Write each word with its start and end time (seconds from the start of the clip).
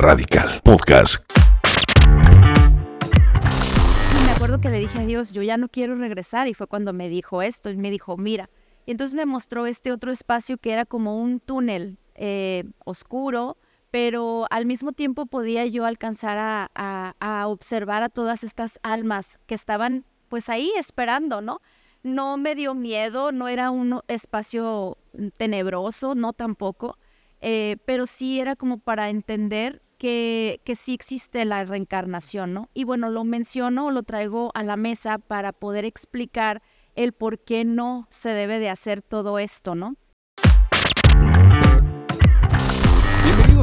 Radical 0.00 0.62
Podcast. 0.64 1.30
Me 4.24 4.30
acuerdo 4.30 4.58
que 4.58 4.70
le 4.70 4.78
dije 4.78 4.98
a 4.98 5.04
Dios, 5.04 5.32
yo 5.32 5.42
ya 5.42 5.58
no 5.58 5.68
quiero 5.68 5.94
regresar 5.94 6.48
y 6.48 6.54
fue 6.54 6.66
cuando 6.66 6.94
me 6.94 7.10
dijo 7.10 7.42
esto 7.42 7.68
y 7.68 7.76
me 7.76 7.90
dijo, 7.90 8.16
mira, 8.16 8.48
y 8.86 8.92
entonces 8.92 9.14
me 9.14 9.26
mostró 9.26 9.66
este 9.66 9.92
otro 9.92 10.10
espacio 10.10 10.56
que 10.56 10.72
era 10.72 10.86
como 10.86 11.20
un 11.20 11.38
túnel 11.38 11.98
eh, 12.14 12.64
oscuro, 12.86 13.58
pero 13.90 14.46
al 14.48 14.64
mismo 14.64 14.92
tiempo 14.92 15.26
podía 15.26 15.66
yo 15.66 15.84
alcanzar 15.84 16.70
a, 16.74 17.46
observar 17.46 18.02
a 18.02 18.08
todas 18.08 18.42
estas 18.42 18.80
almas 18.82 19.38
que 19.46 19.54
estaban 19.54 20.06
pues 20.30 20.48
ahí 20.48 20.72
esperando, 20.78 21.42
¿no? 21.42 21.60
No 22.02 22.38
me 22.38 22.54
dio 22.54 22.74
miedo, 22.74 23.32
no 23.32 23.48
era 23.48 23.70
un 23.70 24.00
espacio 24.08 24.96
tenebroso, 25.36 26.14
no 26.14 26.32
tampoco, 26.32 26.96
eh, 27.42 27.76
pero 27.84 28.06
sí 28.06 28.40
era 28.40 28.56
como 28.56 28.78
para 28.78 29.10
entender 29.10 29.82
que, 30.00 30.62
que 30.64 30.76
sí 30.76 30.94
existe 30.94 31.44
la 31.44 31.62
reencarnación, 31.62 32.54
¿no? 32.54 32.70
Y 32.72 32.84
bueno, 32.84 33.10
lo 33.10 33.22
menciono, 33.22 33.90
lo 33.90 34.02
traigo 34.02 34.50
a 34.54 34.62
la 34.62 34.76
mesa 34.76 35.18
para 35.18 35.52
poder 35.52 35.84
explicar 35.84 36.62
el 36.94 37.12
por 37.12 37.38
qué 37.38 37.66
no 37.66 38.06
se 38.08 38.30
debe 38.30 38.58
de 38.58 38.70
hacer 38.70 39.02
todo 39.02 39.38
esto, 39.38 39.74
¿no? 39.74 39.96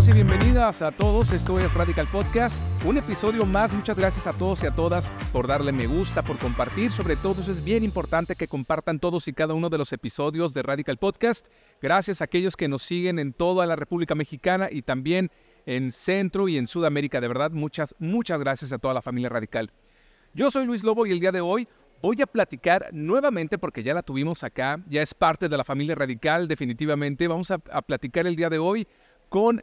y 0.06 0.12
bienvenidas 0.12 0.84
a 0.84 0.92
todos, 0.92 1.34
esto 1.34 1.60
es 1.60 1.74
Radical 1.74 2.08
Podcast, 2.12 2.64
un 2.86 2.98
episodio 2.98 3.48
más, 3.48 3.74
muchas 3.74 3.98
gracias 3.98 4.28
a 4.28 4.32
todos 4.32 4.64
y 4.64 4.68
a 4.68 4.72
todas 4.72 5.12
por 5.34 5.48
darle 5.48 5.72
me 5.72 5.88
gusta, 5.88 6.22
por 6.22 6.38
compartir, 6.38 6.92
sobre 6.92 7.16
todo 7.16 7.42
es 7.42 7.64
bien 7.64 7.84
importante 7.84 8.36
que 8.36 8.48
compartan 8.48 9.00
todos 9.00 9.28
y 9.28 9.34
cada 9.34 9.56
uno 9.56 9.70
de 9.70 9.80
los 9.80 9.92
episodios 9.92 10.54
de 10.54 10.62
Radical 10.62 10.98
Podcast, 10.98 11.48
gracias 11.82 12.22
a 12.22 12.26
aquellos 12.26 12.56
que 12.56 12.68
nos 12.68 12.84
siguen 12.84 13.18
en 13.18 13.34
toda 13.34 13.66
la 13.66 13.76
República 13.76 14.14
Mexicana 14.14 14.70
y 14.72 14.84
también 14.84 15.32
en 15.68 15.92
Centro 15.92 16.48
y 16.48 16.58
en 16.58 16.66
Sudamérica, 16.66 17.22
de 17.22 17.28
verdad, 17.28 17.52
muchas, 17.52 17.94
muchas 18.00 18.40
gracias 18.40 18.72
a 18.72 18.80
toda 18.80 18.96
la 18.96 19.02
familia 19.02 19.30
Radical. 19.30 19.70
Yo 20.34 20.50
soy 20.50 20.66
Luis 20.66 20.84
Lobo 20.84 21.06
y 21.06 21.12
el 21.12 21.20
día 21.20 21.32
de 21.32 21.42
hoy 21.42 21.68
voy 22.02 22.20
a 22.22 22.26
platicar 22.26 22.90
nuevamente, 22.94 23.58
porque 23.58 23.84
ya 23.84 23.94
la 23.94 24.02
tuvimos 24.02 24.44
acá, 24.44 24.82
ya 24.90 25.02
es 25.02 25.14
parte 25.14 25.50
de 25.50 25.58
la 25.58 25.64
familia 25.64 25.94
Radical 25.94 26.48
definitivamente, 26.48 27.28
vamos 27.28 27.52
a, 27.52 27.60
a 27.72 27.82
platicar 27.82 28.26
el 28.26 28.36
día 28.36 28.50
de 28.50 28.58
hoy 28.58 28.88
con 29.30 29.62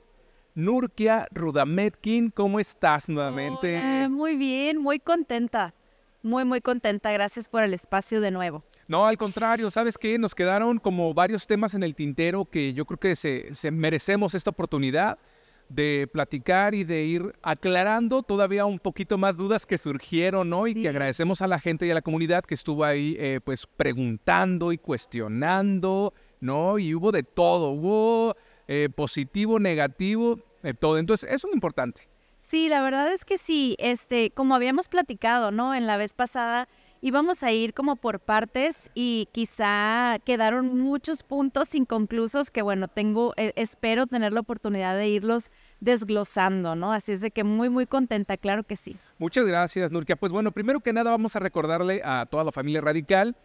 Nurkia 0.54 1.26
Rudametkin, 1.32 2.30
¿cómo 2.30 2.60
estás 2.60 3.08
nuevamente? 3.08 4.08
muy 4.08 4.36
bien, 4.36 4.80
muy 4.80 5.00
contenta. 5.00 5.74
Muy, 6.22 6.46
muy 6.46 6.62
contenta. 6.62 7.12
Gracias 7.12 7.50
por 7.50 7.62
el 7.62 7.74
espacio 7.74 8.20
de 8.22 8.30
nuevo. 8.30 8.64
No, 8.88 9.06
al 9.06 9.18
contrario, 9.18 9.70
¿sabes 9.70 9.98
qué? 9.98 10.18
Nos 10.18 10.34
quedaron 10.34 10.78
como 10.78 11.12
varios 11.12 11.46
temas 11.46 11.74
en 11.74 11.82
el 11.82 11.94
tintero 11.94 12.46
que 12.46 12.72
yo 12.72 12.86
creo 12.86 12.98
que 12.98 13.14
se, 13.14 13.70
merecemos 13.70 14.34
esta 14.34 14.48
oportunidad 14.48 15.18
de 15.68 16.08
platicar 16.12 16.74
y 16.74 16.84
de 16.84 17.04
ir 17.04 17.34
aclarando 17.42 18.22
todavía 18.22 18.64
un 18.66 18.78
poquito 18.78 19.18
más 19.18 19.36
dudas 19.36 19.66
que 19.66 19.78
surgieron, 19.78 20.50
¿no? 20.50 20.66
Y 20.66 20.74
que 20.74 20.88
agradecemos 20.88 21.42
a 21.42 21.48
la 21.48 21.58
gente 21.58 21.86
y 21.86 21.90
a 21.90 21.94
la 21.94 22.02
comunidad 22.02 22.44
que 22.44 22.54
estuvo 22.54 22.84
ahí, 22.84 23.16
eh, 23.18 23.40
pues, 23.42 23.66
preguntando 23.66 24.72
y 24.72 24.78
cuestionando, 24.78 26.14
¿no? 26.40 26.78
Y 26.78 26.94
hubo 26.94 27.12
de 27.12 27.22
todo, 27.22 27.70
hubo 27.70 28.36
eh, 28.68 28.88
positivo, 28.94 29.58
negativo, 29.58 30.38
de 30.62 30.74
todo. 30.74 30.98
Entonces, 30.98 31.30
eso 31.30 31.48
es 31.48 31.54
importante. 31.54 32.08
Sí, 32.38 32.68
la 32.68 32.82
verdad 32.82 33.10
es 33.12 33.24
que 33.24 33.38
sí, 33.38 33.74
este, 33.78 34.30
como 34.30 34.54
habíamos 34.54 34.88
platicado, 34.88 35.50
¿no? 35.50 35.74
En 35.74 35.86
la 35.86 35.96
vez 35.96 36.12
pasada 36.12 36.68
íbamos 37.04 37.42
a 37.42 37.52
ir 37.52 37.74
como 37.74 37.96
por 37.96 38.18
partes 38.18 38.90
y 38.94 39.28
quizá 39.30 40.18
quedaron 40.24 40.78
muchos 40.78 41.22
puntos 41.22 41.74
inconclusos 41.74 42.50
que 42.50 42.62
bueno, 42.62 42.88
tengo, 42.88 43.34
eh, 43.36 43.52
espero 43.56 44.06
tener 44.06 44.32
la 44.32 44.40
oportunidad 44.40 44.96
de 44.96 45.08
irlos 45.08 45.50
desglosando, 45.80 46.74
¿no? 46.74 46.94
Así 46.94 47.12
es 47.12 47.20
de 47.20 47.30
que 47.30 47.44
muy, 47.44 47.68
muy 47.68 47.84
contenta, 47.86 48.38
claro 48.38 48.64
que 48.64 48.76
sí. 48.76 48.96
Muchas 49.18 49.46
gracias, 49.46 49.92
Nurkia. 49.92 50.16
Pues 50.16 50.32
bueno, 50.32 50.50
primero 50.50 50.80
que 50.80 50.94
nada 50.94 51.10
vamos 51.10 51.36
a 51.36 51.40
recordarle 51.40 52.00
a 52.02 52.24
toda 52.24 52.42
la 52.42 52.52
familia 52.52 52.80
radical 52.80 53.36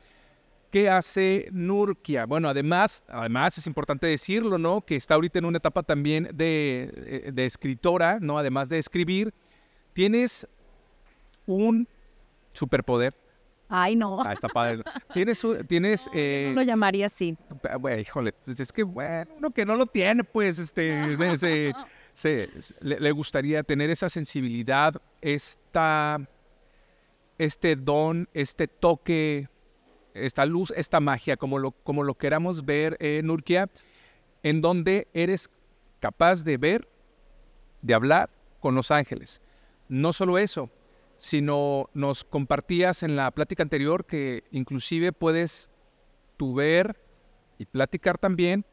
¿Qué 0.72 0.88
hace 0.88 1.50
Nurkia? 1.52 2.28
Bueno, 2.28 2.48
además, 2.48 3.04
además 3.08 3.58
es 3.58 3.66
importante 3.66 4.06
decirlo, 4.06 4.60
¿no? 4.60 4.82
Que 4.82 4.96
está 4.96 5.16
ahorita 5.16 5.40
en 5.40 5.46
una 5.46 5.58
etapa 5.58 5.82
también 5.82 6.30
de, 6.32 6.94
eh, 6.96 7.32
de 7.34 7.46
escritora, 7.48 8.20
¿no? 8.22 8.38
Además 8.38 8.70
de 8.70 8.78
escribir, 8.78 9.34
tienes 9.94 10.48
un 11.48 11.88
superpoder. 12.54 13.16
Ay, 13.70 13.96
no. 13.96 14.22
Ah, 14.22 14.34
está 14.34 14.48
padre. 14.48 14.84
Tienes, 15.14 15.46
tienes. 15.68 16.10
Eh, 16.14 16.52
lo 16.56 16.64
llamaría 16.64 17.06
así. 17.06 17.38
Bueno, 17.80 18.02
híjole, 18.02 18.34
pues 18.34 18.60
es 18.60 18.74
que 18.74 18.84
bueno, 18.84 19.32
uno 19.38 19.52
que 19.52 19.66
no 19.66 19.76
lo 19.76 19.86
tiene, 19.86 20.24
pues, 20.24 20.58
este, 20.58 21.16
se, 22.16 22.50
le, 22.82 23.00
le, 23.00 23.12
gustaría 23.12 23.62
tener 23.64 23.92
esa 23.92 24.10
sensibilidad, 24.10 25.00
esta, 25.22 26.20
este 27.38 27.76
don, 27.76 28.28
este 28.34 28.68
toque 28.68 29.48
esta 30.14 30.46
luz, 30.46 30.74
esta 30.76 31.00
magia, 31.00 31.38
como 31.38 31.60
lo, 31.60 31.72
como 31.72 32.04
lo 32.04 32.16
queramos 32.16 32.66
ver, 32.66 32.98
eh, 33.00 33.22
Nurkia, 33.24 33.70
en 34.44 34.62
donde 34.62 35.08
eres 35.14 35.50
capaz 36.00 36.44
de 36.44 36.58
ver, 36.58 36.88
de 37.82 37.94
hablar 37.94 38.30
con 38.60 38.76
los 38.76 38.92
ángeles. 38.92 39.42
No 39.88 40.14
solo 40.14 40.38
eso, 40.38 40.70
sino 41.20 41.90
nos 41.94 42.24
compartías 42.24 43.04
en 43.04 43.18
la 43.18 43.30
plática 43.32 43.62
anterior 43.62 44.06
que 44.06 44.46
inclusive 44.52 45.12
puedes 45.12 45.70
tú 46.38 46.56
ver 46.56 47.04
y 47.58 47.66
platicar 47.66 48.18
también 48.18 48.66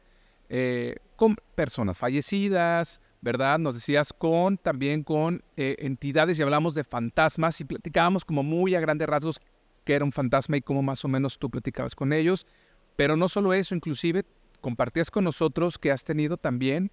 eh, 0.47 0.95
con 1.17 1.35
personas 1.55 1.99
fallecidas, 1.99 3.01
¿verdad? 3.19 3.59
Nos 3.59 3.75
decías 3.75 4.13
con 4.13 4.57
también 4.57 5.03
con 5.03 5.43
eh, 5.57 5.75
entidades 5.79 6.39
y 6.39 6.41
hablamos 6.41 6.73
de 6.73 6.85
fantasmas 6.85 7.59
y 7.59 7.65
platicábamos 7.65 8.23
como 8.23 8.43
muy 8.43 8.75
a 8.75 8.79
grandes 8.79 9.09
rasgos 9.09 9.41
que 9.83 9.95
era 9.95 10.05
un 10.05 10.13
fantasma 10.13 10.55
y 10.55 10.61
cómo 10.61 10.81
más 10.81 11.03
o 11.03 11.09
menos 11.09 11.37
tú 11.37 11.49
platicabas 11.49 11.95
con 11.95 12.13
ellos. 12.13 12.47
Pero 12.95 13.17
no 13.17 13.27
solo 13.27 13.53
eso, 13.53 13.75
inclusive 13.75 14.23
compartías 14.61 15.11
con 15.11 15.25
nosotros 15.25 15.77
que 15.77 15.91
has 15.91 16.05
tenido 16.05 16.37
también 16.37 16.91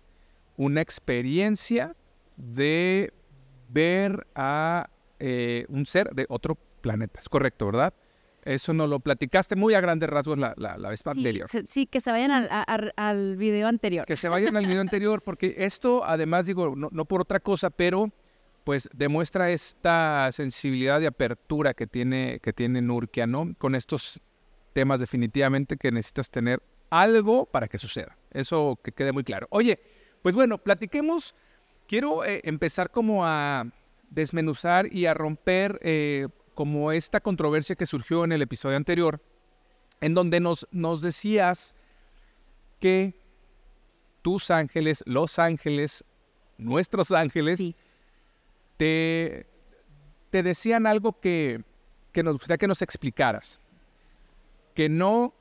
una 0.57 0.81
experiencia 0.81 1.95
de 2.37 3.13
ver 3.69 4.27
a 4.35 4.89
eh, 5.19 5.67
un 5.69 5.87
ser 5.87 6.11
de 6.11 6.27
otro 6.29 6.57
planeta. 6.81 7.21
Es 7.21 7.29
correcto, 7.29 7.67
¿verdad? 7.67 7.95
Eso 8.45 8.75
nos 8.75 8.91
lo 8.91 9.01
platicaste 9.01 9.57
muy 9.57 9.73
a 9.73 9.81
grandes 9.81 10.09
rasgos 10.11 10.39
la, 10.39 10.55
la, 10.59 10.89
vez 10.91 11.07
anterior. 11.07 11.49
Sí, 11.67 11.87
que 11.87 12.01
se 12.03 12.11
vayan 12.11 12.31
al, 12.31 12.93
al, 12.97 13.37
video 13.39 13.69
anterior. 13.69 14.05
Que 14.05 14.17
se 14.17 14.29
vayan 14.29 14.55
al 14.57 14.67
video 14.67 14.81
anterior, 14.83 15.23
porque 15.23 15.55
esto, 15.59 16.05
además, 16.05 16.45
digo, 16.45 16.77
no, 16.77 16.91
no 16.93 17.05
por 17.07 17.23
otra 17.23 17.41
cosa, 17.41 17.71
pero 17.71 18.13
pues 18.65 18.89
demuestra 18.93 19.51
esta 19.51 20.31
sensibilidad 20.33 21.01
y 21.01 21.07
apertura 21.07 21.75
que 21.75 21.87
tiene, 21.87 22.41
que 22.43 22.53
tiene 22.53 22.83
Nurkia, 22.83 23.27
¿no? 23.27 23.55
Con 23.59 23.75
estos 23.75 24.21
temas 24.73 25.01
definitivamente 25.01 25.77
que 25.77 25.93
necesitas 25.93 26.31
tener 26.31 26.63
algo 26.91 27.47
para 27.47 27.69
que 27.69 27.79
suceda. 27.79 28.17
Eso 28.31 28.79
que 28.83 28.93
quede 28.93 29.13
muy 29.13 29.25
claro. 29.25 29.47
Oye, 29.51 29.81
pues 30.23 30.35
bueno, 30.35 30.59
platiquemos. 30.59 31.35
Quiero 31.87 32.25
eh, 32.25 32.41
empezar 32.45 32.91
como 32.91 33.27
a 33.27 33.67
desmenuzar 34.15 34.93
y 34.93 35.07
a 35.07 35.15
romper 35.15 35.79
eh, 35.83 36.29
como 36.55 36.93
esta 36.93 37.21
controversia 37.21 37.75
que 37.75 37.87
surgió 37.87 38.25
en 38.25 38.33
el 38.33 38.43
episodio 38.43 38.77
anterior, 38.77 39.21
en 40.01 40.15
donde 40.15 40.41
nos, 40.41 40.67
nos 40.71 41.03
decías 41.03 41.75
que 42.81 43.15
tus 44.23 44.51
ángeles, 44.51 45.03
los 45.07 45.39
ángeles, 45.39 46.05
nuestros 46.57 47.11
ángeles, 47.11 47.61
te, 48.77 49.47
te 50.31 50.43
decían 50.43 50.87
algo 50.87 51.19
que, 51.21 51.63
que 52.13 52.23
nos 52.23 52.35
gustaría 52.35 52.59
que 52.59 52.69
nos 52.69 52.83
explicaras. 52.83 53.61
Que 54.75 54.89
no, 54.89 55.35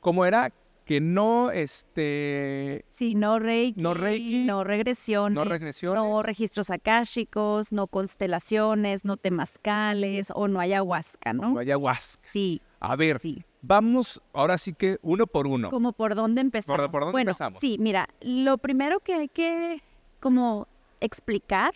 ¿cómo 0.00 0.24
era? 0.24 0.52
Que 0.86 1.00
no, 1.00 1.50
este... 1.50 2.84
Sí, 2.90 3.14
no 3.16 3.40
reiki, 3.40 3.82
no, 3.82 3.92
reiki, 3.92 4.44
no 4.44 4.62
regresiones, 4.62 5.34
no 5.34 5.44
regresiones, 5.44 6.00
no 6.00 6.22
registros 6.22 6.70
akáshicos, 6.70 7.72
no 7.72 7.88
constelaciones, 7.88 9.04
no 9.04 9.16
temazcales 9.16 10.32
o 10.32 10.46
no 10.46 10.60
ayahuasca, 10.60 11.32
¿no? 11.32 11.50
No 11.54 11.58
ayahuasca. 11.58 12.24
Sí. 12.30 12.62
A 12.78 12.94
ver, 12.94 13.18
sí. 13.18 13.44
vamos 13.62 14.22
ahora 14.32 14.56
sí 14.58 14.74
que 14.74 14.98
uno 15.02 15.26
por 15.26 15.48
uno. 15.48 15.70
¿Como 15.70 15.92
por 15.92 16.14
dónde 16.14 16.40
empezamos? 16.40 16.88
¿Por, 16.88 17.00
dónde 17.00 17.12
bueno, 17.12 17.30
empezamos? 17.30 17.60
Sí, 17.60 17.76
mira, 17.80 18.08
lo 18.20 18.56
primero 18.56 19.00
que 19.00 19.14
hay 19.14 19.28
que 19.28 19.82
como 20.20 20.68
explicar 21.00 21.72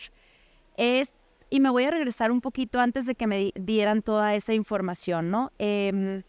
es, 0.77 1.45
y 1.49 1.59
me 1.59 1.69
voy 1.69 1.83
a 1.83 1.91
regresar 1.91 2.31
un 2.31 2.41
poquito 2.41 2.79
antes 2.79 3.05
de 3.05 3.15
que 3.15 3.27
me 3.27 3.51
dieran 3.55 4.01
toda 4.01 4.35
esa 4.35 4.53
información, 4.53 5.31
¿no? 5.31 5.51
Em, 5.59 6.23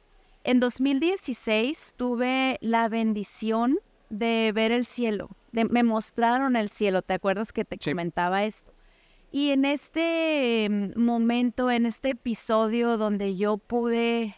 en 0.44 0.61
2016 0.61 1.94
tuve 1.97 2.59
la 2.61 2.89
bendición 2.89 3.79
de 4.11 4.53
ver 4.55 4.73
el 4.73 4.85
cielo, 4.85 5.31
me 5.53 5.83
mostraron 5.83 6.56
el 6.56 6.69
cielo, 6.69 7.03
¿te 7.03 7.15
acuerdas 7.15 7.53
que 7.53 7.65
te 7.65 7.79
comentaba 7.79 8.44
esto? 8.44 8.73
Y 9.31 9.50
en 9.50 9.65
este 9.65 10.65
em, 10.65 10.93
momento, 10.94 11.71
en 11.71 11.87
este 11.87 12.11
episodio 12.11 12.99
donde 12.99 13.35
yo 13.35 13.56
pude 13.56 14.37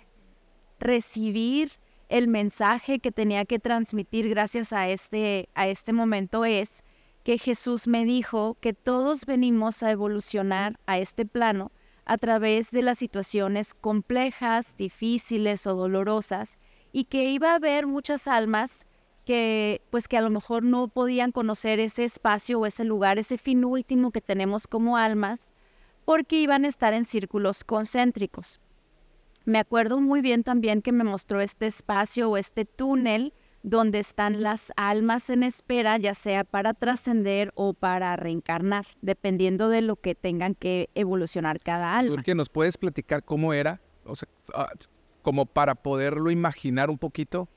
recibir 0.79 1.73
el 2.09 2.29
mensaje 2.29 3.00
que 3.00 3.11
tenía 3.11 3.45
que 3.45 3.59
transmitir 3.59 4.29
gracias 4.29 4.73
a 4.73 4.89
este, 4.89 5.49
a 5.55 5.67
este 5.67 5.93
momento 5.93 6.45
es 6.45 6.85
que 7.25 7.39
Jesús 7.39 7.89
me 7.89 8.05
dijo 8.05 8.57
que 8.61 8.73
todos 8.73 9.27
venimos 9.27 9.83
a 9.83 9.91
evolucionar 9.91 10.79
a 10.87 10.99
este 10.99 11.27
plano 11.27 11.73
a 12.05 12.19
través 12.19 12.71
de 12.71 12.83
las 12.83 12.99
situaciones 12.99 13.75
complejas, 13.75 14.77
difíciles 14.77 15.67
o 15.67 15.75
dolorosas 15.75 16.59
y 16.93 17.05
que 17.05 17.25
iba 17.31 17.53
a 17.53 17.56
haber 17.56 17.87
muchas 17.87 18.29
almas 18.29 18.87
que 19.25 19.81
pues 19.91 20.06
que 20.06 20.19
a 20.19 20.21
lo 20.21 20.31
mejor 20.31 20.62
no 20.62 20.89
podían 20.89 21.33
conocer 21.33 21.81
ese 21.81 22.05
espacio 22.05 22.61
o 22.61 22.67
ese 22.67 22.85
lugar, 22.85 23.19
ese 23.19 23.39
fin 23.39 23.65
último 23.65 24.11
que 24.11 24.21
tenemos 24.21 24.67
como 24.67 24.97
almas, 24.97 25.55
porque 26.05 26.41
iban 26.41 26.65
a 26.65 26.69
estar 26.69 26.93
en 26.93 27.06
círculos 27.06 27.65
concéntricos. 27.65 28.61
Me 29.47 29.59
acuerdo 29.59 29.99
muy 30.00 30.21
bien 30.21 30.43
también 30.43 30.83
que 30.83 30.93
me 30.93 31.05
mostró 31.05 31.41
este 31.41 31.67
espacio 31.67 32.31
o 32.31 32.37
este 32.37 32.65
túnel 32.65 33.33
donde 33.64 33.99
están 33.99 34.43
las 34.43 34.72
almas 34.76 35.31
en 35.31 35.43
espera, 35.43 35.96
ya 35.96 36.14
sea 36.14 36.44
para 36.44 36.75
trascender 36.75 37.50
o 37.55 37.72
para 37.72 38.14
reencarnar, 38.14 38.84
dependiendo 39.00 39.70
de 39.70 39.81
lo 39.81 39.96
que 39.96 40.14
tengan 40.14 40.55
que 40.55 40.90
evolucionar 40.94 41.61
cada 41.62 41.96
alma. 41.96 42.22
qué 42.22 42.34
¿nos 42.34 42.50
puedes 42.50 42.76
platicar 42.76 43.25
cómo 43.25 43.55
era? 43.55 43.81
O 44.05 44.14
sea, 44.14 44.28
ah, 44.55 44.69
como 45.22 45.46
para 45.46 45.75
poderlo 45.75 46.31
imaginar 46.31 46.90
un 46.90 46.99
poquito. 46.99 47.49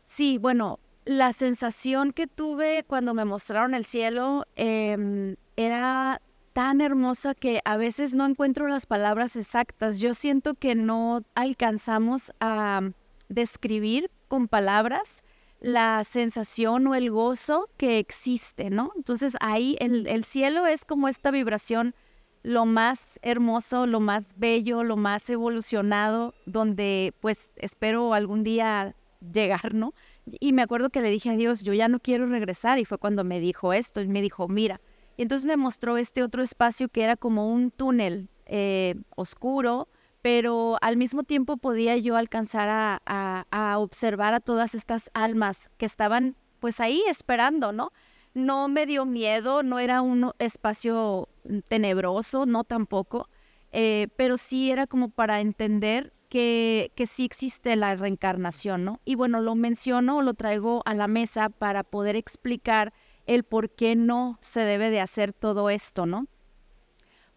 Sí, 0.00 0.38
bueno, 0.38 0.80
la 1.04 1.34
sensación 1.34 2.12
que 2.12 2.26
tuve 2.26 2.84
cuando 2.86 3.12
me 3.12 3.26
mostraron 3.26 3.74
el 3.74 3.84
cielo 3.84 4.46
em, 4.56 5.36
era 5.56 6.22
tan 6.54 6.80
hermosa 6.80 7.34
que 7.34 7.60
a 7.66 7.76
veces 7.76 8.14
no 8.14 8.24
encuentro 8.24 8.68
las 8.68 8.86
palabras 8.86 9.36
exactas. 9.36 10.00
Yo 10.00 10.14
siento 10.14 10.54
que 10.54 10.74
no 10.74 11.20
alcanzamos 11.34 12.32
a 12.40 12.80
describir 13.28 14.10
con 14.28 14.48
palabras 14.48 15.22
la 15.62 16.02
sensación 16.04 16.86
o 16.88 16.94
el 16.94 17.10
gozo 17.10 17.70
que 17.76 17.98
existe, 17.98 18.68
¿no? 18.68 18.90
Entonces 18.96 19.36
ahí 19.40 19.76
el, 19.78 20.06
el, 20.08 20.24
cielo 20.24 20.66
es 20.66 20.84
como 20.84 21.08
esta 21.08 21.30
vibración 21.30 21.94
lo 22.42 22.66
más 22.66 23.20
hermoso, 23.22 23.86
lo 23.86 24.00
más 24.00 24.34
bello, 24.36 24.82
lo 24.82 24.96
más 24.96 25.30
evolucionado, 25.30 26.34
donde 26.46 27.14
pues 27.20 27.52
espero 27.56 28.12
algún 28.12 28.42
día 28.42 28.96
llegar, 29.32 29.72
¿no? 29.72 29.94
Y 30.26 30.52
me 30.52 30.62
acuerdo 30.62 30.90
que 30.90 31.00
le 31.00 31.10
dije 31.10 31.30
a 31.30 31.36
Dios, 31.36 31.62
yo 31.62 31.72
ya 31.72 31.86
no 31.86 32.00
quiero 32.00 32.26
regresar 32.26 32.80
y 32.80 32.84
fue 32.84 32.98
cuando 32.98 33.22
me 33.22 33.38
dijo 33.38 33.72
esto 33.72 34.00
y 34.00 34.08
me 34.08 34.20
dijo, 34.20 34.48
mira, 34.48 34.80
y 35.16 35.22
entonces 35.22 35.46
me 35.46 35.56
mostró 35.56 35.96
este 35.96 36.24
otro 36.24 36.42
espacio 36.42 36.88
que 36.88 37.04
era 37.04 37.16
como 37.16 37.52
un 37.52 37.70
túnel 37.70 38.28
eh, 38.46 38.96
oscuro, 39.14 39.88
pero 40.22 40.78
al 40.80 40.96
mismo 40.96 41.24
tiempo 41.24 41.56
podía 41.56 41.96
yo 41.96 42.16
alcanzar 42.16 42.68
a, 43.04 43.76
observar 43.78 44.34
a 44.34 44.40
todas 44.40 44.74
estas 44.74 45.10
almas 45.12 45.68
que 45.76 45.86
estaban 45.86 46.36
pues 46.60 46.78
ahí 46.78 47.02
esperando, 47.08 47.72
¿no? 47.72 47.90
No 48.32 48.68
me 48.68 48.86
dio 48.86 49.04
miedo, 49.04 49.64
no 49.64 49.80
era 49.80 50.00
un 50.00 50.30
espacio 50.38 51.28
tenebroso, 51.66 52.46
no 52.46 52.62
tampoco, 52.62 53.28
eh, 53.72 54.08
pero 54.16 54.38
sí 54.38 54.70
era 54.70 54.86
como 54.86 55.08
para 55.10 55.40
entender 55.40 56.12
que, 56.28 56.92
que, 56.94 57.06
sí 57.06 57.24
existe 57.24 57.74
la 57.76 57.94
reencarnación, 57.96 58.84
¿no? 58.84 59.00
Y 59.04 59.16
bueno, 59.16 59.40
lo 59.42 59.54
menciono, 59.54 60.22
lo 60.22 60.34
traigo 60.34 60.82
a 60.86 60.94
la 60.94 61.08
mesa 61.08 61.50
para 61.50 61.82
poder 61.82 62.16
explicar 62.16 62.94
el 63.26 63.42
por 63.42 63.70
qué 63.70 63.96
no 63.96 64.38
se 64.40 64.60
debe 64.60 64.88
de 64.90 65.00
hacer 65.00 65.32
todo 65.32 65.68
esto, 65.68 66.06
¿no? 66.06 66.26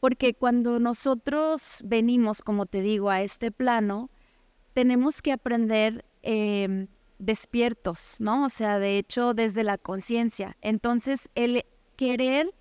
Porque 0.05 0.35
cuando 0.35 0.79
nosotros 0.79 1.81
venimos, 1.83 2.43
como 2.43 2.67
te 2.67 2.81
digo, 2.81 3.09
a 3.09 3.23
este 3.23 3.49
plano, 3.49 4.11
tenemos 4.75 5.23
que 5.23 5.31
aprender 5.31 6.05
em, 6.21 6.89
despiertos, 7.17 8.17
¿no? 8.19 8.45
O 8.45 8.49
sea, 8.49 8.77
de 8.77 8.99
hecho, 8.99 9.33
desde 9.33 9.63
la 9.63 9.79
conciencia. 9.79 10.57
Entonces, 10.61 11.27
el 11.33 11.65
querer 11.95 12.53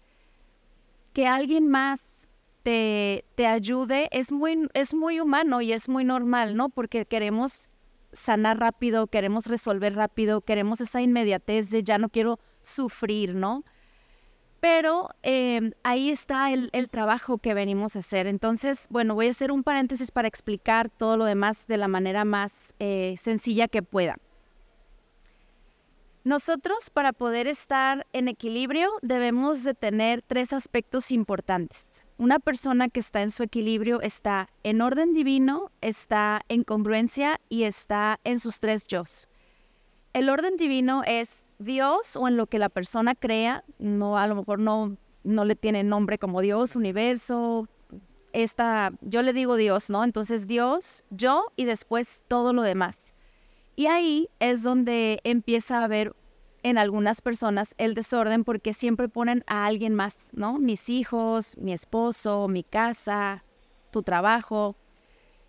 que 1.12 1.26
alguien 1.26 1.68
más 1.68 2.30
te, 2.62 3.26
te 3.34 3.46
ayude 3.46 4.08
es 4.10 4.32
muy, 4.32 4.66
es 4.72 4.94
muy 4.94 5.20
humano 5.20 5.60
y 5.60 5.74
es 5.74 5.86
muy 5.86 6.04
normal, 6.04 6.56
¿no? 6.56 6.70
Porque 6.70 7.04
queremos 7.04 7.68
sanar 8.10 8.58
rápido, 8.58 9.06
queremos 9.08 9.48
resolver 9.48 9.94
rápido, 9.94 10.40
queremos 10.40 10.80
esa 10.80 11.02
inmediatez 11.02 11.68
de 11.68 11.82
ya 11.82 11.98
no 11.98 12.08
quiero 12.08 12.40
sufrir, 12.62 13.34
¿no? 13.34 13.64
Pero 14.64 15.10
em, 15.22 15.72
ahí 15.82 16.08
está 16.08 16.50
el, 16.50 16.70
trabajo 16.90 17.36
que 17.36 17.52
venimos 17.52 17.96
a 17.96 17.98
hacer. 17.98 18.26
Entonces, 18.26 18.86
bueno, 18.88 19.14
voy 19.14 19.26
a 19.26 19.30
hacer 19.32 19.52
un 19.52 19.62
paréntesis 19.62 20.10
para 20.10 20.26
explicar 20.26 20.88
todo 20.88 21.18
lo 21.18 21.26
demás 21.26 21.66
de 21.66 21.76
la 21.76 21.86
manera 21.86 22.24
más 22.24 22.72
eh, 22.78 23.14
sencilla 23.18 23.68
que 23.68 23.82
pueda. 23.82 24.16
Nosotros 26.24 26.88
para 26.88 27.12
poder 27.12 27.46
estar 27.46 28.06
en 28.14 28.26
equilibrio 28.26 28.88
debemos 29.02 29.64
de 29.64 29.74
tener 29.74 30.22
tres 30.22 30.54
aspectos 30.54 31.10
importantes. 31.10 32.06
Una 32.16 32.38
persona 32.38 32.88
que 32.88 33.00
está 33.00 33.20
en 33.20 33.32
su 33.32 33.42
equilibrio 33.42 34.00
está 34.00 34.48
en 34.62 34.80
orden 34.80 35.12
divino, 35.12 35.72
está 35.82 36.40
en 36.48 36.64
congruencia 36.64 37.38
y 37.50 37.64
está 37.64 38.18
en 38.24 38.38
sus 38.38 38.60
tres 38.60 38.86
yo. 38.86 39.04
El 40.14 40.30
orden 40.30 40.56
divino 40.56 41.02
es 41.04 41.43
Dios 41.58 42.16
o 42.16 42.28
en 42.28 42.36
lo 42.36 42.46
que 42.46 42.58
la 42.58 42.68
persona 42.68 43.14
crea, 43.14 43.64
no 43.78 44.18
a 44.18 44.26
lo 44.26 44.36
mejor 44.36 44.58
no, 44.58 44.96
no 45.22 45.44
le 45.44 45.56
tiene 45.56 45.82
nombre 45.84 46.18
como 46.18 46.40
Dios, 46.40 46.76
universo, 46.76 47.68
esta, 48.32 48.92
yo 49.00 49.22
le 49.22 49.32
digo 49.32 49.56
Dios, 49.56 49.88
¿no? 49.90 50.04
Entonces 50.04 50.46
Dios, 50.46 51.04
yo 51.10 51.46
y 51.56 51.64
después 51.64 52.24
todo 52.28 52.52
lo 52.52 52.62
demás. 52.62 53.14
Y 53.76 53.86
ahí 53.86 54.28
es 54.40 54.62
donde 54.62 55.20
empieza 55.24 55.78
a 55.78 55.84
haber 55.84 56.14
en 56.62 56.78
algunas 56.78 57.20
personas 57.20 57.74
el 57.78 57.94
desorden 57.94 58.42
porque 58.42 58.72
siempre 58.72 59.08
ponen 59.08 59.44
a 59.46 59.66
alguien 59.66 59.94
más, 59.94 60.30
¿no? 60.32 60.58
Mis 60.58 60.88
hijos, 60.88 61.56
mi 61.58 61.72
esposo, 61.72 62.48
mi 62.48 62.64
casa, 62.64 63.44
tu 63.90 64.02
trabajo. 64.02 64.76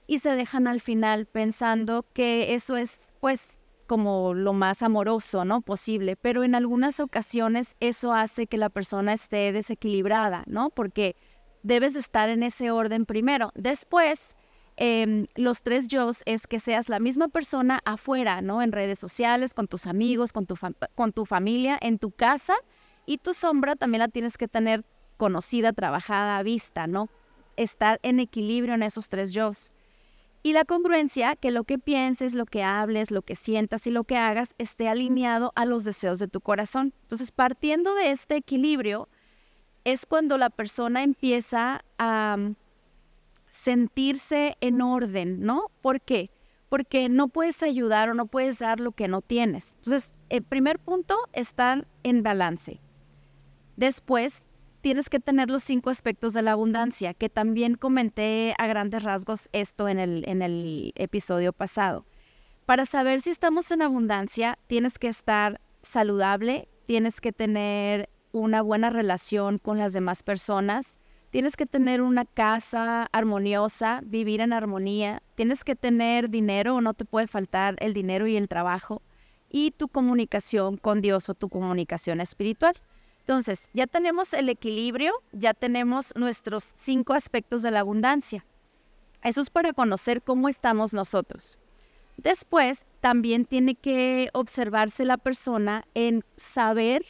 Y 0.07 0.19
se 0.19 0.35
dejan 0.35 0.67
al 0.67 0.81
final 0.81 1.25
pensando 1.25 2.05
que 2.13 2.53
eso 2.53 2.77
es 2.77 3.13
pues 3.19 3.57
como 3.85 4.33
lo 4.33 4.53
más 4.53 4.81
amoroso, 4.81 5.45
¿no? 5.45 5.61
Posible, 5.61 6.15
pero 6.15 6.43
en 6.43 6.55
algunas 6.55 6.99
ocasiones 6.99 7.75
eso 7.79 8.13
hace 8.13 8.47
que 8.47 8.57
la 8.57 8.69
persona 8.69 9.13
esté 9.13 9.51
desequilibrada, 9.51 10.43
¿no? 10.47 10.69
Porque 10.69 11.15
debes 11.63 11.93
de 11.93 11.99
estar 11.99 12.29
en 12.29 12.43
ese 12.43 12.71
orden 12.71 13.05
primero. 13.05 13.51
Después, 13.55 14.35
em, 14.77 15.25
los 15.35 15.63
tres 15.63 15.87
yo 15.87 16.11
es 16.25 16.47
que 16.47 16.59
seas 16.59 16.89
la 16.89 16.99
misma 16.99 17.27
persona 17.27 17.79
afuera, 17.85 18.41
¿no? 18.41 18.61
En 18.61 18.71
redes 18.71 18.99
sociales, 18.99 19.53
con 19.53 19.67
tus 19.67 19.87
amigos, 19.87 20.31
con 20.31 20.45
tu, 20.45 21.25
familia, 21.25 21.77
en 21.81 21.97
tu 21.97 22.11
casa, 22.11 22.55
y 23.05 23.17
tu 23.19 23.33
sombra 23.33 23.75
también 23.75 23.99
la 23.99 24.07
tienes 24.07 24.37
que 24.37 24.47
tener 24.47 24.83
conocida, 25.17 25.73
trabajada, 25.73 26.41
vista, 26.43 26.87
¿no? 26.87 27.09
Estar 27.55 27.99
en 28.03 28.19
equilibrio 28.19 28.73
en 28.73 28.83
esos 28.83 29.09
tres 29.09 29.31
yo. 29.31 29.51
Y 30.45 30.53
la 30.53 30.63
congruencia, 30.63 31.35
que 31.35 31.49
lo 31.49 31.63
que 31.63 31.79
pienses, 31.79 32.35
lo 32.35 32.45
que 32.45 32.61
hables, 32.61 33.09
lo 33.09 33.23
que 33.23 33.35
sientas 33.35 33.87
y 33.87 33.89
lo 33.89 34.03
que 34.03 34.15
hagas 34.15 34.53
esté 34.59 34.87
alineado 34.87 35.51
a 35.55 35.65
los 35.65 35.83
deseos 35.83 36.19
de 36.19 36.27
tu 36.27 36.39
corazón. 36.39 36.93
Entonces, 37.01 37.31
partiendo 37.31 37.95
de 37.95 38.11
este 38.11 38.35
equilibrio, 38.35 39.09
es 39.85 40.05
cuando 40.05 40.37
la 40.37 40.51
persona 40.51 41.01
empieza 41.01 41.83
a 41.97 42.37
mm, 42.37 42.55
sentirse 43.49 44.55
en 44.61 44.83
orden, 44.83 45.41
¿no? 45.41 45.71
¿Por 45.81 45.99
qué? 45.99 46.29
Porque 46.69 47.09
no 47.09 47.27
puedes 47.27 47.63
ayudar 47.63 48.11
o 48.11 48.13
no 48.13 48.27
puedes 48.27 48.59
dar 48.59 48.79
lo 48.79 48.91
que 48.91 49.07
no 49.07 49.23
tienes. 49.23 49.73
Entonces, 49.77 50.13
el 50.29 50.43
primer 50.43 50.77
punto, 50.77 51.17
estar 51.33 51.87
en 52.03 52.21
balance. 52.21 52.79
Después, 53.77 54.44
tienes 54.85 55.09
que 55.09 55.19
tener 55.19 55.49
los 55.49 55.63
cinco 55.63 55.89
aspectos 55.89 56.33
de 56.33 56.43
la 56.43 56.51
abundancia, 56.51 57.15
que 57.15 57.27
también 57.27 57.73
comenté 57.73 58.53
a 58.59 58.67
grandes 58.67 59.01
rasgos 59.01 59.49
esto 59.51 59.89
en 59.89 59.97
el, 59.97 60.23
en 60.27 60.43
el 60.43 60.93
episodio 60.93 61.53
pasado. 61.53 62.05
Para 62.67 62.85
saber 62.85 63.19
si 63.19 63.31
estamos 63.31 63.71
en 63.71 63.81
abundancia, 63.81 64.59
tienes 64.67 64.99
que 64.99 65.07
estar 65.07 65.59
saludable, 65.81 66.67
tienes 66.85 67.19
que 67.19 67.31
tener 67.31 68.09
una 68.31 68.61
buena 68.61 68.91
relación 68.91 69.57
con 69.57 69.79
las 69.79 69.91
demás 69.91 70.21
personas, 70.21 70.99
tienes 71.31 71.55
que 71.57 71.65
tener 71.65 72.03
una 72.03 72.25
casa 72.25 73.07
armoniosa, 73.11 74.01
vivir 74.05 74.39
en 74.39 74.53
armonía, 74.53 75.23
tienes 75.33 75.63
que 75.63 75.75
tener 75.75 76.29
dinero, 76.29 76.79
no 76.79 76.93
te 76.93 77.05
puede 77.05 77.25
faltar 77.25 77.75
el 77.79 77.95
dinero 77.95 78.27
y 78.27 78.37
el 78.37 78.47
trabajo, 78.47 79.01
y 79.49 79.71
tu 79.71 79.87
comunicación 79.87 80.77
con 80.77 81.01
Dios 81.01 81.27
o 81.27 81.33
tu 81.33 81.49
comunicación 81.49 82.21
espiritual. 82.21 82.75
Entonces, 83.25 83.69
ya 83.73 83.87
tenemos 83.87 84.35
el 84.35 84.49
equilibrio, 84.49 85.11
ya 85.31 85.55
tenemos 85.55 86.13
nuestros 86.15 86.63
cinco 86.77 87.13
aspectos 87.13 87.63
de 87.63 87.71
la 87.71 87.79
abundancia. 87.79 88.45
Eso 89.23 89.41
es 89.41 89.49
para 89.49 89.73
conocer 89.73 90.21
cómo 90.21 90.47
estamos 90.47 90.93
nosotros. 90.93 91.57
Después, 92.17 92.85
también 93.01 93.45
tiene 93.45 93.73
que 93.73 94.29
observarse 94.33 95.05
la 95.05 95.17
persona 95.17 95.85
en 95.95 96.23
saber 96.35 97.03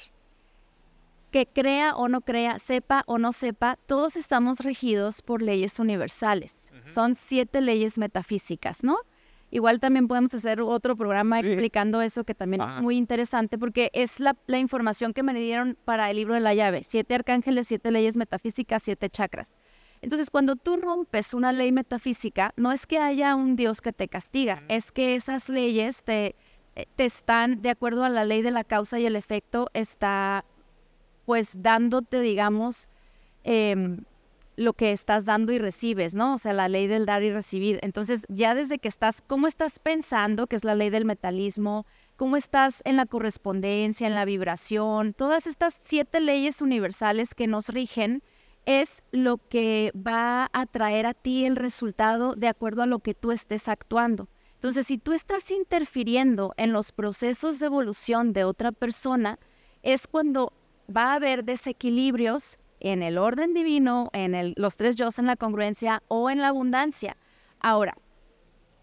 que 1.31 1.47
crea 1.47 1.93
o 1.97 2.07
no 2.07 2.21
crea, 2.21 2.59
sepa 2.59 3.03
o 3.07 3.17
no 3.17 3.33
sepa, 3.33 3.77
todos 3.85 4.15
estamos 4.15 4.61
regidos 4.61 5.21
por 5.21 5.41
leyes 5.41 5.79
universales. 5.79 6.71
Son 6.85 7.15
siete 7.15 7.59
leyes 7.59 7.97
metafísicas, 7.97 8.85
¿no? 8.85 8.99
Igual 9.55 9.79
también 9.79 10.09
podemos 10.09 10.33
hacer 10.33 10.59
otro 10.59 10.97
programa 10.97 11.39
Sí. 11.39 11.47
explicando 11.47 12.01
eso 12.01 12.25
que 12.25 12.35
también 12.35 12.61
es 12.61 12.71
Ajá. 12.71 12.81
muy 12.81 12.97
interesante 12.97 13.57
porque 13.57 13.89
es 13.93 14.19
la, 14.19 14.35
la 14.47 14.59
información 14.59 15.13
que 15.13 15.23
me 15.23 15.33
dieron 15.33 15.77
para 15.85 16.09
el 16.11 16.17
libro 16.17 16.33
de 16.33 16.41
la 16.41 16.53
llave. 16.53 16.83
Siete 16.83 17.15
arcángeles, 17.15 17.65
siete 17.69 17.89
leyes 17.89 18.17
metafísicas, 18.17 18.83
siete 18.83 19.09
chakras. 19.09 19.55
Entonces, 20.01 20.29
cuando 20.29 20.57
tú 20.57 20.75
rompes 20.75 21.33
una 21.33 21.53
ley 21.53 21.71
metafísica, 21.71 22.53
no 22.57 22.73
es 22.73 22.85
que 22.85 22.99
haya 22.99 23.33
un 23.33 23.55
Dios 23.55 23.79
que 23.79 23.93
te 23.93 24.09
castiga, 24.09 24.61
es 24.67 24.91
que 24.91 25.15
esas 25.15 25.47
leyes 25.47 26.03
te, 26.03 26.35
eh, 26.75 26.85
te 26.97 27.05
están, 27.05 27.61
de 27.61 27.69
acuerdo 27.69 28.03
a 28.03 28.09
la 28.09 28.25
ley 28.25 28.41
de 28.41 28.51
la 28.51 28.65
causa 28.65 28.99
y 28.99 29.05
el 29.05 29.15
efecto, 29.15 29.69
está 29.73 30.43
pues 31.25 31.61
dándote, 31.63 32.19
digamos, 32.19 32.89
em, 33.45 33.99
lo 34.55 34.73
que 34.73 34.91
estás 34.91 35.25
dando 35.25 35.51
y 35.51 35.59
recibes, 35.59 36.13
¿no? 36.13 36.35
O 36.35 36.37
sea, 36.37 36.53
la 36.53 36.69
ley 36.69 36.87
del 36.87 37.05
dar 37.05 37.23
y 37.23 37.31
recibir. 37.31 37.79
Entonces, 37.81 38.25
ya 38.29 38.55
desde 38.55 38.79
que 38.79 38.87
estás, 38.87 39.21
¿cómo 39.25 39.47
estás 39.47 39.79
pensando? 39.79 40.47
Que 40.47 40.55
es 40.55 40.63
la 40.63 40.75
ley 40.75 40.89
del 40.89 41.05
metalismo, 41.05 41.85
cómo 42.15 42.37
estás 42.37 42.81
en 42.85 42.95
la 42.95 43.05
correspondencia, 43.05 44.07
en 44.07 44.15
la 44.15 44.25
vibración, 44.25 45.13
todas 45.13 45.47
estas 45.47 45.81
siete 45.83 46.19
leyes 46.21 46.61
universales 46.61 47.35
que 47.35 47.47
nos 47.47 47.69
rigen 47.69 48.23
es 48.65 49.03
lo 49.11 49.37
que 49.37 49.91
va 49.95 50.49
a 50.51 50.65
traer 50.65 51.05
a 51.05 51.13
ti 51.13 51.45
el 51.45 51.55
resultado 51.55 52.35
de 52.35 52.47
acuerdo 52.47 52.81
a 52.81 52.87
lo 52.87 52.99
que 52.99 53.13
tú 53.13 53.31
estés 53.31 53.67
actuando. 53.67 54.27
Entonces, 54.55 54.87
si 54.87 54.97
tú 54.97 55.13
estás 55.13 55.51
interfiriendo 55.51 56.53
en 56.57 56.73
los 56.73 56.91
procesos 56.91 57.59
de 57.59 57.67
evolución 57.67 58.33
de 58.33 58.45
otra 58.45 58.71
persona, 58.71 59.37
es 59.83 60.07
cuando 60.07 60.53
va 60.89 61.11
a 61.11 61.15
haber 61.15 61.43
desequilibrios 61.43 62.57
en 62.79 63.03
el 63.03 63.17
orden 63.17 63.53
divino, 63.53 64.09
en 64.13 64.53
los 64.57 64.77
tres 64.77 64.95
yo 64.95 65.09
en 65.17 65.25
la 65.25 65.35
congruencia 65.35 66.03
o 66.07 66.29
en 66.29 66.39
la 66.39 66.49
abundancia. 66.49 67.17
Ahora, 67.59 67.97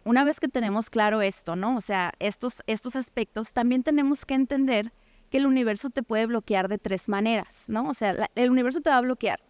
una 0.04 0.24
vez 0.24 0.40
que 0.40 0.48
tenemos 0.48 0.90
claro 0.90 1.22
esto, 1.22 1.56
¿no? 1.56 1.76
O 1.76 1.80
sea, 1.80 2.12
estos, 2.18 2.62
estos 2.66 2.96
aspectos, 2.96 3.52
también 3.52 3.82
tenemos 3.82 4.24
que 4.24 4.34
entender 4.34 4.92
que 5.30 5.38
el 5.38 5.46
universo 5.46 5.90
te 5.90 6.02
puede 6.02 6.26
bloquear 6.26 6.68
de 6.68 6.78
tres 6.78 7.08
maneras, 7.08 7.66
¿no? 7.68 7.88
O 7.88 7.94
sea, 7.94 8.28
el 8.34 8.50
universo 8.50 8.80
te 8.80 8.90
va 8.90 8.98
a 8.98 9.02
bloquear 9.02 9.40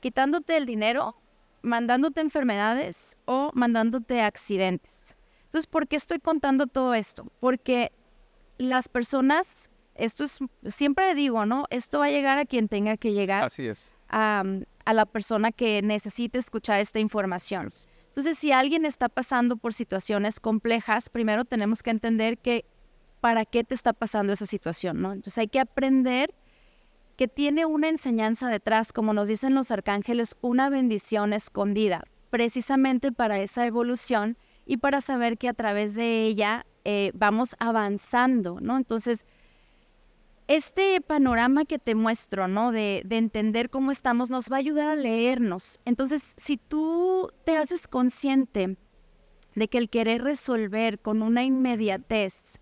quitándote 0.00 0.56
el 0.56 0.66
dinero, 0.66 1.16
mandándote 1.62 2.20
enfermedades 2.20 3.16
o 3.26 3.50
mandándote 3.54 4.22
accidentes. 4.22 5.16
Entonces, 5.44 5.66
¿por 5.66 5.86
qué 5.86 5.96
estoy 5.96 6.18
contando 6.18 6.66
todo 6.66 6.94
esto? 6.94 7.30
Porque 7.38 7.92
las 8.58 8.88
personas, 8.88 9.69
esto 10.00 10.24
es, 10.24 10.38
siempre 10.66 11.14
digo, 11.14 11.46
¿no? 11.46 11.66
Esto 11.70 12.00
va 12.00 12.06
a 12.06 12.10
llegar 12.10 12.38
a 12.38 12.44
quien 12.44 12.68
tenga 12.68 12.96
que 12.96 13.12
llegar 13.12 13.44
Así 13.44 13.66
es. 13.66 13.92
a, 14.08 14.42
a 14.84 14.94
la 14.94 15.06
persona 15.06 15.52
que 15.52 15.82
necesite 15.82 16.38
escuchar 16.38 16.80
esta 16.80 16.98
información. 16.98 17.68
Entonces, 18.08 18.38
si 18.38 18.50
alguien 18.50 18.84
está 18.84 19.08
pasando 19.08 19.56
por 19.56 19.72
situaciones 19.72 20.40
complejas, 20.40 21.10
primero 21.10 21.44
tenemos 21.44 21.82
que 21.82 21.90
entender 21.90 22.38
que 22.38 22.64
para 23.20 23.44
qué 23.44 23.62
te 23.62 23.74
está 23.74 23.92
pasando 23.92 24.32
esa 24.32 24.46
situación, 24.46 25.00
¿no? 25.00 25.12
Entonces 25.12 25.38
hay 25.38 25.48
que 25.48 25.60
aprender 25.60 26.34
que 27.16 27.28
tiene 27.28 27.66
una 27.66 27.88
enseñanza 27.88 28.48
detrás, 28.48 28.92
como 28.92 29.12
nos 29.12 29.28
dicen 29.28 29.54
los 29.54 29.70
arcángeles, 29.70 30.36
una 30.40 30.70
bendición 30.70 31.34
escondida, 31.34 32.02
precisamente 32.30 33.12
para 33.12 33.38
esa 33.40 33.66
evolución 33.66 34.38
y 34.64 34.78
para 34.78 35.02
saber 35.02 35.36
que 35.36 35.48
a 35.48 35.52
través 35.52 35.94
de 35.94 36.24
ella 36.24 36.64
eh, 36.84 37.12
vamos 37.14 37.56
avanzando, 37.58 38.58
¿no? 38.60 38.78
Entonces, 38.78 39.26
este 40.50 41.00
panorama 41.00 41.64
que 41.64 41.78
te 41.78 41.94
muestro, 41.94 42.48
¿no? 42.48 42.72
De, 42.72 43.02
de 43.04 43.18
entender 43.18 43.70
cómo 43.70 43.92
estamos, 43.92 44.30
nos 44.30 44.50
va 44.50 44.56
a 44.56 44.58
ayudar 44.58 44.88
a 44.88 44.96
leernos. 44.96 45.78
Entonces, 45.84 46.34
si 46.36 46.56
tú 46.56 47.30
te 47.44 47.56
haces 47.56 47.86
consciente 47.86 48.76
de 49.54 49.68
que 49.68 49.78
el 49.78 49.88
querer 49.88 50.24
resolver 50.24 50.98
con 50.98 51.22
una 51.22 51.44
inmediatez 51.44 52.58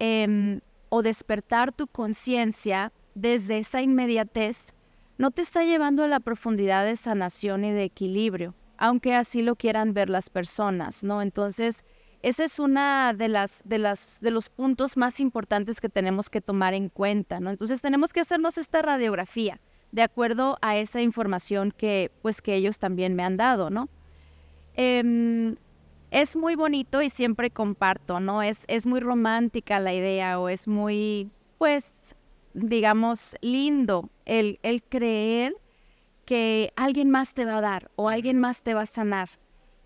em, 0.00 0.60
o 0.88 1.02
despertar 1.02 1.70
tu 1.70 1.86
conciencia 1.86 2.92
desde 3.14 3.58
esa 3.58 3.80
inmediatez, 3.80 4.74
no 5.16 5.30
te 5.30 5.42
está 5.42 5.62
llevando 5.62 6.02
a 6.02 6.08
la 6.08 6.18
profundidad 6.18 6.84
de 6.84 6.96
sanación 6.96 7.64
y 7.64 7.70
de 7.70 7.84
equilibrio, 7.84 8.56
aunque 8.76 9.14
así 9.14 9.42
lo 9.42 9.54
quieran 9.54 9.94
ver 9.94 10.10
las 10.10 10.30
personas, 10.30 11.04
¿no? 11.04 11.22
Entonces, 11.22 11.84
ese 12.22 12.44
es 12.44 12.58
una 12.58 13.14
de 13.14 13.28
las 13.28 13.62
de 13.64 13.78
las 13.78 14.18
de 14.20 14.30
los 14.30 14.48
puntos 14.48 14.96
más 14.96 15.20
importantes 15.20 15.80
que 15.80 15.88
tenemos 15.88 16.28
que 16.28 16.40
tomar 16.40 16.74
en 16.74 16.88
cuenta, 16.88 17.40
¿no? 17.40 17.50
Entonces, 17.50 17.80
tenemos 17.80 18.12
que 18.12 18.20
hacernos 18.20 18.58
esta 18.58 18.82
radiografía 18.82 19.60
de 19.92 20.02
acuerdo 20.02 20.58
a 20.60 20.76
esa 20.76 21.00
información 21.00 21.72
que 21.76 22.10
pues 22.22 22.42
que 22.42 22.54
ellos 22.54 22.78
también 22.78 23.14
me 23.14 23.24
han 23.24 23.36
dado, 23.36 23.70
¿no? 23.70 23.88
Em, 24.74 25.56
es 26.10 26.36
muy 26.36 26.56
bonito 26.56 27.02
y 27.02 27.10
siempre 27.10 27.50
comparto, 27.50 28.20
¿no? 28.20 28.42
Es, 28.42 28.64
es 28.68 28.86
muy 28.86 29.00
romántica 29.00 29.78
la 29.78 29.94
idea 29.94 30.40
o 30.40 30.48
es 30.48 30.68
muy, 30.68 31.30
pues, 31.58 32.16
digamos, 32.54 33.36
lindo 33.40 34.10
el, 34.24 34.58
el 34.62 34.82
creer 34.82 35.54
que 36.24 36.72
alguien 36.76 37.10
más 37.10 37.34
te 37.34 37.44
va 37.44 37.58
a 37.58 37.60
dar 37.60 37.90
o 37.96 38.08
alguien 38.08 38.38
más 38.38 38.62
te 38.62 38.74
va 38.74 38.82
a 38.82 38.86
sanar. 38.86 39.30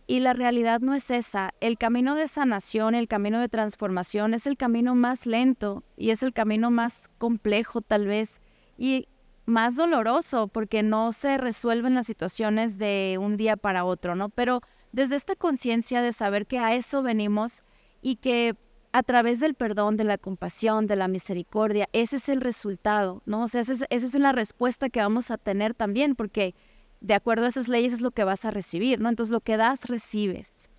Y 0.06 0.20
la 0.20 0.34
realidad 0.34 0.80
no 0.80 0.94
es 0.94 1.10
esa. 1.10 1.52
El 1.60 1.78
camino 1.78 2.14
de 2.14 2.28
sanación, 2.28 2.94
el 2.94 3.08
camino 3.08 3.40
de 3.40 3.48
transformación 3.48 4.34
es 4.34 4.46
el 4.46 4.56
camino 4.56 4.94
más 4.94 5.26
lento 5.26 5.82
y 5.96 6.10
es 6.10 6.22
el 6.22 6.32
camino 6.32 6.70
más 6.70 7.08
complejo 7.18 7.80
tal 7.80 8.06
vez 8.06 8.40
y 8.76 9.08
más 9.46 9.76
doloroso 9.76 10.48
porque 10.48 10.82
no 10.82 11.12
se 11.12 11.38
resuelven 11.38 11.94
las 11.94 12.06
situaciones 12.06 12.78
de 12.78 13.18
un 13.20 13.36
día 13.36 13.56
para 13.56 13.84
otro, 13.84 14.14
¿no? 14.14 14.28
Pero 14.28 14.60
desde 14.92 15.16
esta 15.16 15.36
conciencia 15.36 16.02
de 16.02 16.12
saber 16.12 16.46
que 16.46 16.58
a 16.58 16.74
eso 16.74 17.02
venimos 17.02 17.64
y 18.00 18.16
que 18.16 18.56
a 18.92 19.02
través 19.02 19.40
del 19.40 19.54
perdón, 19.54 19.96
de 19.96 20.04
la 20.04 20.18
compasión, 20.18 20.86
de 20.86 20.94
la 20.94 21.08
misericordia, 21.08 21.88
ese 21.92 22.16
es 22.16 22.28
el 22.28 22.40
resultado, 22.40 23.22
¿no? 23.26 23.42
O 23.42 23.48
sea, 23.48 23.62
esa 23.62 23.72
es, 23.72 23.84
esa 23.90 24.06
es 24.06 24.14
la 24.14 24.30
respuesta 24.30 24.88
que 24.88 25.00
vamos 25.00 25.32
a 25.32 25.36
tener 25.36 25.74
también, 25.74 26.14
porque 26.14 26.54
de 27.00 27.14
acuerdo 27.14 27.46
a 27.46 27.48
esas 27.48 27.68
leyes 27.68 27.92
es 27.92 28.00
lo 28.00 28.10
que 28.10 28.24
vas 28.24 28.44
a 28.44 28.50
recibir, 28.50 29.00
¿no? 29.00 29.08
Entonces 29.08 29.32
lo 29.32 29.40
que 29.40 29.56
das, 29.56 29.86
recibes. 29.86 30.70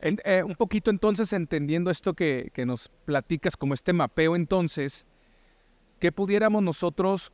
Eh, 0.00 0.42
un 0.42 0.54
poquito 0.54 0.90
entonces 0.90 1.32
entendiendo 1.32 1.90
esto 1.90 2.12
que, 2.12 2.50
que 2.52 2.66
nos 2.66 2.90
platicas 3.06 3.56
como 3.56 3.72
este 3.72 3.92
mapeo 3.92 4.36
entonces, 4.36 5.06
¿qué 5.98 6.12
pudiéramos 6.12 6.62
nosotros 6.62 7.32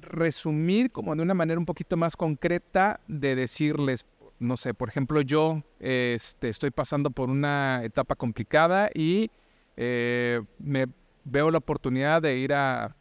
resumir 0.00 0.90
como 0.90 1.14
de 1.14 1.22
una 1.22 1.34
manera 1.34 1.58
un 1.58 1.66
poquito 1.66 1.96
más 1.96 2.16
concreta 2.16 3.00
de 3.06 3.36
decirles, 3.36 4.04
no 4.38 4.56
sé, 4.56 4.74
por 4.74 4.88
ejemplo 4.88 5.20
yo 5.20 5.62
este, 5.80 6.48
estoy 6.48 6.70
pasando 6.70 7.10
por 7.10 7.30
una 7.30 7.82
etapa 7.84 8.16
complicada 8.16 8.90
y 8.92 9.30
eh, 9.76 10.40
me 10.58 10.86
veo 11.24 11.50
la 11.50 11.58
oportunidad 11.58 12.22
de 12.22 12.36
ir 12.36 12.52
a, 12.52 12.96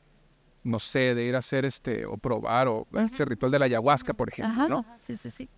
no 0.64 0.80
sé, 0.80 1.14
de 1.16 1.26
ir 1.26 1.36
a 1.36 1.40
hacer 1.40 1.66
este, 1.66 2.06
o 2.06 2.18
probar, 2.18 2.68
o 2.68 2.88
este 2.94 3.26
ritual 3.26 3.52
de 3.52 3.60
la 3.60 3.66
ayahuasca, 3.66 4.14
por 4.14 4.30
ejemplo, 4.30 4.68
¿no? 4.68 4.86
sí, 5.02 5.18
sí, 5.18 5.30
sí. 5.30 5.50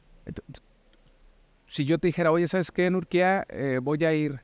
Si 1.67 1.85
yo 1.85 1.97
te 1.97 2.07
dijera, 2.07 2.31
oye, 2.31 2.47
¿sabes 2.47 2.71
qué, 2.71 2.89
Nurkia? 2.89 3.45
Eh, 3.49 3.79
voy 3.81 4.03
a 4.05 4.13
ir. 4.13 4.41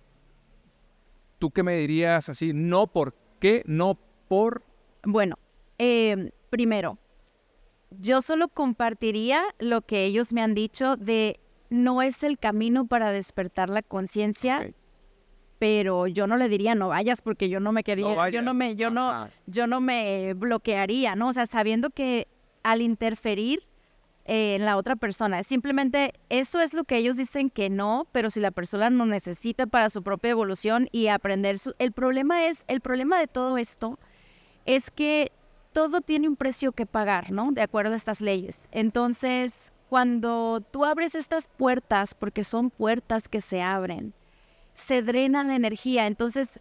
¿Tú 1.39 1.51
qué 1.51 1.63
me 1.63 1.75
dirías 1.77 2.29
así? 2.29 2.53
No, 2.53 2.87
¿por 2.87 3.15
qué? 3.39 3.63
No, 3.65 3.97
por... 4.27 4.63
Bueno, 5.03 5.37
eh, 5.77 6.31
primero, 6.49 6.97
yo 7.89 8.21
solo 8.21 8.47
compartiría 8.47 9.43
lo 9.59 9.81
que 9.81 10.05
ellos 10.05 10.33
me 10.33 10.41
han 10.41 10.53
dicho 10.53 10.95
de 10.97 11.39
no 11.69 12.01
es 12.01 12.23
el 12.23 12.37
camino 12.37 12.85
para 12.85 13.11
despertar 13.11 13.69
la 13.69 13.81
conciencia. 13.81 14.71
Pero 15.61 16.07
yo 16.07 16.25
no 16.25 16.37
le 16.37 16.49
diría 16.49 16.73
no 16.73 16.87
vayas 16.87 17.21
porque 17.21 17.47
yo 17.47 17.59
no 17.59 17.71
me 17.71 17.83
quería, 17.83 18.31
yo 18.31 18.41
no 18.41 18.55
me, 18.55 18.75
yo 18.75 18.89
no, 18.89 19.11
Ajá. 19.11 19.29
yo 19.45 19.67
no 19.67 19.79
me 19.79 20.33
bloquearía, 20.33 21.15
¿no? 21.15 21.27
O 21.27 21.33
sea, 21.33 21.45
sabiendo 21.45 21.91
que 21.91 22.27
al 22.63 22.81
interferir 22.81 23.59
eh, 24.25 24.55
en 24.55 24.65
la 24.65 24.75
otra 24.75 24.95
persona, 24.95 25.43
simplemente 25.43 26.15
eso 26.29 26.61
es 26.61 26.73
lo 26.73 26.83
que 26.83 26.97
ellos 26.97 27.15
dicen 27.15 27.51
que 27.51 27.69
no, 27.69 28.07
pero 28.11 28.31
si 28.31 28.39
la 28.39 28.49
persona 28.49 28.89
no 28.89 29.05
necesita 29.05 29.67
para 29.67 29.91
su 29.91 30.01
propia 30.01 30.31
evolución 30.31 30.89
y 30.91 31.09
aprender 31.09 31.59
su, 31.59 31.75
el 31.77 31.91
problema 31.91 32.47
es, 32.47 32.63
el 32.67 32.81
problema 32.81 33.19
de 33.19 33.27
todo 33.27 33.59
esto 33.59 33.99
es 34.65 34.89
que 34.89 35.31
todo 35.73 36.01
tiene 36.01 36.27
un 36.27 36.37
precio 36.37 36.71
que 36.71 36.87
pagar, 36.87 37.29
¿no? 37.29 37.51
De 37.51 37.61
acuerdo 37.61 37.93
a 37.93 37.97
estas 37.97 38.19
leyes. 38.19 38.67
Entonces, 38.71 39.73
cuando 39.89 40.63
tú 40.71 40.85
abres 40.85 41.13
estas 41.13 41.47
puertas, 41.47 42.15
porque 42.15 42.43
son 42.43 42.71
puertas 42.71 43.29
que 43.29 43.41
se 43.41 43.61
abren, 43.61 44.15
se 44.81 45.01
drena 45.01 45.43
la 45.43 45.55
energía. 45.55 46.07
Entonces, 46.07 46.59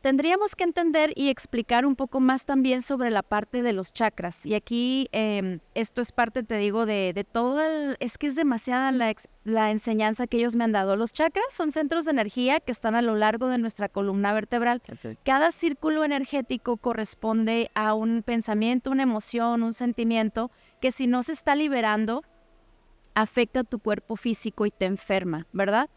tendríamos 0.00 0.54
que 0.54 0.64
entender 0.64 1.12
y 1.16 1.30
explicar 1.30 1.86
un 1.86 1.96
poco 1.96 2.20
más 2.20 2.44
también 2.44 2.82
sobre 2.82 3.10
la 3.10 3.22
parte 3.22 3.62
de 3.62 3.72
los 3.72 3.94
chakras. 3.94 4.44
Y 4.44 4.54
aquí 4.54 5.08
eh, 5.12 5.60
esto 5.74 6.02
es 6.02 6.12
parte, 6.12 6.42
te 6.42 6.58
digo, 6.58 6.84
de, 6.84 7.12
de 7.14 7.24
todo 7.24 7.62
el... 7.62 7.96
Es 8.00 8.18
que 8.18 8.26
es 8.26 8.34
demasiada 8.34 8.92
la, 8.92 9.08
ex- 9.08 9.30
la 9.44 9.70
enseñanza 9.70 10.26
que 10.26 10.36
ellos 10.36 10.56
me 10.56 10.64
han 10.64 10.72
dado. 10.72 10.96
Los 10.96 11.14
chakras 11.14 11.46
son 11.48 11.72
centros 11.72 12.04
de 12.04 12.10
energía 12.10 12.60
que 12.60 12.70
están 12.70 12.94
a 12.94 13.00
lo 13.00 13.14
largo 13.14 13.46
de 13.46 13.56
nuestra 13.56 13.88
columna 13.88 14.34
vertebral. 14.34 14.82
Cada 15.24 15.52
círculo 15.52 16.04
energético 16.04 16.76
corresponde 16.76 17.70
a 17.74 17.94
un 17.94 18.22
pensamiento, 18.22 18.90
una 18.90 19.04
emoción, 19.04 19.62
un 19.62 19.72
sentimiento 19.72 20.50
que 20.82 20.92
si 20.92 21.06
no 21.06 21.22
se 21.22 21.32
está 21.32 21.54
liberando, 21.54 22.24
afecta 23.14 23.60
a 23.60 23.64
tu 23.64 23.78
cuerpo 23.78 24.16
físico 24.16 24.66
y 24.66 24.70
te 24.70 24.84
enferma, 24.84 25.46
¿verdad? 25.52 25.88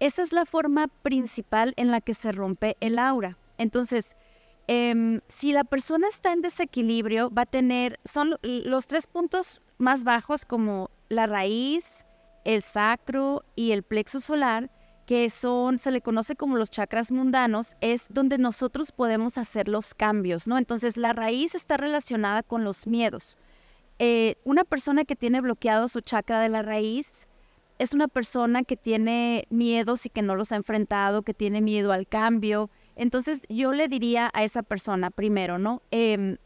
Esa 0.00 0.22
es 0.22 0.32
la 0.32 0.46
forma 0.46 0.88
principal 1.02 1.74
en 1.76 1.90
la 1.90 2.00
que 2.00 2.14
se 2.14 2.32
rompe 2.32 2.76
el 2.80 2.98
aura. 2.98 3.36
Entonces, 3.58 4.16
em, 4.66 5.20
si 5.28 5.52
la 5.52 5.64
persona 5.64 6.08
está 6.08 6.32
en 6.32 6.42
desequilibrio, 6.42 7.30
va 7.30 7.42
a 7.42 7.46
tener, 7.46 7.98
son 8.04 8.36
los 8.42 8.86
tres 8.86 9.06
puntos 9.06 9.60
más 9.78 10.04
bajos 10.04 10.44
como 10.44 10.90
la 11.08 11.26
raíz, 11.26 12.04
el 12.44 12.62
sacro 12.62 13.44
y 13.56 13.72
el 13.72 13.82
plexo 13.82 14.20
solar, 14.20 14.70
que 15.06 15.30
son, 15.30 15.78
se 15.78 15.90
le 15.90 16.02
conoce 16.02 16.36
como 16.36 16.56
los 16.56 16.70
chakras 16.70 17.10
mundanos, 17.10 17.76
es 17.80 18.08
donde 18.10 18.36
nosotros 18.36 18.92
podemos 18.92 19.38
hacer 19.38 19.68
los 19.68 19.94
cambios, 19.94 20.46
¿no? 20.46 20.58
Entonces 20.58 20.96
la 20.96 21.14
raíz 21.14 21.54
está 21.54 21.76
relacionada 21.76 22.42
con 22.42 22.62
los 22.62 22.86
miedos. 22.86 23.38
Eh, 23.98 24.36
una 24.44 24.64
persona 24.64 25.04
que 25.04 25.16
tiene 25.16 25.40
bloqueado 25.40 25.88
su 25.88 26.00
chakra 26.02 26.40
de 26.40 26.48
la 26.48 26.62
raíz 26.62 27.27
es 27.78 27.94
una 27.94 28.08
persona 28.08 28.64
que 28.64 28.76
tiene 28.76 29.46
miedos 29.50 30.04
y 30.04 30.10
que 30.10 30.22
no 30.22 30.34
los 30.34 30.52
ha 30.52 30.56
enfrentado, 30.56 31.22
que 31.22 31.34
tiene 31.34 31.60
miedo 31.60 31.92
al 31.92 32.08
cambio. 32.08 32.70
Entonces 32.96 33.42
yo 33.48 33.72
le 33.72 33.88
diría 33.88 34.30
a 34.34 34.42
esa 34.42 34.62
persona 34.62 35.10
primero, 35.10 35.58
¿no? 35.58 35.82
Em, 35.92 36.38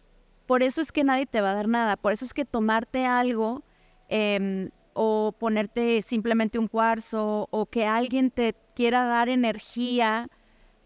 por 0.47 0.62
eso 0.62 0.83
es 0.83 0.93
que 0.93 1.05
nadie 1.05 1.27
te 1.27 1.41
va 1.41 1.53
a 1.53 1.55
dar 1.55 1.69
nada, 1.69 1.97
por 1.97 2.12
eso 2.12 2.25
es 2.25 2.35
que 2.35 2.45
tomarte 2.45 3.07
algo 3.07 3.62
em, 4.09 4.71
o 4.93 5.35
ponerte 5.39 6.03
simplemente 6.03 6.59
un 6.59 6.69
cuarzo 6.69 7.49
o 7.51 7.65
que 7.67 7.87
alguien 7.87 8.31
te 8.31 8.55
quiera 8.75 9.07
dar 9.07 9.31
energía, 9.31 10.29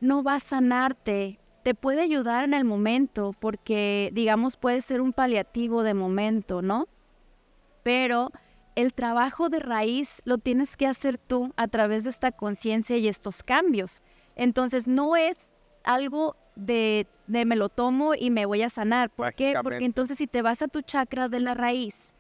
no 0.00 0.22
va 0.22 0.36
a 0.36 0.40
sanarte. 0.40 1.40
Te 1.64 1.74
puede 1.74 2.02
ayudar 2.02 2.44
en 2.44 2.54
el 2.54 2.64
momento 2.64 3.34
porque, 3.40 4.10
digamos, 4.12 4.56
puede 4.56 4.80
ser 4.80 5.00
un 5.00 5.12
paliativo 5.12 5.82
de 5.82 5.94
momento, 5.94 6.62
¿no? 6.62 6.86
Pero 7.82 8.30
el 8.76 8.94
trabajo 8.94 9.48
de 9.48 9.58
raíz 9.58 10.22
lo 10.24 10.38
tienes 10.38 10.76
que 10.76 10.86
hacer 10.86 11.18
tú 11.18 11.52
a 11.56 11.66
través 11.66 12.04
de 12.04 12.10
esta 12.10 12.30
conciencia 12.30 12.96
y 12.96 13.08
estos 13.08 13.42
cambios. 13.42 14.02
Entonces, 14.36 14.86
no 14.86 15.16
es 15.16 15.36
algo 15.82 16.36
de, 16.54 17.06
de, 17.26 17.44
me 17.44 17.56
lo 17.56 17.68
tomo 17.68 18.14
y 18.14 18.30
me 18.30 18.46
voy 18.46 18.62
a 18.62 18.68
sanar. 18.68 19.10
¿Por 19.10 19.34
qué? 19.34 19.54
Porque 19.62 19.84
entonces 19.84 20.18
si 20.18 20.26
te 20.26 20.42
vas 20.42 20.62
a 20.62 20.68
tu 20.68 20.82
chakra 20.82 21.28
de 21.28 21.40
la 21.40 21.54
raíz, 21.54 22.14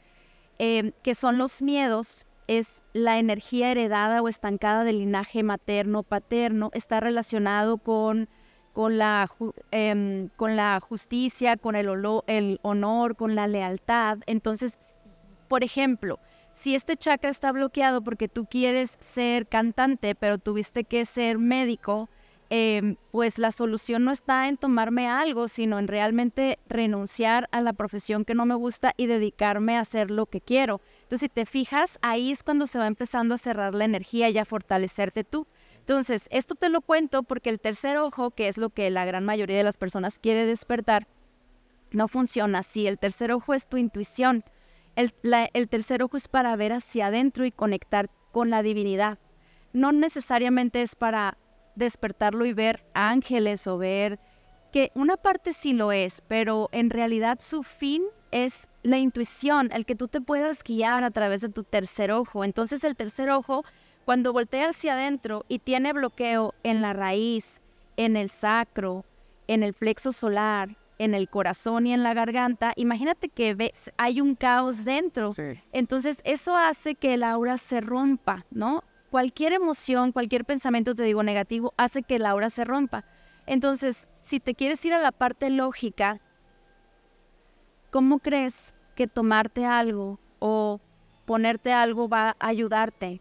Em, 0.58 0.92
que 1.02 1.14
son 1.14 1.36
los 1.36 1.60
miedos, 1.60 2.26
es 2.46 2.82
la 2.94 3.18
energía 3.18 3.70
heredada 3.70 4.22
o 4.22 4.28
estancada 4.28 4.84
del 4.84 5.00
linaje 5.00 5.42
materno-paterno, 5.42 6.70
está 6.72 7.00
relacionado 7.00 7.76
con, 7.76 8.28
con, 8.72 8.96
la, 8.96 9.28
em, 9.70 10.28
con 10.36 10.56
la 10.56 10.80
justicia, 10.80 11.56
con 11.58 11.76
el, 11.76 11.88
el 12.26 12.58
honor, 12.62 13.16
con 13.16 13.34
la 13.34 13.48
lealtad. 13.48 14.18
Entonces, 14.26 14.78
por 15.48 15.62
ejemplo, 15.62 16.20
si 16.56 16.74
este 16.74 16.96
chakra 16.96 17.30
está 17.30 17.52
bloqueado 17.52 18.02
porque 18.02 18.28
tú 18.28 18.46
quieres 18.46 18.96
ser 19.00 19.46
cantante, 19.46 20.14
pero 20.14 20.38
tuviste 20.38 20.84
que 20.84 21.04
ser 21.04 21.38
médico, 21.38 22.08
Em, 22.48 22.94
pues 23.10 23.38
la 23.38 23.50
solución 23.50 24.04
no 24.04 24.12
está 24.12 24.46
en 24.46 24.56
tomarme 24.56 25.08
algo, 25.08 25.48
sino 25.48 25.80
en 25.80 25.88
realmente 25.88 26.60
renunciar 26.68 27.48
a 27.50 27.60
la 27.60 27.72
profesión 27.72 28.24
que 28.24 28.36
no 28.36 28.46
me 28.46 28.54
gusta 28.54 28.94
y 28.96 29.06
dedicarme 29.06 29.76
a 29.76 29.80
hacer 29.80 30.12
lo 30.12 30.26
que 30.26 30.40
quiero. 30.40 30.80
Entonces, 31.02 31.22
si 31.22 31.28
te 31.28 31.44
fijas, 31.44 31.98
ahí 32.02 32.30
es 32.30 32.44
cuando 32.44 32.66
se 32.66 32.78
va 32.78 32.86
empezando 32.86 33.34
a 33.34 33.38
cerrar 33.38 33.74
la 33.74 33.84
energía 33.84 34.30
y 34.30 34.38
a 34.38 34.44
fortalecerte 34.44 35.24
tú. 35.24 35.48
Entonces, 35.80 36.28
esto 36.30 36.54
te 36.54 36.68
lo 36.68 36.82
cuento 36.82 37.24
porque 37.24 37.50
el 37.50 37.58
tercer 37.58 37.96
ojo, 37.96 38.30
que 38.30 38.46
es 38.46 38.58
lo 38.58 38.70
que 38.70 38.90
la 38.90 39.04
gran 39.04 39.24
mayoría 39.24 39.56
de 39.56 39.64
las 39.64 39.76
personas 39.76 40.20
quiere 40.20 40.46
despertar, 40.46 41.08
no 41.90 42.06
funciona 42.06 42.60
así. 42.60 42.86
El 42.86 42.98
tercer 42.98 43.32
ojo 43.32 43.54
es 43.54 43.66
tu 43.66 43.76
intuición. 43.76 44.44
El, 44.96 45.14
el 45.52 45.68
tercer 45.68 46.02
ojo 46.02 46.16
es 46.16 46.26
para 46.26 46.56
ver 46.56 46.72
hacia 46.72 47.06
adentro 47.06 47.44
y 47.44 47.52
conectar 47.52 48.10
con 48.32 48.50
la 48.50 48.62
divinidad. 48.62 49.18
No 49.72 49.92
necesariamente 49.92 50.82
es 50.82 50.96
para 50.96 51.36
despertarlo 51.74 52.46
y 52.46 52.52
ver 52.52 52.84
ángeles 52.94 53.66
o 53.66 53.78
ver 53.78 54.18
que 54.72 54.90
una 54.94 55.16
parte 55.16 55.52
sí 55.52 55.72
lo 55.72 55.92
es, 55.92 56.22
pero 56.26 56.68
en 56.72 56.90
realidad 56.90 57.38
su 57.40 57.62
fin 57.62 58.02
es 58.30 58.68
la 58.82 58.98
intuición, 58.98 59.70
el 59.72 59.86
que 59.86 59.94
tú 59.94 60.08
te 60.08 60.20
puedas 60.20 60.62
guiar 60.62 61.04
a 61.04 61.10
través 61.10 61.40
de 61.40 61.48
tu 61.48 61.62
tercer 61.62 62.12
ojo. 62.12 62.44
Entonces 62.44 62.84
el 62.84 62.96
tercer 62.96 63.30
ojo, 63.30 63.64
cuando 64.04 64.32
voltea 64.32 64.68
hacia 64.70 64.94
adentro 64.94 65.44
y 65.48 65.58
tiene 65.60 65.92
bloqueo 65.92 66.54
en 66.62 66.82
la 66.82 66.92
raíz, 66.92 67.60
en 67.96 68.16
el 68.16 68.30
sacro, 68.30 69.04
en 69.46 69.62
el 69.62 69.74
flexo 69.74 70.12
solar, 70.12 70.76
en 70.98 71.14
el 71.14 71.28
corazón 71.28 71.86
y 71.86 71.92
en 71.92 72.02
la 72.02 72.14
garganta, 72.14 72.72
imagínate 72.76 73.28
que 73.28 73.54
ves, 73.54 73.92
hay 73.96 74.20
un 74.20 74.34
caos 74.34 74.84
dentro. 74.84 75.34
Entonces 75.72 76.20
eso 76.24 76.56
hace 76.56 76.94
que 76.94 77.14
el 77.14 77.22
aura 77.22 77.58
se 77.58 77.80
rompa, 77.80 78.46
¿no? 78.50 78.82
cualquier 79.10 79.54
emoción, 79.54 80.12
cualquier 80.12 80.44
pensamiento, 80.44 80.94
te 80.94 81.02
digo, 81.02 81.22
negativo, 81.22 81.72
hace 81.78 82.02
que 82.02 82.18
la 82.18 82.30
aura 82.30 82.50
se 82.50 82.64
rompa. 82.64 83.04
Entonces, 83.46 84.08
si 84.20 84.40
te 84.40 84.54
quieres 84.54 84.84
ir 84.84 84.92
a 84.92 84.98
la 84.98 85.12
parte 85.12 85.50
lógica, 85.50 86.20
¿cómo 87.90 88.18
crees 88.18 88.74
que 88.94 89.06
tomarte 89.06 89.64
algo 89.64 90.18
o 90.38 90.80
ponerte 91.24 91.72
algo 91.72 92.10
va 92.10 92.36
a 92.38 92.46
ayudarte 92.46 93.20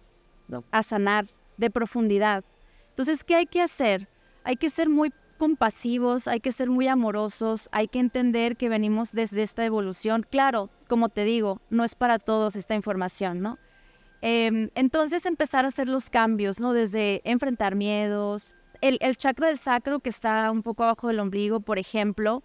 a 0.71 0.83
sanar 0.83 1.27
de 1.55 1.69
profundidad? 1.69 2.43
Entonces, 2.89 3.23
¿qué 3.23 3.35
hay 3.35 3.45
que 3.45 3.61
hacer? 3.61 4.09
Hay 4.43 4.57
que 4.57 4.69
ser 4.69 4.89
muy 4.89 5.13
compasivos, 5.35 6.27
hay 6.27 6.39
que 6.39 6.51
ser 6.51 6.69
muy 6.69 6.87
amorosos, 6.87 7.69
hay 7.71 7.87
que 7.87 7.99
entender 7.99 8.57
que 8.57 8.69
venimos 8.69 9.11
desde 9.11 9.43
esta 9.43 9.65
evolución. 9.65 10.25
Claro, 10.29 10.69
como 10.87 11.09
te 11.09 11.25
digo, 11.25 11.61
no 11.69 11.83
es 11.83 11.95
para 11.95 12.19
todos 12.19 12.55
esta 12.55 12.75
información, 12.75 13.41
¿no? 13.41 13.57
Em, 14.21 14.69
entonces 14.75 15.25
empezar 15.25 15.65
a 15.65 15.67
hacer 15.67 15.87
los 15.87 16.09
cambios, 16.09 16.59
¿no? 16.59 16.73
Desde 16.73 17.21
enfrentar 17.25 17.75
miedos. 17.75 18.55
El, 18.81 19.17
chakra 19.17 19.47
del 19.47 19.59
sacro 19.59 19.99
que 19.99 20.09
está 20.09 20.49
un 20.51 20.63
poco 20.63 20.83
abajo 20.83 21.07
del 21.07 21.19
ombligo, 21.19 21.59
por 21.59 21.79
ejemplo, 21.79 22.43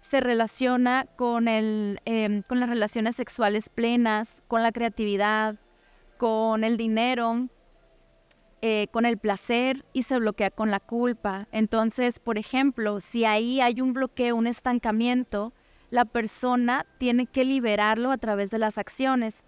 se 0.00 0.20
relaciona 0.20 1.06
con, 1.16 1.48
el, 1.48 2.00
em, 2.04 2.42
con 2.42 2.60
las 2.60 2.68
relaciones 2.68 3.16
sexuales 3.16 3.68
plenas, 3.68 4.44
con 4.48 4.62
la 4.62 4.72
creatividad, 4.72 5.56
con 6.18 6.64
el 6.64 6.76
dinero, 6.76 7.48
eh, 8.60 8.88
con 8.90 9.06
el 9.06 9.18
placer 9.18 9.84
y 9.92 10.02
se 10.02 10.18
bloquea 10.18 10.50
con 10.50 10.70
la 10.70 10.80
culpa. 10.80 11.46
Entonces, 11.52 12.18
por 12.18 12.38
ejemplo, 12.38 13.00
si 13.00 13.24
ahí 13.24 13.60
hay 13.60 13.80
un 13.80 13.92
bloqueo, 13.92 14.36
un 14.36 14.46
estancamiento, 14.46 15.52
la 15.90 16.04
persona 16.04 16.86
tiene 16.98 17.26
que 17.26 17.44
liberarlo 17.44 18.10
a 18.10 18.18
través 18.18 18.50
de 18.50 18.58
las 18.58 18.78
acciones. 18.78 19.44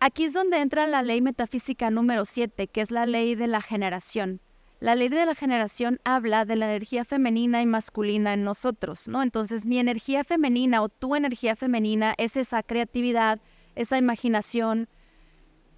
Aquí 0.00 0.24
es 0.24 0.34
donde 0.34 0.60
entra 0.60 0.86
la 0.86 1.02
ley 1.02 1.22
metafísica 1.22 1.90
número 1.90 2.24
7, 2.24 2.68
que 2.68 2.80
es 2.82 2.90
la 2.90 3.06
ley 3.06 3.34
de 3.34 3.46
la 3.46 3.62
generación. 3.62 4.40
La 4.78 4.94
ley 4.94 5.08
de 5.08 5.24
la 5.24 5.34
generación 5.34 6.00
habla 6.04 6.44
de 6.44 6.56
la 6.56 6.66
energía 6.66 7.06
femenina 7.06 7.62
y 7.62 7.66
masculina 7.66 8.34
en 8.34 8.44
nosotros, 8.44 9.08
¿no? 9.08 9.22
Entonces, 9.22 9.64
mi 9.64 9.78
energía 9.78 10.22
femenina 10.22 10.82
o 10.82 10.90
tu 10.90 11.16
energía 11.16 11.56
femenina 11.56 12.14
es 12.18 12.36
esa 12.36 12.62
creatividad, 12.62 13.40
esa 13.74 13.96
imaginación, 13.96 14.88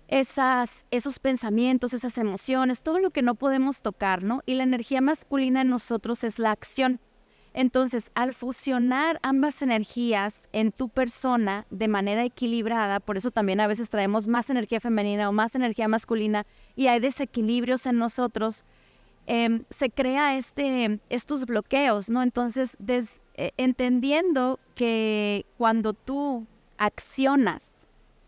esas, 0.09 0.87
esos 0.91 1.19
pensamientos, 1.19 1.93
esas 1.93 2.17
emociones, 2.17 2.83
todo 2.83 2.99
lo 2.99 3.11
que 3.11 3.23
no 3.23 3.35
podemos 3.35 3.83
tocar, 3.83 4.23
¿no? 4.23 4.43
Y 4.47 4.55
la 4.55 4.65
energía 4.65 5.03
masculina 5.03 5.61
en 5.61 5.69
nosotros 5.69 6.25
es 6.25 6.39
la 6.39 6.51
acción. 6.51 6.99
Entonces, 7.53 8.11
al 8.15 8.35
fusionar 8.35 9.19
ambas 9.23 9.63
energías 9.63 10.49
en 10.53 10.73
tu 10.73 10.89
persona 10.89 11.67
de 11.71 11.89
manera 11.89 12.25
equilibrada, 12.25 13.01
por 13.01 13.17
eso 13.17 13.31
también 13.31 13.61
a 13.61 13.67
veces 13.67 13.91
traemos 13.91 14.29
más 14.29 14.49
energía 14.49 14.81
femenina 14.81 15.29
o 15.29 15.33
más 15.33 15.55
energía 15.55 15.89
masculina 15.89 16.47
y 16.75 16.87
hay 16.87 17.01
desequilibrios 17.01 17.85
en 17.87 17.99
nosotros, 17.99 18.65
em, 19.27 19.65
se 19.71 19.91
crea 19.91 20.37
este, 20.37 21.01
estos 21.11 21.45
bloqueos, 21.47 22.09
¿no? 22.11 22.23
Entonces, 22.23 22.77
eh, 23.35 23.51
entendiendo 23.57 24.59
que 24.75 25.45
cuando 25.59 25.93
tú 25.93 26.47
accionas 26.79 27.78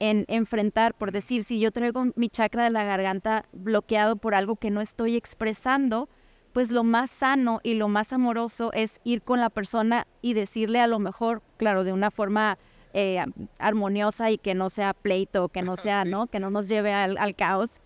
en 0.01 0.25
enfrentar, 0.29 0.95
por 0.95 1.13
decir, 1.13 1.45
si 1.45 1.61
yo 1.61 1.71
traigo 1.71 2.07
mi 2.17 2.31
chakra 2.31 2.65
de 2.65 2.71
la 2.71 2.85
garganta 2.85 3.45
bloqueado 3.53 4.17
por 4.17 4.35
algo 4.35 4.57
que 4.57 4.71
no 4.71 4.81
estoy 4.81 5.15
expresando, 5.15 6.09
pues 6.53 6.71
lo 6.71 6.83
más 6.83 7.11
sano 7.11 7.61
y 7.63 7.75
lo 7.75 7.87
más 7.87 8.13
amoroso 8.13 8.73
es 8.73 9.01
ir 9.05 9.23
con 9.23 9.41
la 9.41 9.51
persona 9.51 10.07
y 10.23 10.33
decirle 10.33 10.81
a 10.81 10.87
lo 10.87 10.99
mejor, 10.99 11.43
claro, 11.59 11.85
de 11.85 11.93
una 11.93 12.11
forma 12.11 12.59
eh, 12.95 13.25
armoniosa 13.59 14.31
y 14.31 14.39
que 14.39 14.55
no 14.55 14.71
sea 14.71 14.95
pleito, 14.95 15.49
que 15.49 15.63
no 15.63 15.77
sea, 15.77 16.05
¿no? 16.07 16.27
Que 16.27 16.41
no 16.41 16.51
nos 16.51 16.67
lleve 16.67 16.93
al, 16.95 17.37
caos, 17.37 17.81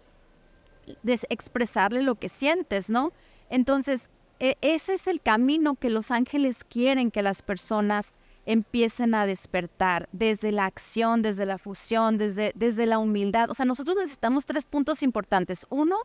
de 1.03 1.19
expresarle 1.29 2.03
lo 2.03 2.15
que 2.15 2.29
sientes, 2.29 2.91
¿no? 2.91 3.13
Entonces, 3.51 4.09
e, 4.39 4.57
ese 4.61 4.95
es 4.95 5.09
el 5.09 5.21
camino 5.21 5.75
que 5.75 5.91
los 5.91 6.13
ángeles 6.13 6.63
quieren 6.63 7.11
que 7.11 7.23
las 7.23 7.43
personas 7.43 8.19
empiecen 8.47 9.15
a 9.15 9.27
despertar 9.27 10.09
desde 10.13 10.53
la 10.53 10.67
acción, 10.67 11.23
desde 11.23 11.47
la 11.47 11.59
fusión, 11.59 12.19
desde, 12.19 12.53
desde 12.55 12.87
la 12.87 12.99
humildad. 12.99 13.51
O 13.51 13.55
sea, 13.55 13.67
nosotros 13.67 13.97
necesitamos 13.97 14.47
tres 14.47 14.67
puntos 14.67 15.03
importantes. 15.03 15.67
Uno, 15.71 15.97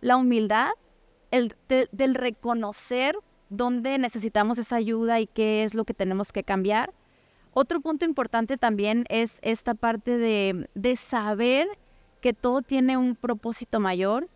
la 0.00 0.16
humildad, 0.16 0.70
el 1.30 1.54
del 1.68 2.14
reconocer 2.14 3.16
dónde 3.50 3.98
necesitamos 3.98 4.58
esa 4.58 4.76
ayuda 4.76 5.20
y 5.20 5.26
qué 5.26 5.64
es 5.64 5.74
lo 5.74 5.84
que 5.84 5.94
tenemos 5.94 6.32
que 6.32 6.44
cambiar. 6.44 6.92
Otro 7.52 7.80
punto 7.80 8.04
importante 8.04 8.56
también 8.56 9.04
es 9.08 9.38
esta 9.42 9.74
parte 9.74 10.18
de, 10.18 10.68
de 10.74 10.96
saber 10.96 11.66
que 12.20 12.32
todo 12.32 12.62
tiene 12.62 12.96
un 12.96 13.16
propósito 13.16 13.80
mayor 13.80 14.28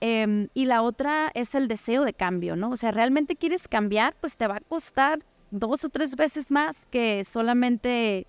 Em, 0.00 0.48
y 0.54 0.64
la 0.64 0.80
otra 0.82 1.30
es 1.34 1.54
el 1.54 1.68
deseo 1.68 2.04
de 2.04 2.14
cambio, 2.14 2.56
¿no? 2.56 2.70
O 2.70 2.76
sea, 2.76 2.90
realmente 2.90 3.36
quieres 3.36 3.68
cambiar, 3.68 4.16
pues 4.20 4.36
te 4.36 4.46
va 4.46 4.56
a 4.56 4.60
costar 4.60 5.20
dos 5.50 5.84
o 5.84 5.88
tres 5.88 6.16
veces 6.16 6.50
más 6.50 6.86
que 6.86 7.24
solamente 7.24 8.26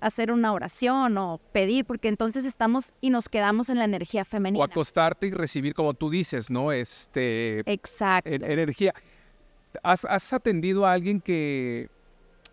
hacer 0.00 0.30
una 0.30 0.52
oración 0.52 1.16
o 1.16 1.40
pedir, 1.52 1.84
porque 1.86 2.08
entonces 2.08 2.44
estamos 2.44 2.92
y 3.00 3.10
nos 3.10 3.28
quedamos 3.28 3.70
en 3.70 3.78
la 3.78 3.84
energía 3.84 4.24
femenina. 4.24 4.62
O 4.62 4.64
acostarte 4.64 5.26
y 5.26 5.30
recibir, 5.30 5.74
como 5.74 5.94
tú 5.94 6.10
dices, 6.10 6.50
¿no? 6.50 6.72
Este, 6.72 7.60
Exacto. 7.70 8.28
energía. 8.28 8.94
¿Has, 9.82 10.04
¿Has, 10.04 10.32
atendido 10.32 10.86
a 10.86 10.92
alguien 10.92 11.20
que 11.20 11.88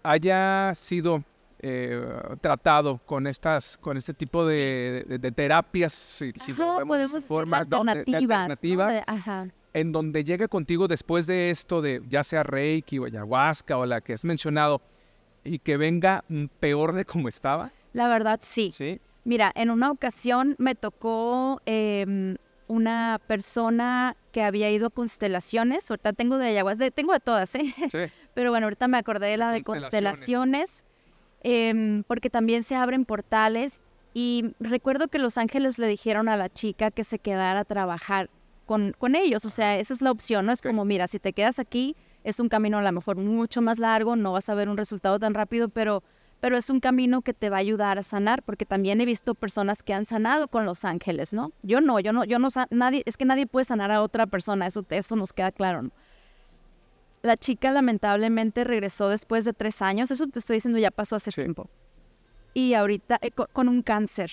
haya 0.02 0.72
sido 0.76 1.24
eh, 1.60 2.02
tratado 2.40 3.00
con 3.06 3.28
estas, 3.28 3.78
con 3.78 3.98
este 3.98 4.14
tipo 4.14 4.46
de, 4.46 5.06
de, 5.08 5.20
de 5.20 5.32
terapias, 5.32 5.94
si, 5.94 6.32
si 6.32 6.54
Ajá, 6.54 6.66
podemos 6.66 7.26
formas, 7.26 7.68
decir 7.68 7.76
alternativas, 7.76 8.40
alternativas 8.40 8.94
¿no? 8.96 9.14
Ajá. 9.14 9.48
En 9.74 9.92
donde 9.92 10.24
llegue 10.24 10.48
contigo 10.48 10.88
después 10.88 11.28
de 11.28 11.50
esto, 11.50 11.82
de 11.82 12.02
ya 12.10 12.24
sea 12.24 12.44
Reiki 12.44 13.00
o 13.00 13.06
ayahuasca 13.06 13.78
o 13.78 13.86
la 13.86 14.02
que 14.02 14.14
has 14.14 14.26
mencionado, 14.26 14.82
y 15.44 15.60
que 15.60 15.78
venga 15.78 16.24
peor 16.60 16.94
de 16.94 17.06
como 17.06 17.28
estaba? 17.28 17.72
La 17.94 18.08
verdad, 18.08 18.40
sí. 18.42 18.72
Sí. 18.72 19.00
Mira, 19.24 19.52
en 19.56 19.70
una 19.70 19.92
ocasión 19.92 20.56
me 20.58 20.76
tocó 20.76 21.62
eh, 21.66 22.36
una 22.68 23.20
persona 23.28 24.16
que 24.32 24.44
había 24.44 24.72
ido 24.72 24.88
a 24.88 24.90
constelaciones. 24.90 25.90
Ahorita 25.90 26.14
tengo 26.14 26.38
de 26.38 26.48
ayahuasca, 26.48 26.90
tengo 26.92 27.14
de 27.14 27.20
todas, 27.20 27.54
¿eh? 27.56 27.74
Sí. 27.92 27.98
Pero 28.34 28.52
bueno, 28.52 28.68
ahorita 28.68 28.88
me 28.88 28.98
acordé 28.98 29.28
de 29.28 29.38
la 29.38 29.52
de 29.52 29.62
constelaciones, 29.62 30.86
eh, 31.44 32.04
porque 32.08 32.30
también 32.30 32.64
se 32.64 32.76
abren 32.76 33.06
portales. 33.06 33.82
Y 34.14 34.54
recuerdo 34.60 35.08
que 35.08 35.20
los 35.20 35.38
ángeles 35.38 35.80
le 35.80 35.88
dijeron 35.88 36.30
a 36.30 36.38
la 36.38 36.50
chica 36.50 36.92
que 36.92 37.04
se 37.04 37.20
quedara 37.20 37.62
a 37.62 37.66
trabajar 37.66 38.30
con, 38.72 38.94
con 38.98 39.16
ellos. 39.18 39.44
O 39.44 39.50
sea, 39.50 39.78
esa 39.78 39.94
es 39.94 40.02
la 40.02 40.12
opción, 40.12 40.46
¿no? 40.46 40.54
Es 40.54 40.62
como, 40.62 40.86
mira, 40.86 41.10
si 41.10 41.20
te 41.20 41.34
quedas 41.34 41.60
aquí, 41.60 41.94
es 42.24 42.40
un 42.40 42.48
camino 42.48 42.78
a 42.78 42.82
lo 42.82 42.92
mejor 42.94 43.18
mucho 43.18 43.62
más 43.62 43.80
largo, 43.80 44.16
no 44.16 44.32
vas 44.32 44.48
a 44.48 44.54
ver 44.56 44.70
un 44.70 44.78
resultado 44.78 45.20
tan 45.20 45.34
rápido, 45.34 45.68
pero, 45.68 46.04
pero 46.40 46.56
es 46.56 46.70
un 46.70 46.80
camino 46.80 47.22
que 47.22 47.34
te 47.34 47.50
va 47.50 47.58
a 47.58 47.60
ayudar 47.60 48.00
a 48.00 48.04
sanar, 48.04 48.44
porque 48.44 48.66
también 48.66 49.02
he 49.02 49.06
visto 49.06 49.36
personas 49.36 49.84
que 49.84 49.94
han 49.94 50.06
sanado 50.06 50.48
con 50.48 50.66
los 50.66 50.86
ángeles, 50.86 51.34
¿no? 51.34 51.52
Yo 51.64 51.82
no, 51.82 52.00
yo 52.00 52.14
no, 52.14 52.24
yo 52.24 52.40
no, 52.40 52.48
nadie, 52.70 53.04
es 53.06 53.18
que 53.18 53.26
nadie 53.26 53.46
puede 53.46 53.66
sanar 53.66 53.92
a 53.92 54.02
otra 54.02 54.26
persona, 54.26 54.68
eso, 54.68 54.86
eso 54.90 55.18
nos 55.18 55.34
queda 55.34 55.52
claro, 55.52 55.82
¿no? 55.82 55.92
La 57.24 57.36
chica 57.36 57.72
lamentablemente 57.72 58.64
regresó 58.64 59.10
después 59.10 59.44
de 59.44 59.52
tres 59.52 59.82
años, 59.82 60.12
eso 60.12 60.28
te 60.28 60.40
estoy 60.40 60.56
diciendo 60.56 60.80
ya 60.80 60.92
pasó 60.92 61.18
hace 61.18 61.32
Sí. 61.32 61.42
tiempo. 61.42 61.68
Y 62.54 62.74
ahorita 62.74 63.20
eh, 63.22 63.32
co- 63.32 63.50
con, 63.52 63.68
un 63.68 63.82
cáncer. 63.82 64.32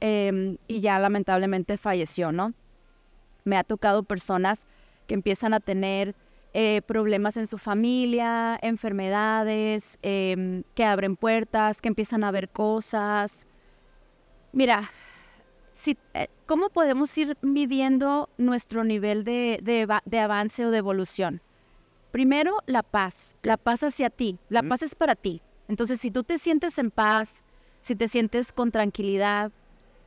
em, 0.00 0.56
y 0.68 0.80
ya 0.80 0.98
lamentablemente 0.98 1.78
falleció, 1.78 2.32
¿no? 2.32 2.52
Me 3.44 3.56
ha 3.56 3.64
tocado 3.64 4.02
personas 4.02 4.66
que 5.06 5.14
empiezan 5.14 5.54
a 5.54 5.60
tener 5.60 6.14
eh, 6.54 6.82
problemas 6.86 7.36
en 7.38 7.46
su 7.46 7.56
familia, 7.56 8.58
enfermedades, 8.60 9.98
em, 10.02 10.64
que 10.74 10.84
abren 10.84 11.16
puertas, 11.16 11.80
que 11.80 11.88
empiezan 11.88 12.24
a 12.24 12.30
ver 12.30 12.50
cosas. 12.50 13.46
Mira, 14.52 14.90
si, 15.74 15.96
eh, 16.12 16.28
¿cómo 16.46 16.68
podemos 16.68 17.16
ir 17.16 17.38
midiendo 17.40 18.28
nuestro 18.36 18.84
nivel 18.84 19.24
de, 19.24 19.60
de 20.04 20.18
avance 20.20 20.66
o 20.66 20.70
de 20.70 20.78
evolución? 20.78 21.40
Primero, 22.10 22.58
la 22.66 22.82
paz, 22.82 23.36
la 23.42 23.56
paz 23.56 23.82
hacia 23.82 24.10
ti, 24.10 24.38
la 24.50 24.62
paz 24.62 24.82
es 24.82 24.94
para 24.94 25.14
ti. 25.14 25.40
Entonces, 25.68 25.98
si 25.98 26.10
tú 26.10 26.22
te 26.22 26.36
sientes 26.36 26.76
en 26.76 26.90
paz, 26.90 27.42
si 27.80 27.96
te 27.96 28.08
sientes 28.08 28.52
con 28.52 28.70
tranquilidad, 28.70 29.50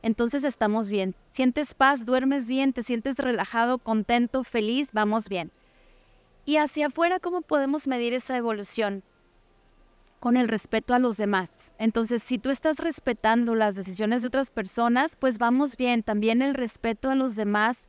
entonces 0.06 0.44
estamos 0.44 0.88
bien. 0.88 1.16
Sientes 1.32 1.74
paz, 1.74 2.06
duermes 2.06 2.48
bien, 2.48 2.72
te 2.72 2.84
sientes 2.84 3.16
relajado, 3.16 3.78
contento, 3.78 4.44
feliz, 4.44 4.90
vamos 4.92 5.28
bien. 5.28 5.50
Y 6.44 6.58
hacia 6.58 6.86
afuera, 6.86 7.18
¿cómo 7.18 7.42
podemos 7.42 7.88
medir 7.88 8.14
esa 8.14 8.36
evolución? 8.36 9.02
Con 10.20 10.36
el 10.36 10.46
respeto 10.46 10.94
a 10.94 11.00
los 11.00 11.16
demás. 11.16 11.72
Entonces, 11.78 12.22
si 12.22 12.38
tú 12.38 12.50
estás 12.50 12.78
respetando 12.78 13.56
las 13.56 13.74
decisiones 13.74 14.22
de 14.22 14.28
otras 14.28 14.50
personas, 14.50 15.16
pues 15.16 15.38
vamos 15.38 15.76
bien. 15.76 16.04
También 16.04 16.40
el 16.40 16.54
respeto 16.54 17.10
a 17.10 17.16
los 17.16 17.34
demás 17.34 17.88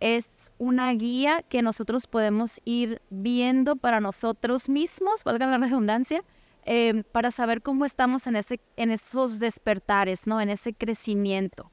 es 0.00 0.52
una 0.58 0.92
guía 0.92 1.42
que 1.48 1.62
nosotros 1.62 2.08
podemos 2.08 2.60
ir 2.64 3.00
viendo 3.08 3.76
para 3.76 4.00
nosotros 4.00 4.68
mismos, 4.68 5.22
valga 5.22 5.46
la 5.46 5.58
redundancia, 5.58 6.24
eh, 6.64 7.02
para 7.12 7.30
saber 7.30 7.62
cómo 7.62 7.84
estamos 7.84 8.26
en, 8.26 8.36
ese, 8.36 8.60
en 8.76 8.90
esos 8.90 9.38
despertares, 9.38 10.26
¿no? 10.26 10.40
En 10.40 10.48
ese 10.48 10.74
crecimiento. 10.74 11.70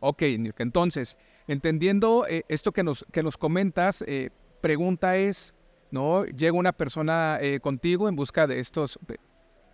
Ok, 0.00 0.22
entonces, 0.58 1.16
entendiendo 1.46 2.26
eh, 2.28 2.44
esto 2.48 2.72
que 2.72 2.82
nos, 2.82 3.04
que 3.12 3.22
nos 3.22 3.36
comentas, 3.38 4.02
eh, 4.06 4.30
pregunta 4.60 5.16
es, 5.16 5.54
¿no? 5.90 6.24
Llega 6.26 6.52
una 6.52 6.72
persona 6.72 7.38
eh, 7.40 7.60
contigo 7.60 8.08
en 8.08 8.16
busca 8.16 8.46
de 8.46 8.60
estos, 8.60 8.98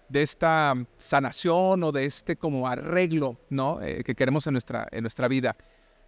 de, 0.08 0.22
esta 0.22 0.74
sanación 0.96 1.82
o 1.82 1.90
de 1.90 2.04
este 2.04 2.36
como 2.36 2.68
arreglo, 2.68 3.38
¿no? 3.48 3.80
Que 3.80 4.14
queremos 4.14 4.46
en 4.46 4.52
nuestra, 4.52 4.86
en 4.92 5.02
nuestra 5.02 5.26
vida. 5.26 5.56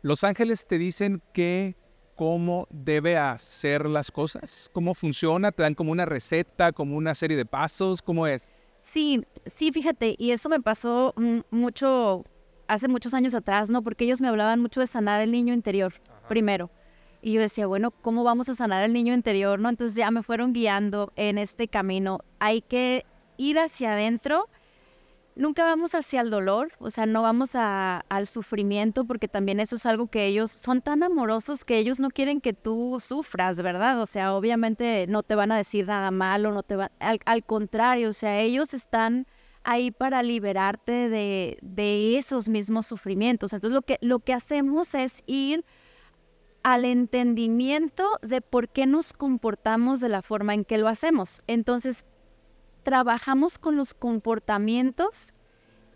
Los 0.03 0.23
ángeles 0.25 0.67
te 0.67 0.77
dicen 0.77 1.23
que 1.33 1.75
cómo 2.15 2.67
debe 2.71 3.17
hacer 3.17 3.87
las 3.87 4.11
cosas, 4.11 4.71
cómo 4.73 4.95
funciona, 4.95 5.53
te 5.53 5.63
dan 5.63 5.75
como 5.75 5.93
una 5.93 6.07
receta, 6.07 6.73
como 6.73 6.97
una 6.97 7.15
serie 7.15 7.37
de 7.37 7.47
pasos, 7.47 8.03
¿cómo 8.03 8.27
es? 8.27 8.49
Sí, 8.79 9.25
sí, 9.47 9.73
fíjate, 9.73 10.15
y 10.19 10.31
eso 10.31 10.49
me 10.49 10.61
pasó 10.61 11.15
mm, 11.17 11.41
mucho 11.51 12.25
hace 12.69 12.89
muchos 12.89 13.15
años 13.15 13.35
atrás, 13.35 13.71
¿no? 13.71 13.83
Porque 13.83 14.05
ellos 14.05 14.21
me 14.21 14.29
hablaban 14.29 14.61
mucho 14.61 14.81
de 14.81 14.87
sanar 14.87 15.21
el 15.21 15.33
niño 15.33 15.55
interior 15.55 15.95
primero. 16.29 16.71
Y 17.23 17.33
yo 17.33 17.41
decía, 17.41 17.67
bueno, 17.67 17.91
¿cómo 17.91 18.23
vamos 18.23 18.49
a 18.49 18.55
sanar 18.55 18.85
el 18.85 18.93
niño 18.93 19.15
interior, 19.15 19.59
no? 19.59 19.71
Entonces 19.71 19.97
ya 19.97 20.11
me 20.11 20.23
fueron 20.23 20.53
guiando 20.53 21.13
en 21.17 21.39
este 21.39 21.69
camino. 21.69 22.21
Hay 22.39 22.61
que 22.61 23.07
ir 23.39 23.59
hacia 23.59 23.95
adentro. 23.95 24.49
Nunca 25.37 25.65
vamos 25.65 25.97
hacia 25.97 26.21
el 26.21 26.31
dolor, 26.31 26.73
o 26.79 26.91
sea, 26.91 27.07
no 27.07 27.23
vamos 27.23 27.57
al 27.57 28.27
sufrimiento, 28.29 29.05
porque 29.05 29.27
también 29.27 29.59
eso 29.59 29.75
es 29.75 29.85
algo 29.85 30.07
que 30.07 30.27
ellos 30.27 30.53
son 30.53 30.81
tan 30.81 31.03
amorosos 31.03 31.65
que 31.65 31.79
ellos 31.79 31.99
no 31.99 32.11
quieren 32.11 32.41
que 32.41 32.53
tú 32.53 32.99
sufras, 33.01 33.61
¿verdad? 33.61 34.01
O 34.01 34.07
sea, 34.07 34.35
obviamente 34.35 35.07
no 35.09 35.25
te 35.25 35.35
van 35.35 35.51
a 35.51 35.57
decir 35.57 35.87
nada 35.87 36.13
malo, 36.13 36.53
no 36.53 36.63
te 36.63 36.77
van, 36.77 36.91
al, 37.01 37.19
al 37.27 37.45
contrario, 37.45 38.11
o 38.11 38.13
sea, 38.13 38.41
ellos 38.41 38.75
están 38.75 39.27
ahí 39.65 39.91
para 39.91 40.23
liberarte 40.23 41.09
de, 41.09 41.59
de 41.63 42.17
esos 42.17 42.49
mismos 42.49 42.87
sufrimientos. 42.87 43.53
Entonces, 43.53 43.75
lo 43.75 43.83
que, 43.83 43.99
lo 44.03 44.21
que 44.21 44.35
hacemos 44.35 44.95
es 44.95 45.23
ir 45.27 45.65
al 46.63 46.85
entendimiento 46.85 48.05
de 48.23 48.41
por 48.41 48.69
qué 48.69 48.87
nos 48.87 49.13
comportamos 49.13 50.01
de 50.01 50.09
la 50.09 50.23
forma 50.23 50.55
en 50.55 50.65
que 50.65 50.79
lo 50.79 50.89
hacemos. 50.89 51.43
Entonces, 51.47 52.05
trabajamos 52.85 53.59
con 53.59 53.77
los 53.77 53.95
comportamientos 53.95 55.35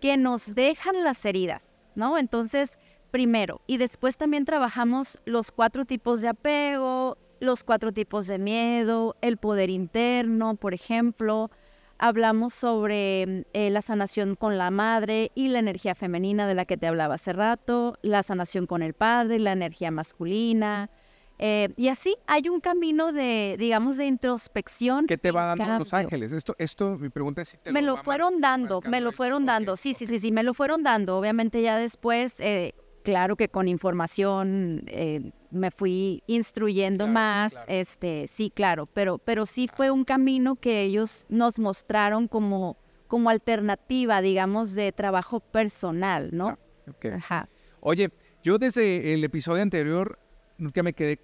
que 0.00 0.16
nos 0.16 0.54
dejan 0.54 1.04
las 1.04 1.24
heridas, 1.24 1.86
¿no? 1.94 2.18
Entonces, 2.18 2.78
primero, 3.10 3.60
y 3.66 3.76
después 3.76 4.16
también 4.16 4.44
trabajamos 4.44 5.20
los 5.24 5.52
cuatro 5.52 5.84
tipos 5.84 6.20
de 6.20 6.28
apego, 6.28 7.16
los 7.40 7.62
cuatro 7.62 7.92
tipos 7.92 8.26
de 8.26 8.38
miedo, 8.38 9.16
el 9.20 9.36
poder 9.36 9.70
interno, 9.70 10.56
por 10.56 10.74
ejemplo. 10.74 11.50
Hablamos 11.98 12.54
sobre 12.54 13.44
eh, 13.52 13.70
la 13.70 13.82
sanación 13.82 14.36
con 14.36 14.56
la 14.56 14.70
madre 14.70 15.32
y 15.34 15.48
la 15.48 15.58
energía 15.58 15.94
femenina 15.94 16.46
de 16.46 16.54
la 16.54 16.64
que 16.64 16.76
te 16.76 16.86
hablaba 16.86 17.16
hace 17.16 17.32
rato, 17.32 17.98
la 18.02 18.22
sanación 18.22 18.66
con 18.66 18.82
el 18.82 18.94
padre, 18.94 19.38
la 19.38 19.52
energía 19.52 19.90
masculina. 19.90 20.90
Eh, 21.38 21.68
y 21.76 21.88
así 21.88 22.16
hay 22.26 22.48
un 22.48 22.60
camino 22.60 23.12
de, 23.12 23.56
digamos, 23.58 23.96
de 23.96 24.06
introspección. 24.06 25.06
¿Qué 25.06 25.18
te 25.18 25.30
va 25.30 25.46
dando 25.46 25.78
Los. 25.78 25.94
Ángeles? 25.94 26.32
Esto, 26.32 26.54
esto, 26.58 26.96
mi 26.98 27.08
pregunta 27.10 27.42
es 27.42 27.50
si 27.50 27.58
te 27.58 27.72
Me 27.72 27.82
lo 27.82 27.96
fueron 27.96 28.40
dando, 28.40 28.80
me 28.82 29.00
lo 29.00 29.12
fueron 29.12 29.46
dando, 29.46 29.76
sí, 29.76 29.94
sí, 29.94 30.06
sí, 30.06 30.18
sí, 30.18 30.32
me 30.32 30.42
lo 30.42 30.54
fueron 30.54 30.82
dando. 30.82 31.16
Obviamente 31.16 31.62
ya 31.62 31.76
después, 31.78 32.40
eh, 32.40 32.74
claro 33.04 33.36
que 33.36 33.48
con 33.48 33.68
información 33.68 34.82
eh, 34.86 35.30
me 35.50 35.70
fui 35.70 36.22
instruyendo 36.26 37.04
Claro, 37.04 37.12
más, 37.12 37.52
claro. 37.52 37.66
este, 37.68 38.26
sí, 38.26 38.50
claro, 38.50 38.86
pero, 38.86 39.18
pero 39.18 39.46
sí 39.46 39.68
fue 39.72 39.90
un 39.90 40.04
camino 40.04 40.56
que 40.56 40.82
ellos 40.82 41.24
nos 41.28 41.58
mostraron 41.58 42.26
como, 42.28 42.76
como 43.06 43.30
alternativa, 43.30 44.20
digamos, 44.20 44.74
de 44.74 44.92
trabajo 44.92 45.40
personal, 45.40 46.30
¿no? 46.32 46.58
Ok. 46.88 47.06
Ajá. 47.14 47.48
Oye, 47.80 48.10
yo 48.42 48.58
desde 48.58 49.14
el 49.14 49.22
episodio 49.22 49.62
anterior 49.62 50.18
nunca 50.58 50.82
me 50.82 50.92
quedé 50.92 51.18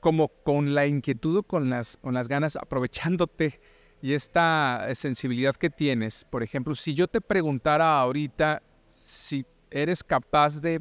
como 0.00 0.28
con 0.28 0.74
la 0.74 0.86
inquietud 0.86 1.44
con 1.44 1.70
las, 1.70 1.96
con 1.98 2.14
las 2.14 2.28
ganas, 2.28 2.56
aprovechándote 2.56 3.60
y 4.02 4.12
esta 4.12 4.86
sensibilidad 4.94 5.56
que 5.56 5.70
tienes. 5.70 6.24
Por 6.24 6.42
ejemplo, 6.42 6.74
si 6.74 6.94
yo 6.94 7.08
te 7.08 7.20
preguntara 7.20 8.00
ahorita 8.00 8.62
si 8.90 9.44
eres 9.70 10.02
capaz 10.04 10.60
de 10.60 10.80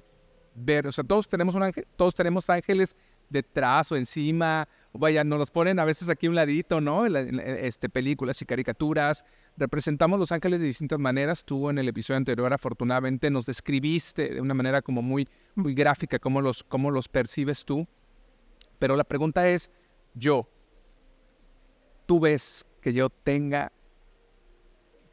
ver, 0.54 0.88
o 0.88 0.92
sea, 0.92 1.04
todos 1.04 1.28
tenemos 1.28 1.56
un 1.56 1.64
ángel, 1.64 1.88
todos 1.96 2.16
tenemos 2.16 2.50
ángeles 2.50 2.96
detrás 3.30 3.92
o 3.92 3.96
encima 3.96 4.68
vaya, 4.98 5.24
nos 5.24 5.40
los 5.40 5.52
ponen 5.52 5.80
a 5.80 5.86
veces 5.86 6.10
aquí 6.10 6.28
un 6.28 6.36
ladito, 6.36 6.82
¿no? 6.82 7.06
Este, 7.06 7.90
películas 7.90 8.42
y 8.42 8.46
caricaturas. 8.46 9.26
Representamos 9.58 10.20
los 10.20 10.32
ángeles 10.32 10.60
de 10.60 10.68
distintas 10.68 11.00
maneras. 11.00 11.44
Tú 11.46 11.70
en 11.70 11.78
el 11.78 11.88
episodio 11.88 12.18
anterior, 12.18 12.52
afortunadamente, 12.54 13.30
nos 13.30 13.46
describiste 13.46 14.30
de 14.30 14.42
una 14.42 14.54
manera 14.54 14.82
como 14.82 15.02
muy, 15.02 15.28
muy 15.56 15.74
gráfica 15.74 16.20
cómo 16.20 16.42
los, 16.42 16.64
cómo 16.64 16.92
los 16.92 17.08
percibes 17.08 17.66
tú. 17.66 17.88
Pero 18.80 18.96
la 18.96 19.04
pregunta 19.04 19.48
es, 19.50 19.72
yo, 20.14 20.48
¿tú 22.06 22.20
ves 22.20 22.66
que 22.82 22.94
yo 22.94 23.10
tenga... 23.10 23.72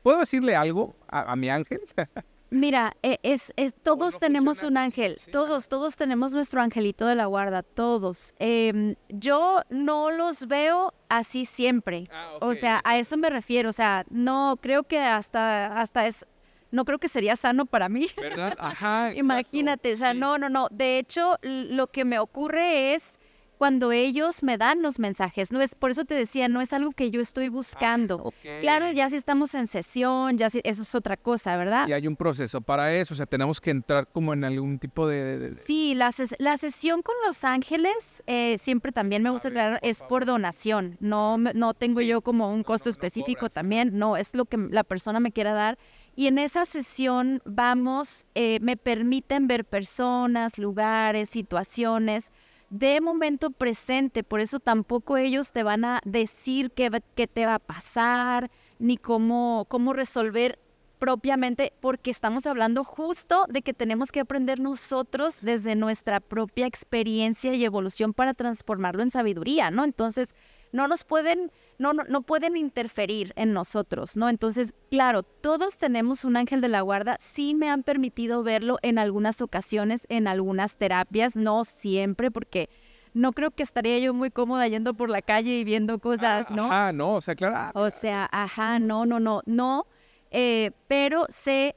¿Puedo 0.02 0.18
decirle 0.18 0.56
algo 0.56 0.96
a, 1.08 1.32
a 1.32 1.36
mi 1.36 1.48
ángel? 1.48 1.80
Mira, 2.50 2.92
e- 3.02 3.18
es, 3.22 3.52
es- 3.56 3.72
todos 3.82 4.14
no 4.14 4.18
tenemos 4.20 4.62
un 4.62 4.76
ángel, 4.76 5.16
sí. 5.18 5.30
todos, 5.30 5.68
todos 5.68 5.96
tenemos 5.96 6.32
nuestro 6.32 6.60
angelito 6.60 7.06
de 7.06 7.14
la 7.14 7.24
guarda, 7.26 7.62
todos. 7.62 8.34
Em, 8.38 8.94
yo 9.08 9.62
no 9.70 10.10
los 10.10 10.46
veo 10.48 10.92
así 11.08 11.46
siempre. 11.46 12.04
Ah, 12.12 12.32
O 12.42 12.54
sea, 12.54 12.82
a 12.84 12.98
eso 12.98 13.16
me 13.16 13.30
refiero. 13.30 13.70
O 13.70 13.72
sea, 13.72 14.04
no 14.10 14.58
creo 14.60 14.82
que 14.82 14.98
hasta, 14.98 15.80
hasta 15.80 16.06
es, 16.06 16.26
no 16.70 16.84
creo 16.84 16.98
que 16.98 17.08
sería 17.08 17.36
sano 17.36 17.64
para 17.64 17.88
mí. 17.88 18.08
¿Verdad? 18.20 18.54
Ajá. 18.58 19.14
Imagínate, 19.14 19.94
o 19.94 19.96
sea, 19.96 20.12
sí. 20.12 20.18
no, 20.18 20.36
no, 20.36 20.50
no. 20.50 20.68
De 20.70 20.98
hecho, 20.98 21.38
lo 21.42 21.86
que 21.86 22.04
me 22.04 22.18
ocurre 22.18 22.92
es 22.94 23.18
cuando 23.62 23.92
ellos 23.92 24.42
me 24.42 24.58
dan 24.58 24.82
los 24.82 24.98
mensajes. 24.98 25.52
No 25.52 25.60
es, 25.60 25.76
por 25.76 25.92
eso 25.92 26.04
te 26.04 26.16
decía, 26.16 26.48
no 26.48 26.60
es 26.60 26.72
algo 26.72 26.90
que 26.90 27.12
yo 27.12 27.20
estoy 27.20 27.48
buscando. 27.48 28.16
ok. 28.16 28.34
Claro, 28.60 28.90
ya 28.90 29.08
si 29.08 29.14
estamos 29.14 29.54
en 29.54 29.68
sesión, 29.68 30.36
ya 30.36 30.50
si, 30.50 30.60
eso 30.64 30.82
es 30.82 30.92
otra 30.96 31.16
cosa, 31.16 31.56
¿verdad? 31.56 31.86
Y 31.86 31.92
hay 31.92 32.08
un 32.08 32.16
proceso 32.16 32.60
para 32.60 32.92
eso, 32.92 33.14
o 33.14 33.16
sea, 33.16 33.24
tenemos 33.26 33.60
que 33.60 33.70
entrar 33.70 34.08
como 34.08 34.32
en 34.32 34.42
algún 34.42 34.80
tipo 34.80 35.06
de... 35.06 35.22
de- 35.38 35.50
de- 35.50 35.62
Sí, 35.64 35.94
la, 35.94 36.08
ses- 36.10 36.34
la 36.40 36.58
sesión 36.58 37.02
con 37.02 37.14
Los 37.24 37.44
Ángeles, 37.44 38.24
eh, 38.26 38.56
siempre 38.58 38.90
también 38.90 39.22
me 39.22 39.30
gusta 39.30 39.48
ver, 39.48 39.58
aclarar, 39.58 39.80
por 39.80 39.88
es 39.88 40.02
por 40.02 40.24
donación. 40.26 40.96
No, 40.98 41.38
no 41.38 41.72
tengo 41.74 42.00
Sí, 42.00 42.08
yo 42.08 42.20
como 42.20 42.50
un 42.52 42.58
no- 42.58 42.64
costo 42.64 42.88
no 42.88 42.90
específico 42.90 43.42
cobras, 43.42 43.52
ajá. 43.52 43.60
también. 43.60 43.90
No, 43.96 44.16
es 44.16 44.34
lo 44.34 44.44
que 44.46 44.56
la 44.56 44.82
persona 44.82 45.20
me 45.20 45.30
quiera 45.30 45.52
dar. 45.52 45.78
Y 46.16 46.26
en 46.26 46.38
esa 46.38 46.64
sesión 46.64 47.40
vamos, 47.44 48.26
eh, 48.34 48.58
me 48.60 48.76
permiten 48.76 49.46
ver 49.46 49.64
personas, 49.64 50.58
lugares, 50.58 51.28
situaciones 51.30 52.32
de 52.72 53.02
momento 53.02 53.50
presente. 53.50 54.24
Por 54.24 54.40
eso 54.40 54.58
tampoco 54.58 55.18
ellos 55.18 55.52
te 55.52 55.62
van 55.62 55.84
a 55.84 56.00
decir 56.04 56.70
qué, 56.72 56.90
qué 57.14 57.26
te 57.26 57.44
va 57.46 57.56
a 57.56 57.58
pasar, 57.58 58.50
ni 58.78 58.96
cómo, 58.96 59.66
cómo 59.68 59.92
resolver 59.92 60.58
propiamente, 60.98 61.72
porque 61.80 62.10
estamos 62.10 62.46
hablando 62.46 62.82
justo 62.84 63.44
de 63.48 63.62
que 63.62 63.74
tenemos 63.74 64.10
que 64.10 64.20
aprender 64.20 64.58
nosotros 64.58 65.42
desde 65.42 65.74
nuestra 65.74 66.20
propia 66.20 66.66
experiencia 66.66 67.52
y 67.52 67.64
evolución 67.64 68.14
para 68.14 68.34
transformarlo 68.34 69.02
en 69.02 69.10
sabiduría, 69.10 69.70
¿no? 69.70 69.84
Entonces, 69.84 70.34
no 70.72 70.88
nos 70.88 71.04
pueden, 71.04 71.52
no, 71.78 71.92
no, 71.92 72.02
no 72.08 72.22
pueden 72.22 72.56
interferir 72.56 73.32
en 73.36 73.52
nosotros, 73.52 74.16
¿no? 74.16 74.28
Entonces, 74.28 74.72
claro, 74.90 75.22
todos 75.22 75.78
tenemos 75.78 76.24
un 76.24 76.36
ángel 76.36 76.60
de 76.60 76.68
la 76.68 76.80
guarda, 76.80 77.16
sí 77.20 77.54
me 77.54 77.70
han 77.70 77.82
permitido 77.82 78.42
verlo 78.42 78.78
en 78.82 78.98
algunas 78.98 79.40
ocasiones, 79.42 80.06
en 80.08 80.26
algunas 80.26 80.76
terapias, 80.76 81.36
no 81.36 81.64
siempre, 81.64 82.30
porque 82.30 82.68
no 83.14 83.32
creo 83.32 83.50
que 83.50 83.62
estaría 83.62 83.98
yo 83.98 84.14
muy 84.14 84.30
cómoda 84.30 84.66
yendo 84.68 84.94
por 84.94 85.10
la 85.10 85.20
calle 85.20 85.58
y 85.58 85.64
viendo 85.64 85.98
cosas, 85.98 86.50
¿no? 86.50 86.64
Ajá, 86.66 86.92
no, 86.92 87.14
o 87.14 87.20
sea, 87.20 87.34
claro. 87.34 87.54
ah, 87.58 87.72
O 87.74 87.90
sea, 87.90 88.26
ajá, 88.32 88.78
no, 88.78 89.04
no, 89.04 89.20
no, 89.20 89.42
no. 89.44 89.86
eh, 90.30 90.70
pero 90.88 91.26
sé 91.28 91.76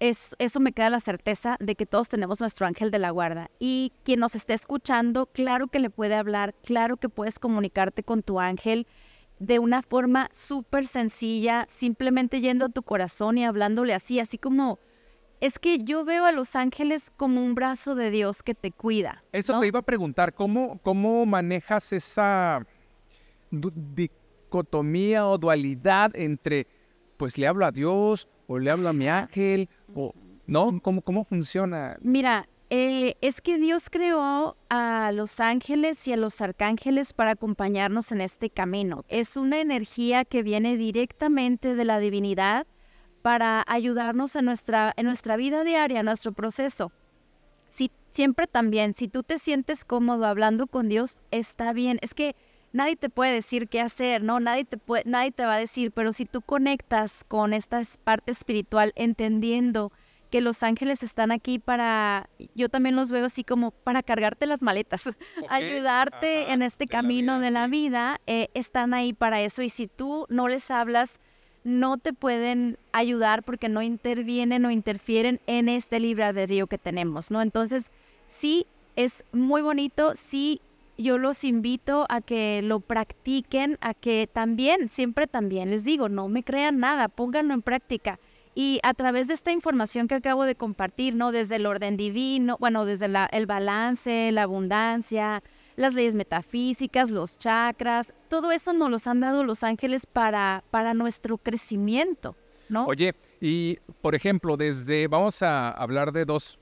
es, 0.00 0.34
eso 0.38 0.60
me 0.60 0.72
queda 0.72 0.90
la 0.90 1.00
certeza 1.00 1.56
de 1.60 1.74
que 1.74 1.86
todos 1.86 2.08
tenemos 2.08 2.40
nuestro 2.40 2.66
ángel 2.66 2.90
de 2.90 2.98
la 2.98 3.10
guarda. 3.10 3.50
Y 3.58 3.92
quien 4.04 4.20
nos 4.20 4.34
esté 4.34 4.54
escuchando, 4.54 5.26
claro 5.26 5.68
que 5.68 5.80
le 5.80 5.90
puede 5.90 6.14
hablar, 6.14 6.54
claro 6.64 6.96
que 6.96 7.08
puedes 7.08 7.38
comunicarte 7.38 8.02
con 8.02 8.22
tu 8.22 8.40
ángel 8.40 8.86
de 9.38 9.58
una 9.58 9.82
forma 9.82 10.28
súper 10.32 10.86
sencilla, 10.86 11.66
simplemente 11.68 12.40
yendo 12.40 12.66
a 12.66 12.68
tu 12.68 12.82
corazón 12.82 13.38
y 13.38 13.44
hablándole 13.44 13.94
así, 13.94 14.20
así 14.20 14.38
como... 14.38 14.78
Es 15.38 15.58
que 15.58 15.84
yo 15.84 16.02
veo 16.06 16.24
a 16.24 16.32
los 16.32 16.56
ángeles 16.56 17.12
como 17.14 17.44
un 17.44 17.54
brazo 17.54 17.94
de 17.94 18.10
Dios 18.10 18.42
que 18.42 18.54
te 18.54 18.72
cuida. 18.72 19.22
Eso 19.32 19.60
te 19.60 19.66
iba 19.66 19.80
a 19.80 19.82
preguntar, 19.82 20.32
¿cómo, 20.32 20.80
cómo 20.82 21.26
manejas 21.26 21.92
esa 21.92 22.66
dicotomía 23.50 25.26
o 25.26 25.36
dualidad 25.36 26.10
entre, 26.16 26.66
pues 27.16 27.38
le 27.38 27.46
hablo 27.46 27.66
a 27.66 27.72
Dios 27.72 28.28
o 28.46 28.58
le 28.58 28.70
hablo 28.70 28.88
a 28.88 28.92
mi 28.92 29.08
ángel 29.08 29.68
o 29.94 30.14
no? 30.46 30.80
¿Cómo, 30.82 31.02
cómo 31.02 31.24
funciona? 31.24 31.96
Mira, 32.00 32.48
eh, 32.68 33.14
es 33.20 33.40
que 33.40 33.58
Dios 33.58 33.90
creó 33.90 34.56
a 34.68 35.12
los 35.12 35.38
ángeles 35.38 36.06
y 36.08 36.12
a 36.12 36.16
los 36.16 36.40
arcángeles 36.40 37.12
para 37.12 37.32
acompañarnos 37.32 38.10
en 38.10 38.20
este 38.20 38.50
camino. 38.50 39.04
Es 39.08 39.36
una 39.36 39.60
energía 39.60 40.24
que 40.24 40.42
viene 40.42 40.76
directamente 40.76 41.76
de 41.76 41.84
la 41.84 42.00
divinidad 42.00 42.66
para 43.22 43.64
ayudarnos 43.68 44.34
en 44.34 44.46
nuestra, 44.46 44.92
en 44.96 45.06
nuestra 45.06 45.36
vida 45.36 45.62
diaria, 45.62 46.00
en 46.00 46.06
nuestro 46.06 46.32
proceso. 46.32 46.90
Si, 47.68 47.92
siempre 48.10 48.48
también, 48.48 48.94
si 48.94 49.06
tú 49.06 49.22
te 49.22 49.38
sientes 49.38 49.84
cómodo 49.84 50.26
hablando 50.26 50.66
con 50.66 50.88
Dios, 50.88 51.18
está 51.30 51.72
bien. 51.72 51.98
Es 52.02 52.14
que 52.14 52.34
nadie 52.76 52.94
te 52.96 53.08
puede 53.08 53.32
decir 53.32 53.68
qué 53.68 53.80
hacer, 53.80 54.22
¿no? 54.22 54.38
Nadie 54.38 54.64
te, 54.64 54.76
puede, 54.76 55.02
nadie 55.06 55.32
te 55.32 55.44
va 55.44 55.54
a 55.54 55.58
decir, 55.58 55.90
pero 55.92 56.12
si 56.12 56.26
tú 56.26 56.42
conectas 56.42 57.24
con 57.26 57.52
esta 57.54 57.80
es- 57.80 57.96
parte 57.96 58.30
espiritual, 58.30 58.92
entendiendo 58.96 59.92
que 60.30 60.40
los 60.40 60.62
ángeles 60.62 61.02
están 61.02 61.30
aquí 61.32 61.58
para, 61.58 62.28
yo 62.54 62.68
también 62.68 62.94
los 62.96 63.10
veo 63.10 63.24
así 63.26 63.44
como 63.44 63.70
para 63.70 64.02
cargarte 64.02 64.44
las 64.46 64.60
maletas, 64.60 65.04
ayudarte 65.48 66.42
ajá, 66.42 66.52
en 66.52 66.62
este 66.62 66.84
de 66.84 66.92
la 66.92 66.98
camino 67.00 67.32
vida, 67.34 67.44
de 67.44 67.50
la 67.50 67.64
sí. 67.64 67.70
vida, 67.70 68.20
eh, 68.26 68.48
están 68.54 68.92
ahí 68.92 69.12
para 69.12 69.40
eso. 69.40 69.62
Y 69.62 69.70
si 69.70 69.86
tú 69.86 70.26
no 70.28 70.48
les 70.48 70.70
hablas, 70.70 71.20
no 71.64 71.96
te 71.98 72.12
pueden 72.12 72.78
ayudar 72.92 73.42
porque 73.42 73.68
no 73.68 73.82
intervienen 73.82 74.64
o 74.66 74.70
interfieren 74.70 75.40
en 75.46 75.68
este 75.68 75.98
libre 75.98 76.24
albedrío 76.24 76.66
que 76.66 76.78
tenemos, 76.78 77.30
¿no? 77.30 77.40
Entonces, 77.40 77.90
sí, 78.28 78.66
es 78.96 79.24
muy 79.32 79.62
bonito, 79.62 80.14
sí, 80.16 80.60
yo 80.98 81.18
los 81.18 81.44
invito 81.44 82.06
a 82.08 82.20
que 82.20 82.62
lo 82.62 82.80
practiquen, 82.80 83.78
a 83.80 83.94
que 83.94 84.28
también, 84.32 84.88
siempre 84.88 85.26
también 85.26 85.70
les 85.70 85.84
digo, 85.84 86.08
no 86.08 86.28
me 86.28 86.42
crean 86.42 86.78
nada, 86.78 87.08
pónganlo 87.08 87.54
en 87.54 87.62
práctica. 87.62 88.18
Y 88.54 88.80
a 88.82 88.94
través 88.94 89.28
de 89.28 89.34
esta 89.34 89.52
información 89.52 90.08
que 90.08 90.14
acabo 90.14 90.44
de 90.44 90.54
compartir, 90.54 91.14
¿no? 91.14 91.30
Desde 91.30 91.56
el 91.56 91.66
orden 91.66 91.98
divino, 91.98 92.56
bueno, 92.58 92.86
desde 92.86 93.06
la- 93.08 93.26
el 93.26 93.44
balance, 93.46 94.32
la 94.32 94.44
abundancia, 94.44 95.42
las 95.76 95.92
leyes 95.92 96.14
metafísicas, 96.14 97.10
los 97.10 97.38
chakras, 97.38 98.14
todo 98.28 98.52
eso 98.52 98.72
nos 98.72 98.90
los 98.90 99.06
han 99.06 99.20
dado 99.20 99.44
los 99.44 99.62
ángeles 99.62 100.06
para, 100.06 100.64
para 100.70 100.94
nuestro 100.94 101.36
crecimiento, 101.36 102.34
¿no? 102.70 102.86
Oye, 102.86 103.14
y 103.42 103.76
por 104.00 104.14
ejemplo, 104.14 104.56
desde, 104.56 105.06
vamos 105.06 105.42
a 105.42 105.68
hablar 105.70 106.12
de 106.12 106.24
dos 106.24 106.58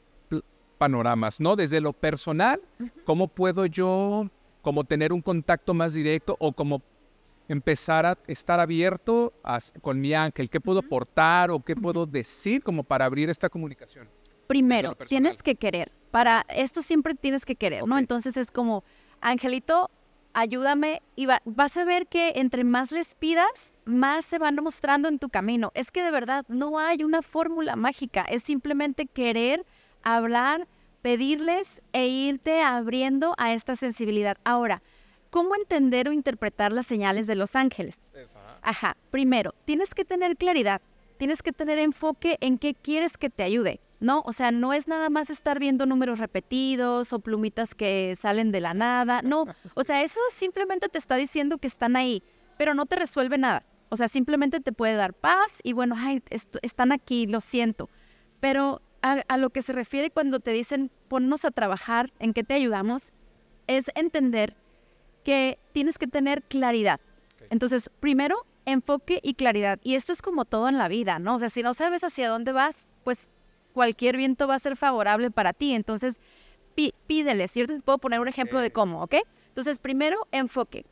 panoramas, 0.78 1.40
¿no? 1.40 1.56
Desde 1.56 1.80
lo 1.80 1.92
personal, 1.92 2.60
¿cómo 3.04 3.28
puedo 3.28 3.66
yo 3.66 4.28
como 4.62 4.84
tener 4.84 5.12
un 5.12 5.20
contacto 5.22 5.74
más 5.74 5.94
directo 5.94 6.36
o 6.40 6.52
como 6.52 6.82
empezar 7.48 8.06
a 8.06 8.18
estar 8.26 8.58
abierto 8.60 9.32
a- 9.42 9.58
con 9.80 10.00
mi 10.00 10.14
ángel? 10.14 10.48
¿Qué 10.48 10.60
puedo 10.60 10.80
aportar 10.80 11.50
o 11.50 11.60
qué 11.60 11.76
puedo 11.76 12.06
decir 12.06 12.62
como 12.62 12.82
para 12.84 13.04
abrir 13.04 13.28
esta 13.30 13.48
comunicación? 13.48 14.08
Primero, 14.46 14.94
tienes 14.94 15.42
que 15.42 15.54
querer. 15.54 15.90
Para 16.10 16.44
esto 16.48 16.82
siempre 16.82 17.14
tienes 17.14 17.44
que 17.44 17.56
querer, 17.56 17.86
¿no? 17.86 17.98
Entonces 17.98 18.36
es 18.36 18.50
como, 18.50 18.84
Angelito, 19.20 19.90
ayúdame 20.32 21.02
y 21.16 21.26
va- 21.26 21.40
vas 21.44 21.76
a 21.76 21.84
ver 21.84 22.06
que 22.06 22.32
entre 22.36 22.64
más 22.64 22.92
les 22.92 23.14
pidas, 23.14 23.78
más 23.84 24.24
se 24.24 24.38
van 24.38 24.56
mostrando 24.56 25.08
en 25.08 25.18
tu 25.18 25.28
camino. 25.28 25.70
Es 25.74 25.90
que 25.90 26.02
de 26.02 26.10
verdad 26.10 26.44
no 26.48 26.78
hay 26.78 27.04
una 27.04 27.22
fórmula 27.22 27.76
mágica, 27.76 28.22
es 28.22 28.42
simplemente 28.42 29.06
querer 29.06 29.64
hablar, 30.04 30.68
pedirles 31.02 31.82
e 31.92 32.06
irte 32.06 32.62
abriendo 32.62 33.34
a 33.36 33.52
esta 33.52 33.76
sensibilidad. 33.76 34.36
Ahora, 34.44 34.82
¿cómo 35.30 35.54
entender 35.56 36.08
o 36.08 36.12
interpretar 36.12 36.72
las 36.72 36.86
señales 36.86 37.26
de 37.26 37.34
los 37.34 37.56
ángeles? 37.56 37.98
Ajá, 38.62 38.96
primero, 39.10 39.54
tienes 39.64 39.94
que 39.94 40.04
tener 40.04 40.36
claridad, 40.36 40.80
tienes 41.18 41.42
que 41.42 41.52
tener 41.52 41.78
enfoque 41.78 42.38
en 42.40 42.56
qué 42.56 42.74
quieres 42.74 43.18
que 43.18 43.28
te 43.28 43.42
ayude, 43.42 43.80
¿no? 44.00 44.22
O 44.24 44.32
sea, 44.32 44.50
no 44.50 44.72
es 44.72 44.88
nada 44.88 45.10
más 45.10 45.28
estar 45.28 45.58
viendo 45.58 45.84
números 45.84 46.18
repetidos 46.18 47.12
o 47.12 47.18
plumitas 47.18 47.74
que 47.74 48.16
salen 48.18 48.52
de 48.52 48.60
la 48.60 48.72
nada, 48.72 49.20
no. 49.22 49.44
O 49.74 49.82
sea, 49.84 50.02
eso 50.02 50.20
simplemente 50.30 50.88
te 50.88 50.98
está 50.98 51.16
diciendo 51.16 51.58
que 51.58 51.66
están 51.66 51.96
ahí, 51.96 52.22
pero 52.56 52.74
no 52.74 52.86
te 52.86 52.96
resuelve 52.96 53.36
nada. 53.36 53.64
O 53.90 53.96
sea, 53.96 54.08
simplemente 54.08 54.60
te 54.60 54.72
puede 54.72 54.94
dar 54.94 55.12
paz 55.12 55.60
y 55.62 55.72
bueno, 55.72 55.94
ay, 55.98 56.22
están 56.62 56.92
aquí, 56.92 57.26
lo 57.26 57.40
siento. 57.40 57.90
Pero 58.40 58.80
a, 59.04 59.22
a 59.28 59.36
lo 59.36 59.50
que 59.50 59.60
se 59.62 59.72
refiere 59.74 60.10
cuando 60.10 60.40
te 60.40 60.50
dicen 60.50 60.90
ponnos 61.08 61.44
a 61.44 61.50
trabajar, 61.50 62.10
¿en 62.18 62.32
qué 62.32 62.42
te 62.42 62.54
ayudamos? 62.54 63.12
Es 63.66 63.90
entender 63.94 64.56
que 65.22 65.58
tienes 65.72 65.98
que 65.98 66.06
tener 66.06 66.42
claridad. 66.42 67.00
Entonces, 67.50 67.90
primero, 68.00 68.36
enfoque 68.64 69.20
y 69.22 69.34
claridad. 69.34 69.78
Y 69.82 69.94
esto 69.94 70.12
es 70.12 70.22
como 70.22 70.46
todo 70.46 70.68
en 70.68 70.78
la 70.78 70.88
vida, 70.88 71.18
¿no? 71.18 71.34
O 71.36 71.38
sea, 71.38 71.50
si 71.50 71.62
no 71.62 71.74
sabes 71.74 72.02
hacia 72.02 72.28
dónde 72.30 72.52
vas, 72.52 72.86
pues 73.04 73.28
cualquier 73.74 74.16
viento 74.16 74.46
va 74.48 74.54
a 74.54 74.58
ser 74.58 74.74
favorable 74.76 75.30
para 75.30 75.52
ti. 75.52 75.74
Entonces, 75.74 76.18
pi- 76.74 76.94
pídeles. 77.06 77.54
Yo 77.54 77.66
te 77.66 77.80
puedo 77.80 77.98
poner 77.98 78.20
un 78.20 78.28
ejemplo 78.28 78.60
de 78.60 78.70
cómo, 78.70 79.02
¿ok? 79.02 79.16
Entonces, 79.48 79.78
primero, 79.78 80.26
enfoque. 80.32 80.86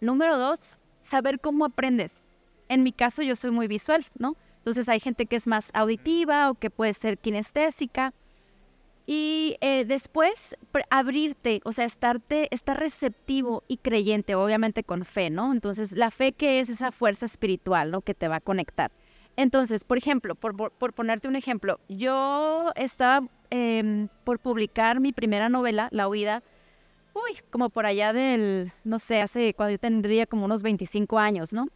Número 0.00 0.38
dos, 0.38 0.78
saber 1.02 1.38
cómo 1.40 1.66
aprendes. 1.66 2.28
En 2.68 2.82
mi 2.82 2.92
caso, 2.92 3.22
yo 3.22 3.36
soy 3.36 3.50
muy 3.50 3.66
visual, 3.66 4.06
¿no? 4.18 4.36
Entonces, 4.60 4.90
hay 4.90 5.00
gente 5.00 5.24
que 5.24 5.36
es 5.36 5.46
más 5.46 5.70
auditiva 5.72 6.50
o 6.50 6.54
que 6.54 6.68
puede 6.68 6.92
ser 6.92 7.16
kinestésica. 7.18 8.12
Y 9.06 9.56
eh, 9.60 9.86
después 9.86 10.54
abrirte, 10.90 11.62
o 11.64 11.72
sea, 11.72 11.86
estarte, 11.86 12.46
estar 12.54 12.78
receptivo 12.78 13.64
y 13.66 13.78
creyente, 13.78 14.34
obviamente 14.34 14.84
con 14.84 15.04
fe, 15.04 15.30
¿no? 15.30 15.52
Entonces, 15.52 15.96
la 15.96 16.10
fe 16.10 16.32
que 16.32 16.60
es 16.60 16.68
esa 16.68 16.92
fuerza 16.92 17.26
espiritual, 17.26 17.90
¿no? 17.90 18.02
Que 18.02 18.14
te 18.14 18.28
va 18.28 18.36
a 18.36 18.40
conectar. 18.40 18.92
Entonces, 19.36 19.84
por 19.84 19.96
ejemplo, 19.96 20.34
por, 20.34 20.54
por, 20.70 20.92
ponerte 20.92 21.26
un 21.26 21.34
ejemplo, 21.34 21.80
yo 21.88 22.72
estaba 22.76 23.26
em, 23.48 24.08
por 24.22 24.38
publicar 24.38 25.00
mi 25.00 25.12
primera 25.12 25.48
novela, 25.48 25.88
La 25.92 26.06
Huida, 26.06 26.42
uy, 27.14 27.38
como 27.50 27.70
por 27.70 27.86
allá 27.86 28.12
del, 28.12 28.72
no 28.84 28.98
sé, 28.98 29.22
hace 29.22 29.54
cuando 29.54 29.72
yo 29.72 29.78
tendría 29.78 30.26
como 30.26 30.44
unos 30.44 30.62
25 30.62 31.18
años, 31.18 31.52
¿no? 31.54 31.68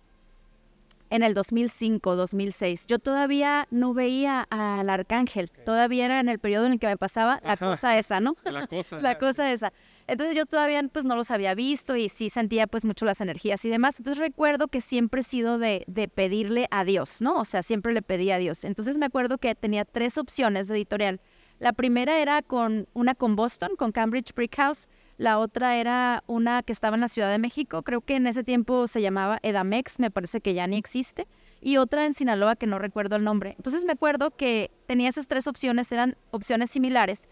En 1.15 1.23
el 1.23 1.33
2005, 1.33 2.17
2006. 2.17 2.89
Yo 2.89 2.99
todavía 2.99 3.69
no 3.71 3.95
veía 3.95 4.49
al 4.51 4.91
arcángel, 4.91 5.49
todavía 5.49 6.07
era 6.07 6.19
en 6.19 6.29
el 6.29 6.41
periodo 6.41 6.67
en 6.67 6.73
el 6.73 6.81
que 6.81 6.89
me 6.89 6.97
pasaba 6.97 7.39
la 7.45 7.57
cosa 7.57 7.97
esa, 7.97 8.19
¿no? 8.19 8.35
La 8.43 8.67
cosa. 8.67 8.99
la 9.01 9.17
cosa 9.17 9.53
esa. 9.53 9.73
Entonces 10.09 10.35
yo 10.35 10.45
todavía 10.45 10.83
pues 10.93 11.05
no 11.05 11.15
los 11.15 11.31
había 11.31 11.55
visto 11.55 11.95
y 11.95 12.09
sí 12.09 12.31
sentía 12.31 12.67
pues 12.67 12.85
mucho 12.85 13.07
las 13.07 13.21
energías 13.21 13.65
y 13.65 13.69
demás. 13.69 14.01
Entonces 14.01 14.19
recuerdo 14.19 14.67
que 14.67 14.81
siempre 14.81 15.21
he 15.21 15.23
sido 15.23 15.59
de, 15.59 15.85
de 15.87 16.09
pedirle 16.09 16.67
a 16.73 16.83
Dios, 16.85 17.21
¿no? 17.21 17.37
O 17.37 17.45
sea, 17.45 17.63
siempre 17.63 17.93
le 17.93 18.03
pedí 18.03 18.33
a 18.33 18.39
Dios. 18.39 18.65
Entonces 18.65 18.99
me 18.99 19.07
acuerdo 19.07 19.39
que 19.39 19.55
tenía 19.55 19.85
tres 19.85 20.19
opciones 20.19 20.67
de 20.67 20.75
editorial. 20.75 21.21
La 21.61 21.73
primera 21.73 22.19
era 22.19 22.43
con 22.43 22.89
una 22.93 23.15
con 23.15 23.37
Boston, 23.37 23.77
con 23.77 23.93
Cambridge 23.93 24.35
Brick 24.35 24.57
House. 24.57 24.89
La 25.17 25.39
otra 25.39 25.77
era 25.77 26.25
una 26.27 26.63
que 26.63 26.73
estaba 26.73 26.97
en 26.97 27.01
la 27.01 27.09
Ciudad 27.09 27.31
de 27.31 27.39
México. 27.39 27.83
Creo 27.83 28.01
que 28.01 28.17
en 28.17 28.27
ese 28.27 28.43
tiempo 28.43 28.89
se 28.89 29.01
llamaba 29.01 29.39
Edamex, 29.43 30.01
me 30.01 30.11
parece 30.11 30.41
que 30.41 30.55
ya 30.55 30.67
ni 30.67 30.77
existe. 30.77 31.29
Y 31.61 31.77
otra 31.77 32.05
en 32.05 32.15
Sinaloa 32.15 32.57
que 32.57 32.67
no 32.67 32.79
recuerdo 32.79 33.17
el 33.17 33.25
nombre. 33.25 33.55
Entonces 33.57 33.85
me 33.85 33.93
acuerdo 33.93 34.33
que 34.33 34.71
tenía 34.87 35.09
esas 35.09 35.29
tres 35.29 35.47
opciones, 35.47 35.91
eran 35.93 36.17
opciones 36.31 36.71
similares. 36.71 37.29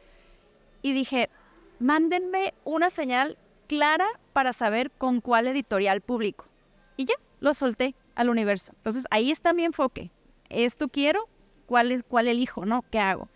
Y 0.80 0.92
dije, 0.92 1.28
mándenme 1.80 2.54
una 2.64 2.88
señal 2.88 3.36
clara 3.66 4.06
para 4.32 4.52
saber 4.52 4.90
con 4.90 5.20
cuál 5.20 5.48
editorial 5.48 6.00
publico. 6.00 6.46
Y 6.96 7.06
ya, 7.06 7.14
lo 7.40 7.52
solté 7.52 7.94
al 8.14 8.30
universo. 8.30 8.72
Entonces 8.76 9.06
ahí 9.10 9.30
está 9.30 9.52
mi 9.52 9.64
enfoque. 9.64 10.10
Esto 10.48 10.88
quiero, 10.88 11.28
cuál, 11.66 12.04
cuál 12.04 12.28
elijo, 12.28 12.64
¿no? 12.64 12.82
¿Qué 12.90 13.00
hago? 13.00 13.28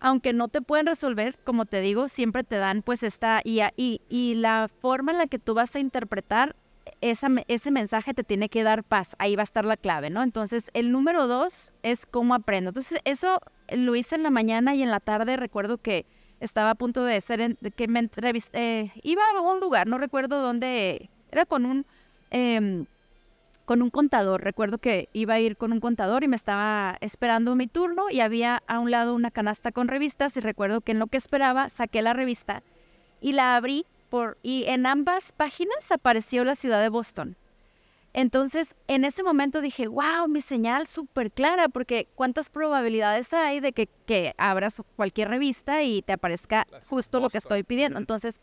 Aunque 0.00 0.32
no 0.32 0.48
te 0.48 0.60
pueden 0.60 0.86
resolver, 0.86 1.38
como 1.44 1.64
te 1.64 1.80
digo, 1.80 2.08
siempre 2.08 2.44
te 2.44 2.56
dan 2.56 2.82
pues 2.82 3.02
esta 3.02 3.40
y, 3.42 3.60
y, 3.76 4.00
y 4.08 4.34
la 4.34 4.68
forma 4.80 5.12
en 5.12 5.18
la 5.18 5.26
que 5.26 5.38
tú 5.38 5.54
vas 5.54 5.74
a 5.74 5.80
interpretar 5.80 6.54
ese 7.00 7.70
mensaje 7.70 8.14
te 8.14 8.24
tiene 8.24 8.48
que 8.48 8.62
dar 8.62 8.84
paz. 8.84 9.16
Ahí 9.18 9.36
va 9.36 9.42
a 9.42 9.44
estar 9.44 9.64
la 9.64 9.76
clave, 9.76 10.10
¿no? 10.10 10.22
Entonces, 10.22 10.70
el 10.72 10.92
número 10.92 11.26
dos 11.26 11.72
es 11.82 12.06
cómo 12.06 12.34
aprendo. 12.34 12.70
Entonces, 12.70 13.00
eso 13.04 13.40
lo 13.70 13.96
hice 13.96 14.14
en 14.14 14.22
la 14.22 14.30
mañana 14.30 14.74
y 14.74 14.82
en 14.82 14.90
la 14.90 15.00
tarde 15.00 15.36
recuerdo 15.36 15.78
que 15.78 16.06
estaba 16.40 16.70
a 16.70 16.74
punto 16.74 17.04
de 17.04 17.20
ser, 17.20 17.40
en, 17.40 17.58
que 17.76 17.88
me 17.88 18.00
entrevisté, 18.00 18.80
eh, 18.80 18.92
iba 19.02 19.22
a 19.34 19.40
un 19.40 19.60
lugar, 19.60 19.86
no 19.86 19.98
recuerdo 19.98 20.42
dónde, 20.42 21.10
era 21.30 21.46
con 21.46 21.64
un, 21.64 21.86
em, 22.30 22.86
con 23.66 23.82
un 23.82 23.90
contador, 23.90 24.42
recuerdo 24.42 24.78
que 24.78 25.08
iba 25.12 25.34
a 25.34 25.40
ir 25.40 25.56
con 25.56 25.72
un 25.72 25.80
contador 25.80 26.22
y 26.22 26.28
me 26.28 26.36
estaba 26.36 26.96
esperando 27.00 27.56
mi 27.56 27.66
turno 27.66 28.08
y 28.08 28.20
había 28.20 28.62
a 28.68 28.78
un 28.78 28.92
lado 28.92 29.12
una 29.14 29.32
canasta 29.32 29.72
con 29.72 29.88
revistas 29.88 30.36
y 30.36 30.40
recuerdo 30.40 30.80
que 30.80 30.92
en 30.92 31.00
lo 31.00 31.08
que 31.08 31.16
esperaba 31.16 31.68
saqué 31.68 32.00
la 32.00 32.12
revista 32.12 32.62
y 33.20 33.32
la 33.32 33.56
abrí 33.56 33.84
por, 34.08 34.38
y 34.42 34.64
en 34.68 34.86
ambas 34.86 35.32
páginas 35.32 35.90
apareció 35.90 36.44
la 36.44 36.54
ciudad 36.54 36.80
de 36.80 36.88
Boston. 36.88 37.36
Entonces, 38.12 38.76
en 38.86 39.04
ese 39.04 39.24
momento 39.24 39.60
dije, 39.60 39.88
wow, 39.88 40.28
mi 40.28 40.40
señal 40.40 40.86
súper 40.86 41.32
clara, 41.32 41.68
porque 41.68 42.08
cuántas 42.14 42.48
probabilidades 42.48 43.34
hay 43.34 43.58
de 43.58 43.72
que, 43.72 43.88
que 44.06 44.32
abras 44.38 44.80
cualquier 44.94 45.28
revista 45.28 45.82
y 45.82 46.02
te 46.02 46.12
aparezca 46.12 46.66
justo 46.88 47.18
lo 47.18 47.28
que 47.28 47.38
estoy 47.38 47.64
pidiendo. 47.64 47.98
Entonces, 47.98 48.40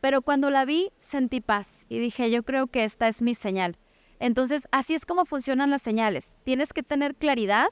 pero 0.00 0.22
cuando 0.22 0.48
la 0.48 0.64
vi, 0.64 0.90
sentí 1.00 1.40
paz 1.40 1.86
y 1.88 1.98
dije, 1.98 2.30
yo 2.30 2.44
creo 2.44 2.68
que 2.68 2.84
esta 2.84 3.08
es 3.08 3.20
mi 3.20 3.34
señal. 3.34 3.76
Entonces, 4.20 4.68
así 4.70 4.94
es 4.94 5.04
como 5.04 5.24
funcionan 5.24 5.70
las 5.70 5.82
señales. 5.82 6.36
Tienes 6.44 6.72
que 6.72 6.82
tener 6.82 7.16
claridad 7.16 7.68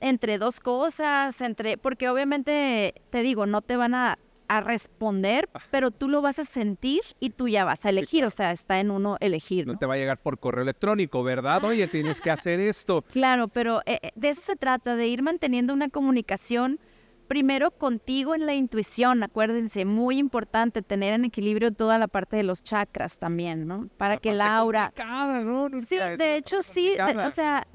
entre 0.00 0.38
dos 0.38 0.58
cosas, 0.60 1.40
entre, 1.42 1.76
porque 1.76 2.08
obviamente, 2.08 2.94
te 3.10 3.22
digo, 3.22 3.46
no 3.46 3.60
te 3.60 3.76
van 3.76 3.94
a 3.94 4.18
a 4.52 4.60
responder, 4.60 5.48
pero 5.70 5.90
tú 5.90 6.10
lo 6.10 6.20
vas 6.20 6.38
a 6.38 6.44
sentir 6.44 7.00
y 7.20 7.30
tú 7.30 7.48
ya 7.48 7.64
vas 7.64 7.86
a 7.86 7.88
elegir, 7.88 8.26
o 8.26 8.28
sea, 8.28 8.52
está 8.52 8.80
en 8.80 8.90
uno 8.90 9.16
elegir. 9.20 9.66
¿no? 9.66 9.78
te 9.78 9.86
va 9.86 9.94
a 9.94 9.96
llegar 9.96 10.18
por 10.18 10.38
correo 10.38 10.62
electrónico, 10.62 11.22
¿verdad? 11.22 11.64
Oye, 11.64 11.86
tienes 11.88 12.20
que 12.20 12.30
hacer 12.30 12.60
esto. 12.60 13.02
Claro, 13.12 13.48
pero 13.48 13.82
eh, 13.86 13.98
eh, 14.02 14.10
de 14.14 14.30
eso 14.30 14.40
se 14.40 14.56
trata, 14.56 14.96
de 14.96 15.06
ir 15.06 15.22
manteniendo 15.22 15.72
una 15.72 15.88
comunicación 15.88 16.80
primero 17.28 17.70
contigo 17.70 18.34
en 18.34 18.46
la 18.46 18.54
intuición, 18.54 19.22
acuérdense, 19.22 19.84
muy 19.84 20.18
importante 20.18 20.82
tener 20.82 21.14
en 21.14 21.24
equilibrio 21.24 21.72
toda 21.72 21.98
la 21.98 22.08
parte 22.08 22.36
de 22.36 22.42
los 22.42 22.62
chakras 22.62 23.18
también, 23.18 23.66
¿no? 23.66 23.88
Para 23.96 24.18
que 24.18 24.32
Laura... 24.32 24.92
¿no? 25.42 25.68
Sí, 25.80 25.96
de 25.96 26.36
hecho 26.36 26.62
sí, 26.62 26.94
o 27.26 27.30
sea, 27.30 27.66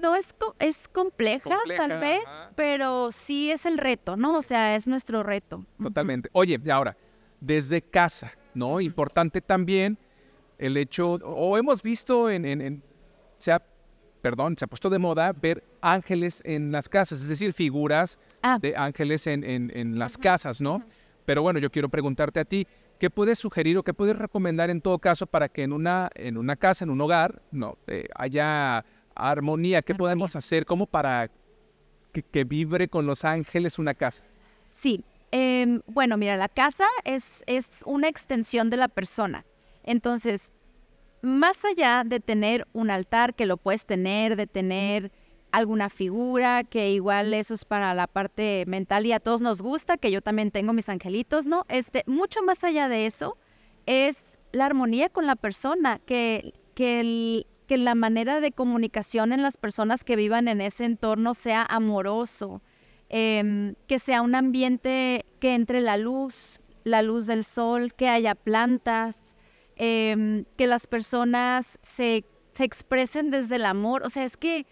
no 0.00 0.14
es, 0.16 0.34
es 0.58 0.88
compleja, 0.88 1.58
tal 1.76 2.00
vez, 2.00 2.24
pero 2.54 3.12
sí 3.12 3.50
es 3.50 3.66
el 3.66 3.78
reto, 3.78 4.16
¿no? 4.16 4.38
O 4.38 4.42
sea, 4.42 4.74
es 4.74 4.86
nuestro 4.86 5.22
reto. 5.22 5.64
Totalmente. 5.82 6.28
Oye, 6.32 6.60
y 6.62 6.70
ahora, 6.70 6.96
desde 7.40 7.82
casa, 7.82 8.32
¿no? 8.54 8.80
Importante 8.80 9.40
también 9.40 9.98
el 10.58 10.76
hecho, 10.76 11.12
o 11.12 11.58
hemos 11.58 11.82
visto 11.82 12.30
en, 12.30 12.44
en, 12.46 12.82
se 13.38 13.52
ha, 13.52 13.62
perdón, 14.22 14.56
se 14.56 14.64
ha 14.64 14.68
puesto 14.68 14.88
de 14.88 14.98
moda 14.98 15.32
ver 15.32 15.64
ángeles 15.80 16.40
en 16.44 16.72
las 16.72 16.88
casas, 16.88 17.20
es 17.20 17.28
decir, 17.28 17.52
figuras 17.52 18.18
ah. 18.42 18.58
de 18.60 18.74
ángeles 18.76 19.26
en, 19.26 19.44
en 19.44 19.98
las 19.98 20.18
casas, 20.18 20.60
¿no? 20.60 20.82
Pero 21.24 21.42
bueno, 21.42 21.58
yo 21.58 21.70
quiero 21.70 21.88
preguntarte 21.88 22.40
a 22.40 22.44
ti, 22.44 22.66
¿qué 22.98 23.10
puedes 23.10 23.38
sugerir 23.38 23.76
o 23.78 23.82
qué 23.82 23.92
puedes 23.92 24.16
recomendar 24.16 24.70
en 24.70 24.80
todo 24.80 24.98
caso 24.98 25.26
para 25.26 25.48
que 25.48 25.62
en 25.62 25.72
una, 25.72 26.08
en 26.14 26.36
una 26.38 26.56
casa, 26.56 26.84
en 26.84 26.90
un 26.90 27.00
hogar, 27.00 27.42
no, 27.50 27.76
eh, 27.86 28.08
haya 28.14 28.84
armonía. 29.16 29.82
¿Qué 29.82 29.94
podemos 29.94 30.36
hacer 30.36 30.64
como 30.66 30.86
para 30.86 31.30
que, 32.12 32.44
vibre 32.44 32.88
con 32.88 33.06
los 33.06 33.24
ángeles 33.24 33.78
una 33.78 33.94
casa? 33.94 34.24
Sí, 34.68 35.02
em, 35.32 35.80
bueno, 35.86 36.16
mira, 36.16 36.36
la 36.36 36.48
casa 36.48 36.86
es, 37.04 37.42
es 37.46 37.82
una 37.86 38.08
extensión 38.08 38.70
de 38.70 38.76
la 38.76 38.88
persona. 38.88 39.44
Entonces, 39.82 40.52
más 41.22 41.64
allá 41.64 42.04
de 42.04 42.20
tener 42.20 42.66
un 42.72 42.90
altar, 42.90 43.34
que 43.34 43.46
lo 43.46 43.56
puedes 43.56 43.86
tener, 43.86 44.36
de 44.36 44.46
tener 44.46 45.10
alguna 45.52 45.88
figura, 45.88 46.64
que 46.64 46.90
igual 46.92 47.32
eso 47.34 47.54
es 47.54 47.64
para 47.64 47.94
la 47.94 48.06
parte 48.06 48.64
mental 48.66 49.06
y 49.06 49.12
a 49.12 49.20
todos 49.20 49.40
nos 49.40 49.62
gusta, 49.62 49.96
que 49.96 50.10
yo 50.10 50.20
también 50.20 50.50
tengo 50.50 50.72
mis 50.72 50.88
angelitos, 50.88 51.46
¿no? 51.46 51.64
Este, 51.68 52.02
mucho 52.06 52.42
más 52.42 52.64
allá 52.64 52.88
de 52.88 53.06
eso 53.06 53.38
es 53.86 54.38
la 54.52 54.66
armonía 54.66 55.08
con 55.08 55.26
la 55.26 55.36
persona, 55.36 56.00
que, 56.04 56.54
que 56.74 57.00
el, 57.00 57.46
que 57.66 57.76
la 57.78 57.94
manera 57.94 58.40
de 58.40 58.52
comunicación 58.52 59.32
en 59.32 59.42
las 59.42 59.56
personas 59.56 60.04
que 60.04 60.16
vivan 60.16 60.48
en 60.48 60.60
ese 60.60 60.84
entorno 60.84 61.34
sea 61.34 61.62
amoroso, 61.62 62.62
em, 63.08 63.74
que 63.86 63.98
sea 63.98 64.22
un 64.22 64.34
ambiente 64.34 65.24
que 65.40 65.54
entre 65.54 65.80
la 65.80 65.96
luz, 65.96 66.60
la 66.84 67.02
luz 67.02 67.26
del 67.26 67.44
sol, 67.44 67.92
que 67.94 68.08
haya 68.08 68.34
plantas, 68.34 69.36
em, 69.76 70.44
que 70.56 70.66
las 70.66 70.86
personas 70.86 71.78
se, 71.82 72.24
se 72.54 72.64
expresen 72.64 73.30
desde 73.30 73.56
el 73.56 73.64
amor. 73.66 74.02
O 74.04 74.08
sea, 74.08 74.24
es 74.24 74.36
que 74.36 74.66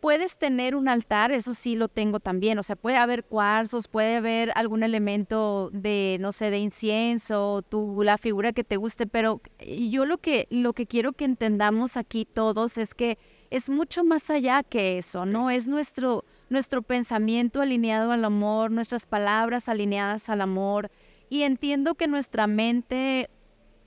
Puedes 0.00 0.38
tener 0.38 0.76
un 0.76 0.88
altar, 0.88 1.32
eso 1.32 1.54
sí 1.54 1.74
lo 1.74 1.88
tengo 1.88 2.20
también, 2.20 2.58
o 2.60 2.62
sea, 2.62 2.76
puede 2.76 2.96
haber 2.96 3.24
cuarzos, 3.24 3.88
puede 3.88 4.16
haber 4.16 4.52
algún 4.54 4.84
elemento 4.84 5.70
de, 5.72 6.18
no 6.20 6.30
sé, 6.30 6.50
de 6.50 6.58
incienso, 6.58 7.62
tu, 7.62 8.04
la 8.04 8.16
figura 8.16 8.52
que 8.52 8.62
te 8.62 8.76
guste, 8.76 9.08
pero 9.08 9.40
yo 9.58 10.06
lo 10.06 10.18
que, 10.18 10.46
lo 10.50 10.72
que 10.72 10.86
quiero 10.86 11.14
que 11.14 11.24
entendamos 11.24 11.96
aquí 11.96 12.24
todos 12.24 12.78
es 12.78 12.94
que 12.94 13.18
es 13.50 13.68
mucho 13.68 14.04
más 14.04 14.30
allá 14.30 14.62
que 14.62 14.98
eso, 14.98 15.26
¿no? 15.26 15.50
Es 15.50 15.66
nuestro, 15.66 16.24
nuestro 16.48 16.82
pensamiento 16.82 17.60
alineado 17.60 18.12
al 18.12 18.24
amor, 18.24 18.70
nuestras 18.70 19.04
palabras 19.06 19.68
alineadas 19.68 20.28
al 20.28 20.42
amor, 20.42 20.90
y 21.28 21.42
entiendo 21.42 21.96
que 21.96 22.06
nuestra 22.06 22.46
mente 22.46 23.30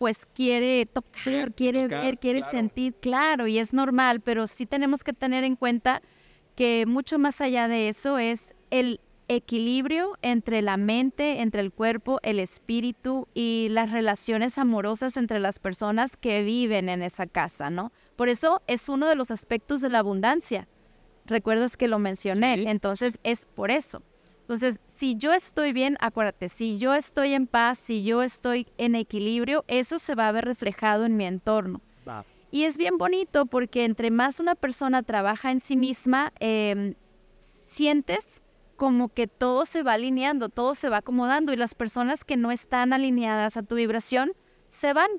pues 0.01 0.25
quiere 0.25 0.87
tocar, 0.87 1.53
quiere 1.53 1.87
ver, 1.87 2.17
quiere 2.17 2.41
sentir, 2.41 2.95
claro, 2.95 3.45
y 3.45 3.59
es 3.59 3.71
normal, 3.71 4.19
pero 4.19 4.47
sí 4.47 4.65
tenemos 4.65 5.03
que 5.03 5.13
tener 5.13 5.43
en 5.43 5.55
cuenta 5.55 6.01
que 6.55 6.85
mucho 6.87 7.19
más 7.19 7.39
allá 7.39 7.67
de 7.67 7.87
eso 7.87 8.17
es 8.17 8.55
el 8.71 8.99
equilibrio 9.27 10.17
entre 10.23 10.63
la 10.63 10.75
mente, 10.75 11.41
entre 11.41 11.61
el 11.61 11.71
cuerpo, 11.71 12.17
el 12.23 12.39
espíritu 12.39 13.27
y 13.35 13.67
las 13.69 13.91
relaciones 13.91 14.57
amorosas 14.57 15.17
entre 15.17 15.39
las 15.39 15.59
personas 15.59 16.17
que 16.17 16.41
viven 16.41 16.89
en 16.89 17.03
esa 17.03 17.27
casa, 17.27 17.69
¿no? 17.69 17.91
Por 18.15 18.27
eso 18.27 18.63
es 18.65 18.89
uno 18.89 19.07
de 19.07 19.13
los 19.13 19.29
aspectos 19.29 19.81
de 19.81 19.89
la 19.89 19.99
abundancia. 19.99 20.67
Recuerdas 21.27 21.77
que 21.77 21.87
lo 21.87 21.99
mencioné, 21.99 22.71
entonces 22.71 23.19
es 23.21 23.45
por 23.45 23.69
eso. 23.69 24.01
Entonces, 24.51 24.81
si 24.93 25.15
yo 25.15 25.31
estoy 25.31 25.71
bien, 25.71 25.95
acuérdate, 26.01 26.49
si 26.49 26.77
yo 26.77 26.93
estoy 26.93 27.33
en 27.33 27.47
paz, 27.47 27.79
si 27.79 28.03
yo 28.03 28.21
estoy 28.21 28.67
en 28.77 28.95
equilibrio, 28.95 29.63
eso 29.69 29.97
se 29.97 30.13
va 30.13 30.27
a 30.27 30.31
ver 30.33 30.43
reflejado 30.43 31.05
en 31.05 31.15
mi 31.15 31.23
entorno. 31.23 31.79
Y 32.51 32.63
es 32.65 32.77
bien 32.77 32.97
bonito 32.97 33.45
porque 33.45 33.85
entre 33.85 34.11
más 34.11 34.41
una 34.41 34.55
persona 34.55 35.03
trabaja 35.03 35.51
en 35.51 35.61
sí 35.61 35.77
misma, 35.77 36.33
em, 36.41 36.95
sientes 37.39 38.41
como 38.75 39.07
que 39.07 39.27
todo 39.27 39.65
se 39.65 39.83
va 39.83 39.93
alineando, 39.93 40.49
todo 40.49 40.75
se 40.75 40.89
va 40.89 40.97
acomodando 40.97 41.53
y 41.53 41.55
las 41.55 41.73
personas 41.73 42.25
que 42.25 42.35
no 42.35 42.51
están 42.51 42.91
alineadas 42.91 43.55
a 43.55 43.63
tu 43.63 43.75
vibración 43.75 44.33
se 44.67 44.91
van 44.91 45.11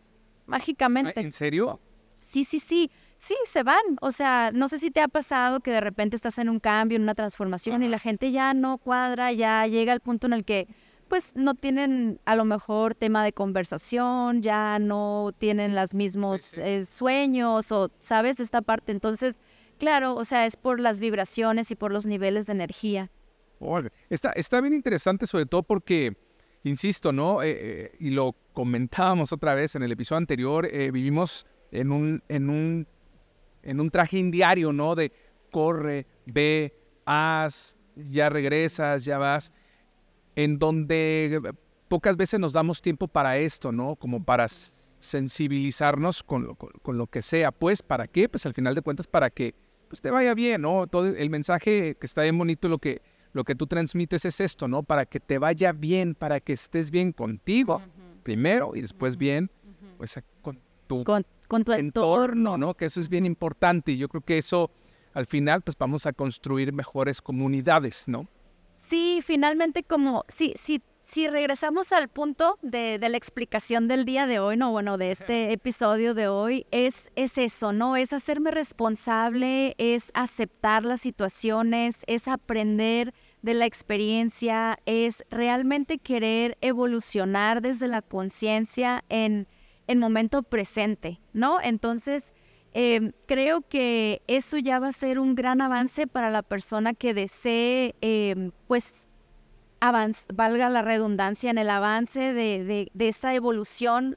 mágicamente. 0.45 1.19
¿En 1.19 1.33
serio? 1.33 1.81
Sí, 2.21 2.45
sí, 2.45 2.61
sí. 2.61 2.91
Sí, 3.23 3.37
se 3.45 3.63
van. 3.63 3.85
O 4.01 4.11
sea, 4.11 4.51
no 4.53 4.67
sé 4.67 4.81
si 4.81 4.91
te 4.91 5.01
ha 5.01 5.07
pasado 5.07 5.61
que 5.61 5.71
de 5.71 5.81
repente 5.81 6.17
estás 6.17 6.39
en 6.39 6.49
un 6.49 6.59
cambio, 6.59 6.97
en 6.97 7.03
una 7.03 7.15
transformación 7.15 7.85
y 7.85 7.89
la 7.89 8.01
gente 8.01 8.33
ya 8.33 8.53
no 8.53 8.79
cuadra, 8.79 9.31
ya 9.31 9.65
llega 9.69 9.93
al 9.93 10.01
punto 10.01 10.27
en 10.27 10.33
el 10.33 10.45
que 10.45 10.67
pues 11.07 11.31
no 11.37 11.55
tienen 11.55 12.19
a 12.25 12.35
lo 12.35 12.45
mejor 12.45 12.97
tema 12.97 13.23
de 13.23 13.33
conversación, 13.33 14.43
ya 14.43 14.81
no 14.81 15.31
tienen 15.39 15.77
los 15.77 15.95
mismos 15.95 16.59
eh, 16.59 16.85
sueños 16.85 17.71
o, 17.71 17.93
¿sabes? 18.01 18.41
Esta 18.41 18.61
parte. 18.61 18.91
Entonces, 18.91 19.37
claro, 19.79 20.17
o 20.17 20.25
sea, 20.25 20.45
es 20.45 20.57
por 20.57 20.81
las 20.81 20.99
vibraciones 20.99 21.71
y 21.71 21.77
por 21.77 21.93
los 21.93 22.07
niveles 22.07 22.47
de 22.47 22.55
energía. 22.55 23.13
Está, 24.11 24.33
está 24.33 24.61
bien 24.61 24.75
interesante 24.75 25.29
sobre 25.29 25.47
todo 25.47 25.63
porque, 25.63 26.17
insisto, 26.65 27.13
¿no? 27.13 27.41
Eh, 27.41 27.53
eh, 27.53 27.97
y 28.01 28.11
lo 28.11 28.35
comentábamos 28.53 29.33
otra 29.33 29.55
vez 29.55 29.77
en 29.77 29.85
el 29.85 29.93
episodio 29.93 30.19
anterior, 30.19 30.69
vivimos 30.91 31.47
en 31.71 31.93
un, 31.93 32.23
en, 32.29 32.51
un, 32.51 32.89
en 33.63 33.81
un 33.81 33.91
traje 33.91 34.23
diario, 34.25 34.73
¿no? 34.73 34.95
De 34.95 35.13
corre, 35.51 36.07
ve, 36.27 36.75
haz, 37.05 37.77
ya 37.97 38.29
regresas, 38.29 39.05
ya 39.05 39.19
vas 39.19 39.53
en 40.37 40.59
donde 40.59 41.41
eh, 41.45 41.53
pocas 41.89 42.17
veces 42.17 42.41
nos 42.41 42.53
damos 42.53 42.81
tiempo 42.81 43.09
para 43.09 43.39
esto, 43.39 43.73
¿no? 43.73 43.97
Como 43.97 44.25
para 44.25 44.49
sensibilizarnos 44.49 46.23
con, 46.23 46.57
lo 46.85 47.07
que 47.07 47.23
sea. 47.23 47.53
Pues, 47.53 47.83
¿para 47.83 48.07
qué? 48.07 48.29
Pues 48.29 48.47
al 48.47 48.55
final 48.55 48.75
de 48.75 48.83
cuentas, 48.83 49.07
para 49.07 49.31
que 49.31 49.55
pues, 49.89 50.01
te 50.01 50.11
vaya 50.11 50.35
bien, 50.35 50.63
¿no? 50.63 50.87
Todo 50.87 51.07
el 51.07 51.31
mensaje 51.31 51.97
que 51.99 52.07
está 52.07 52.23
bien 52.23 52.39
bonito, 52.39 52.69
lo 52.69 52.79
que, 52.79 53.03
lo 53.33 53.45
que 53.45 53.55
tú 53.55 53.67
transmites 53.67 54.25
es 54.25 54.41
esto, 54.41 54.69
¿no? 54.69 54.83
Para 54.83 55.07
que 55.07 55.21
te 55.21 55.39
vaya 55.39 55.73
bien, 55.73 56.15
para 56.15 56.41
que 56.41 56.53
estés 56.53 56.91
bien 56.91 57.13
contigo, 57.13 57.83
primero, 58.23 58.73
y 58.75 58.81
después 58.81 59.17
bien, 59.17 59.51
pues 59.99 60.19
con 60.41 60.59
tu, 60.87 61.05
con, 61.05 61.25
tu 61.65 61.73
entorno, 61.73 62.57
¿no? 62.57 62.75
Que 62.75 62.87
eso 62.87 63.01
es 63.01 63.09
bien 63.09 63.27
importante 63.27 63.93
y 63.93 63.99
yo 63.99 64.09
creo 64.09 64.23
que 64.23 64.39
eso, 64.39 64.71
al 65.13 65.27
final, 65.27 65.63
pues 65.63 65.77
vamos 65.77 66.07
a 66.07 66.13
construir 66.13 66.73
mejores 66.73 67.21
comunidades, 67.21 68.09
¿no? 68.09 68.27
Sí, 68.75 69.21
finalmente 69.25 69.83
como, 69.83 70.25
sí, 70.29 70.55
sí, 70.61 70.83
si 71.03 71.29
regresamos 71.29 71.93
al 71.93 72.09
punto 72.09 72.59
de, 72.63 72.99
la 72.99 73.17
explicación 73.17 73.89
del 73.89 74.05
día 74.05 74.27
de 74.27 74.39
hoy, 74.39 74.57
no, 74.57 74.71
bueno, 74.71 74.97
de 74.99 75.11
este 75.11 75.53
episodio 75.53 76.15
de 76.15 76.29
hoy, 76.29 76.67
es, 76.71 77.11
es 77.17 77.39
eso, 77.39 77.73
¿no? 77.73 77.97
Es 77.97 78.13
hacerme 78.13 78.51
responsable, 78.51 79.75
es 79.79 80.11
aceptar 80.15 80.85
las 80.85 81.01
situaciones, 81.01 82.03
es 82.07 82.29
aprender 82.29 83.13
de 83.43 83.55
la 83.55 83.67
experiencia, 83.67 84.79
es 84.87 85.25
realmente 85.31 85.99
querer 85.99 86.57
evolucionar 86.61 87.61
desde 87.61 87.89
la 87.89 88.03
conciencia 88.03 89.05
en 89.09 89.49
el 89.93 89.99
momento 89.99 90.43
presente, 90.43 91.21
¿no? 91.33 91.61
Entonces, 91.61 92.33
Em, 92.75 93.13
creo 93.27 93.61
que 93.63 94.23
eso 94.27 94.57
ya 94.57 94.79
va 94.79 94.89
a 94.89 94.93
ser 94.93 95.19
un 95.19 95.35
gran 95.35 95.61
avance 95.61 96.07
para 96.07 96.31
la 96.31 96.43
persona 96.43 96.95
que 96.95 97.13
desee, 97.13 97.95
em, 98.01 98.51
pues, 98.67 99.09
valga 100.35 100.71
la 100.71 100.83
redundancia, 100.83 101.51
en 101.51 101.59
el 101.59 101.69
avance 101.69 102.33
de, 102.33 102.91
esta 102.99 103.35
evolución. 103.35 104.17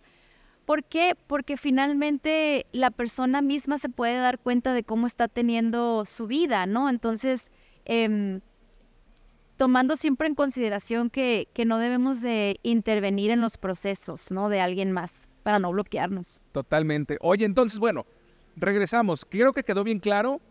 ¿Por 0.66 0.84
qué? 0.84 1.16
Porque 1.28 1.58
finalmente 1.58 2.66
la 2.72 2.92
persona 2.92 3.42
misma 3.42 3.78
se 3.78 3.90
puede 3.90 4.18
dar 4.18 4.40
cuenta 4.40 4.74
de 4.74 4.84
cómo 4.84 5.08
está 5.08 5.28
teniendo 5.28 6.06
su 6.06 6.28
vida, 6.28 6.66
¿no? 6.66 6.90
Entonces, 6.90 7.52
em, 7.86 8.42
tomando 9.58 9.96
siempre 9.96 10.28
en 10.28 10.36
consideración 10.36 11.10
que, 11.10 11.48
que 11.54 11.66
no 11.66 11.78
debemos 11.78 12.22
de 12.22 12.60
intervenir 12.64 13.32
en 13.32 13.42
los 13.42 13.58
procesos, 13.58 14.32
¿no? 14.32 14.50
De 14.50 14.62
alguien 14.62 14.92
más, 14.92 15.30
para 15.46 15.60
no 15.60 15.72
bloquearnos. 15.72 16.42
Totalmente. 16.52 17.20
Oye, 17.22 17.46
entonces, 17.46 17.78
bueno, 17.78 18.08
regresamos. 18.56 19.28
Creo 19.30 19.54
que 19.54 19.62
quedó 19.62 19.84
bien 19.84 20.00
claro. 20.00 20.42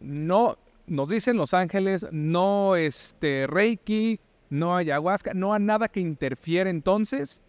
No, 0.00 0.56
nos 0.86 1.10
dicen 1.10 1.36
Los 1.36 1.52
Ángeles, 1.52 2.06
no 2.12 2.74
este 2.74 3.46
Reiki, 3.46 4.18
no 4.48 4.74
ayahuasca, 4.74 5.34
no 5.34 5.52
hay 5.52 5.60
nada 5.60 5.88
que 5.88 6.00
interfiere 6.00 6.70
entonces. 6.70 7.42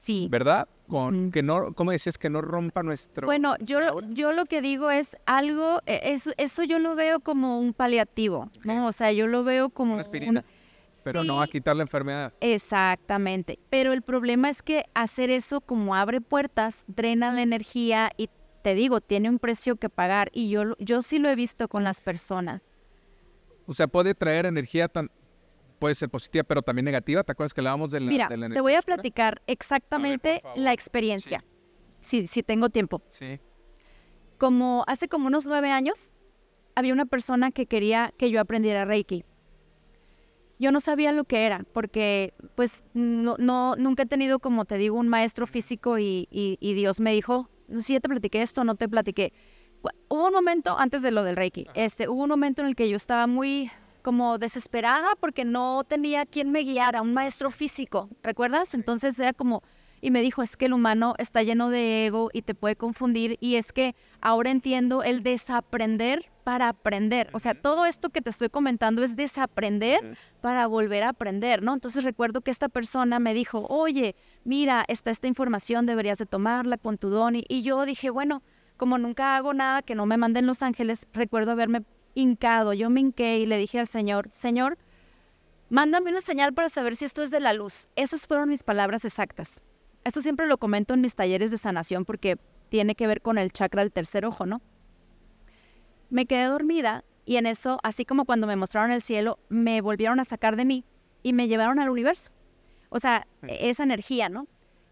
Sí. 0.00 0.28
¿Verdad? 0.30 0.66
Con 0.88 1.30
que 1.30 1.42
no, 1.42 1.74
¿cómo 1.74 1.90
decías? 1.90 2.16
Que 2.16 2.30
no 2.30 2.40
rompa 2.40 2.82
nuestro. 2.82 3.26
Bueno, 3.26 3.56
yo, 3.60 3.78
yo 4.14 4.32
lo 4.32 4.46
que 4.46 4.62
digo 4.62 4.90
es 4.90 5.18
algo, 5.26 5.82
e, 5.84 6.14
eso, 6.14 6.30
eso 6.38 6.64
yo 6.64 6.78
lo 6.78 6.94
veo 6.94 7.20
como 7.20 7.60
un 7.60 7.74
paliativo, 7.74 8.48
¿no? 8.64 8.86
O 8.86 8.92
sea, 8.92 9.12
yo 9.12 9.26
lo 9.26 9.44
veo 9.44 9.68
como. 9.68 9.92
Una 9.92 10.00
aspirina. 10.00 10.42
Pero 11.12 11.24
no 11.24 11.40
a 11.40 11.46
quitar 11.46 11.76
la 11.76 11.82
enfermedad. 11.82 12.32
Exactamente. 12.40 13.58
Pero 13.70 13.92
el 13.92 14.02
problema 14.02 14.48
es 14.48 14.62
que 14.62 14.84
hacer 14.94 15.30
eso 15.30 15.60
como 15.60 15.94
abre 15.94 16.20
puertas, 16.20 16.84
drena 16.88 17.32
la 17.32 17.42
energía 17.42 18.10
y 18.16 18.28
te 18.62 18.74
digo, 18.74 19.00
tiene 19.00 19.28
un 19.30 19.38
precio 19.38 19.76
que 19.76 19.88
pagar 19.88 20.30
y 20.32 20.48
yo, 20.50 20.76
yo 20.78 21.02
sí 21.02 21.18
lo 21.18 21.28
he 21.28 21.36
visto 21.36 21.68
con 21.68 21.84
las 21.84 22.00
personas. 22.00 22.64
O 23.66 23.72
sea, 23.72 23.86
puede 23.86 24.14
traer 24.14 24.46
energía 24.46 24.88
tan, 24.88 25.10
puede 25.78 25.94
ser 25.94 26.08
positiva, 26.08 26.44
pero 26.44 26.62
también 26.62 26.84
negativa. 26.84 27.22
¿Te 27.22 27.32
acuerdas 27.32 27.54
que 27.54 27.60
hablábamos 27.60 27.90
de 27.90 28.00
la, 28.00 28.06
Mira, 28.06 28.28
de 28.28 28.50
te 28.50 28.60
voy 28.60 28.74
a 28.74 28.82
platicar 28.82 29.42
exactamente 29.46 30.42
la 30.56 30.72
experiencia. 30.72 31.44
Sí. 32.00 32.26
sí, 32.26 32.42
tengo 32.42 32.68
tiempo. 32.68 33.02
Sí. 33.08 33.40
Como 34.38 34.84
hace 34.86 35.08
como 35.08 35.28
unos 35.28 35.46
nueve 35.46 35.70
años, 35.70 36.14
había 36.74 36.92
una 36.92 37.06
persona 37.06 37.50
que 37.50 37.66
quería 37.66 38.12
que 38.16 38.30
yo 38.30 38.40
aprendiera 38.40 38.84
Reiki. 38.84 39.24
Yo 40.58 40.72
no 40.72 40.80
sabía 40.80 41.12
lo 41.12 41.24
que 41.24 41.44
era, 41.44 41.64
porque 41.72 42.34
pues 42.54 42.84
no, 42.94 43.36
no 43.38 43.76
nunca 43.76 44.04
he 44.04 44.06
tenido, 44.06 44.38
como 44.38 44.64
te 44.64 44.78
digo, 44.78 44.96
un 44.96 45.08
maestro 45.08 45.46
físico 45.46 45.98
y, 45.98 46.28
y 46.30 46.74
Dios 46.74 47.00
me 47.00 47.12
dijo, 47.12 47.50
si 47.78 47.94
ya 47.94 48.00
te 48.00 48.08
platiqué 48.08 48.42
esto, 48.42 48.64
no 48.64 48.74
te 48.74 48.88
platiqué. 48.88 49.32
Hubo 50.08 50.26
un 50.26 50.32
momento, 50.32 50.76
antes 50.78 51.02
de 51.02 51.10
lo 51.10 51.22
del 51.22 51.36
Reiki, 51.36 51.66
este, 51.74 52.08
hubo 52.08 52.22
un 52.22 52.28
momento 52.28 52.62
en 52.62 52.68
el 52.68 52.76
que 52.76 52.88
yo 52.88 52.96
estaba 52.96 53.26
muy 53.26 53.70
como 54.02 54.38
desesperada 54.38 55.16
porque 55.18 55.44
no 55.44 55.84
tenía 55.84 56.26
quien 56.26 56.50
me 56.50 56.60
guiara, 56.60 57.02
un 57.02 57.12
maestro 57.12 57.50
físico, 57.50 58.08
¿recuerdas? 58.22 58.74
Entonces 58.74 59.18
era 59.18 59.32
como, 59.32 59.62
y 60.06 60.12
me 60.12 60.22
dijo, 60.22 60.44
es 60.44 60.56
que 60.56 60.66
el 60.66 60.72
humano 60.72 61.14
está 61.18 61.42
lleno 61.42 61.68
de 61.68 62.06
ego 62.06 62.30
y 62.32 62.42
te 62.42 62.54
puede 62.54 62.76
confundir 62.76 63.38
y 63.40 63.56
es 63.56 63.72
que 63.72 63.96
ahora 64.20 64.52
entiendo 64.52 65.02
el 65.02 65.24
desaprender 65.24 66.30
para 66.44 66.68
aprender. 66.68 67.28
O 67.32 67.40
sea, 67.40 67.60
todo 67.60 67.86
esto 67.86 68.10
que 68.10 68.22
te 68.22 68.30
estoy 68.30 68.48
comentando 68.48 69.02
es 69.02 69.16
desaprender 69.16 70.16
para 70.40 70.68
volver 70.68 71.02
a 71.02 71.08
aprender, 71.08 71.60
¿no? 71.60 71.74
Entonces 71.74 72.04
recuerdo 72.04 72.40
que 72.40 72.52
esta 72.52 72.68
persona 72.68 73.18
me 73.18 73.34
dijo, 73.34 73.66
oye, 73.68 74.14
mira, 74.44 74.84
está 74.86 75.10
esta 75.10 75.26
información, 75.26 75.86
deberías 75.86 76.18
de 76.18 76.26
tomarla 76.26 76.78
con 76.78 76.98
tu 76.98 77.10
don. 77.10 77.34
Y 77.34 77.62
yo 77.62 77.84
dije, 77.84 78.08
bueno, 78.08 78.44
como 78.76 78.98
nunca 78.98 79.34
hago 79.34 79.54
nada 79.54 79.82
que 79.82 79.96
no 79.96 80.06
me 80.06 80.18
manden 80.18 80.46
Los 80.46 80.62
Ángeles, 80.62 81.08
recuerdo 81.14 81.50
haberme 81.50 81.82
hincado, 82.14 82.74
yo 82.74 82.90
me 82.90 83.00
hinqué 83.00 83.40
y 83.40 83.46
le 83.46 83.58
dije 83.58 83.80
al 83.80 83.88
Señor, 83.88 84.28
Señor, 84.30 84.78
mándame 85.68 86.10
una 86.10 86.20
señal 86.20 86.54
para 86.54 86.68
saber 86.68 86.94
si 86.94 87.06
esto 87.06 87.24
es 87.24 87.32
de 87.32 87.40
la 87.40 87.54
luz. 87.54 87.88
Esas 87.96 88.28
fueron 88.28 88.48
mis 88.48 88.62
palabras 88.62 89.04
exactas. 89.04 89.64
Esto 90.06 90.20
siempre 90.20 90.46
lo 90.46 90.56
comento 90.56 90.94
en 90.94 91.00
mis 91.00 91.16
talleres 91.16 91.50
de 91.50 91.58
sanación 91.58 92.04
porque 92.04 92.38
tiene 92.68 92.94
que 92.94 93.08
ver 93.08 93.20
con 93.22 93.38
el 93.38 93.50
chakra 93.50 93.82
del 93.82 93.90
tercer 93.90 94.24
ojo, 94.24 94.46
¿no? 94.46 94.62
Me 96.10 96.26
quedé 96.26 96.44
dormida 96.44 97.02
y 97.24 97.38
en 97.38 97.46
eso, 97.46 97.80
así 97.82 98.04
como 98.04 98.24
cuando 98.24 98.46
me 98.46 98.54
mostraron 98.54 98.92
el 98.92 99.02
cielo, 99.02 99.40
me 99.48 99.80
volvieron 99.80 100.20
a 100.20 100.24
sacar 100.24 100.54
de 100.54 100.64
mí 100.64 100.84
y 101.24 101.32
me 101.32 101.48
llevaron 101.48 101.80
al 101.80 101.90
universo. 101.90 102.30
O 102.88 103.00
sea, 103.00 103.26
esa 103.48 103.82
energía, 103.82 104.28
¿no? 104.28 104.46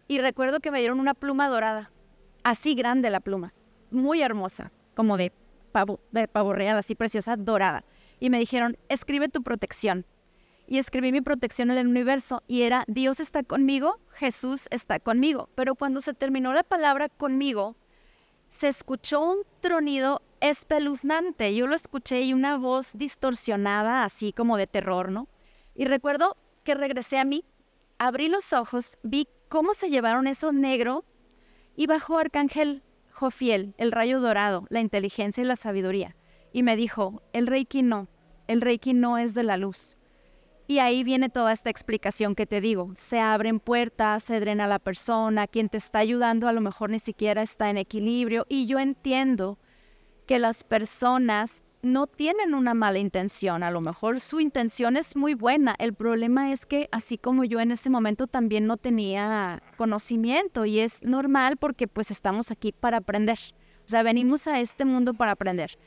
Y 0.09 0.19
recuerdo 0.19 0.59
que 0.59 0.69
me 0.69 0.79
dieron 0.79 0.99
una 0.99 1.13
pluma 1.13 1.47
dorada, 1.47 1.91
así 2.43 2.75
grande 2.75 3.09
la 3.09 3.21
pluma, 3.21 3.53
muy 3.91 4.21
hermosa, 4.21 4.73
como 4.95 5.15
de 5.15 5.31
pavo, 5.71 6.01
de 6.11 6.27
pavo 6.27 6.51
real, 6.51 6.77
así 6.77 6.93
preciosa, 6.93 7.37
dorada. 7.37 7.85
Y 8.19 8.29
me 8.29 8.37
dijeron, 8.37 8.75
escribe 8.89 9.29
tu 9.29 9.43
protección 9.43 10.05
y 10.67 10.77
escribí 10.77 11.11
mi 11.11 11.21
protección 11.21 11.71
en 11.71 11.77
el 11.77 11.87
universo 11.87 12.43
y 12.47 12.63
era 12.63 12.85
Dios 12.87 13.19
está 13.19 13.43
conmigo, 13.43 13.99
Jesús 14.13 14.67
está 14.71 14.99
conmigo. 14.99 15.49
Pero 15.55 15.75
cuando 15.75 16.01
se 16.01 16.13
terminó 16.13 16.53
la 16.53 16.63
palabra 16.63 17.09
conmigo, 17.09 17.75
se 18.47 18.67
escuchó 18.67 19.21
un 19.21 19.37
tronido 19.59 20.21
espeluznante. 20.41 21.55
Yo 21.55 21.67
lo 21.67 21.75
escuché 21.75 22.21
y 22.21 22.33
una 22.33 22.57
voz 22.57 22.93
distorsionada, 22.97 24.03
así 24.03 24.33
como 24.33 24.57
de 24.57 24.67
terror, 24.67 25.11
¿no? 25.11 25.27
Y 25.75 25.85
recuerdo 25.85 26.37
que 26.63 26.75
regresé 26.75 27.19
a 27.19 27.25
mí, 27.25 27.43
abrí 27.97 28.27
los 28.27 28.53
ojos, 28.53 28.97
vi 29.03 29.27
cómo 29.49 29.73
se 29.73 29.89
llevaron 29.89 30.27
eso 30.27 30.51
negro 30.51 31.05
y 31.75 31.87
bajó 31.87 32.17
Arcángel 32.17 32.81
Jofiel, 33.11 33.75
el 33.77 33.91
rayo 33.91 34.19
dorado, 34.19 34.65
la 34.69 34.81
inteligencia 34.81 35.41
y 35.41 35.45
la 35.45 35.55
sabiduría. 35.55 36.15
Y 36.51 36.63
me 36.63 36.75
dijo, 36.75 37.21
el 37.33 37.47
Reiki 37.47 37.81
no, 37.81 38.07
el 38.47 38.61
Reiki 38.61 38.93
no 38.93 39.17
es 39.17 39.33
de 39.33 39.43
la 39.43 39.57
luz 39.57 39.97
Y 40.67 40.79
ahí 40.79 41.03
viene 41.03 41.29
toda 41.29 41.53
esta 41.53 41.69
explicación 41.69 42.33
que 42.33 42.47
te 42.47 42.59
digo. 42.59 42.91
Se 42.95 43.19
abren 43.19 43.59
puertas, 43.59 44.23
se 44.23 44.39
drena 44.39 44.67
la 44.67 44.79
persona, 44.79 45.47
quien 45.47 45.69
te 45.69 45.77
está 45.77 45.99
ayudando 45.99 46.47
a 46.47 46.53
lo 46.53 46.61
mejor 46.61 46.89
ni 46.89 46.99
siquiera 46.99 47.41
está 47.43 47.69
en 47.69 47.77
equilibrio. 47.77 48.45
Y 48.49 48.65
yo 48.65 48.79
entiendo 48.79 49.59
que 50.25 50.39
las 50.39 50.63
personas 50.63 51.63
no 51.85 52.07
tienen 52.07 52.55
una 52.55 52.73
mala 52.73 52.97
intención, 52.97 53.61
a 53.61 53.69
lo 53.69 53.79
mejor 53.79 54.19
su 54.19 54.39
intención 54.39 54.97
es 54.97 55.15
muy 55.15 55.35
buena. 55.35 55.75
El 55.77 55.93
problema 55.93 56.51
es 56.51 56.65
que 56.65 56.89
así 56.91 57.19
como 57.19 57.43
yo 57.43 57.59
en 57.59 57.71
ese 57.71 57.91
momento 57.91 58.25
también 58.25 58.65
no 58.65 58.77
tenía 58.77 59.61
conocimiento 59.77 60.65
y 60.65 60.79
es 60.79 61.03
normal 61.03 61.57
porque 61.57 61.87
pues 61.87 62.09
estamos 62.09 62.49
aquí 62.49 62.71
para 62.71 62.97
aprender. 62.97 63.37
O 63.85 63.87
sea, 63.87 64.01
venimos 64.01 64.47
a 64.47 64.59
este 64.59 64.83
mundo 64.83 65.13
para 65.13 65.33
aprender. 65.33 65.77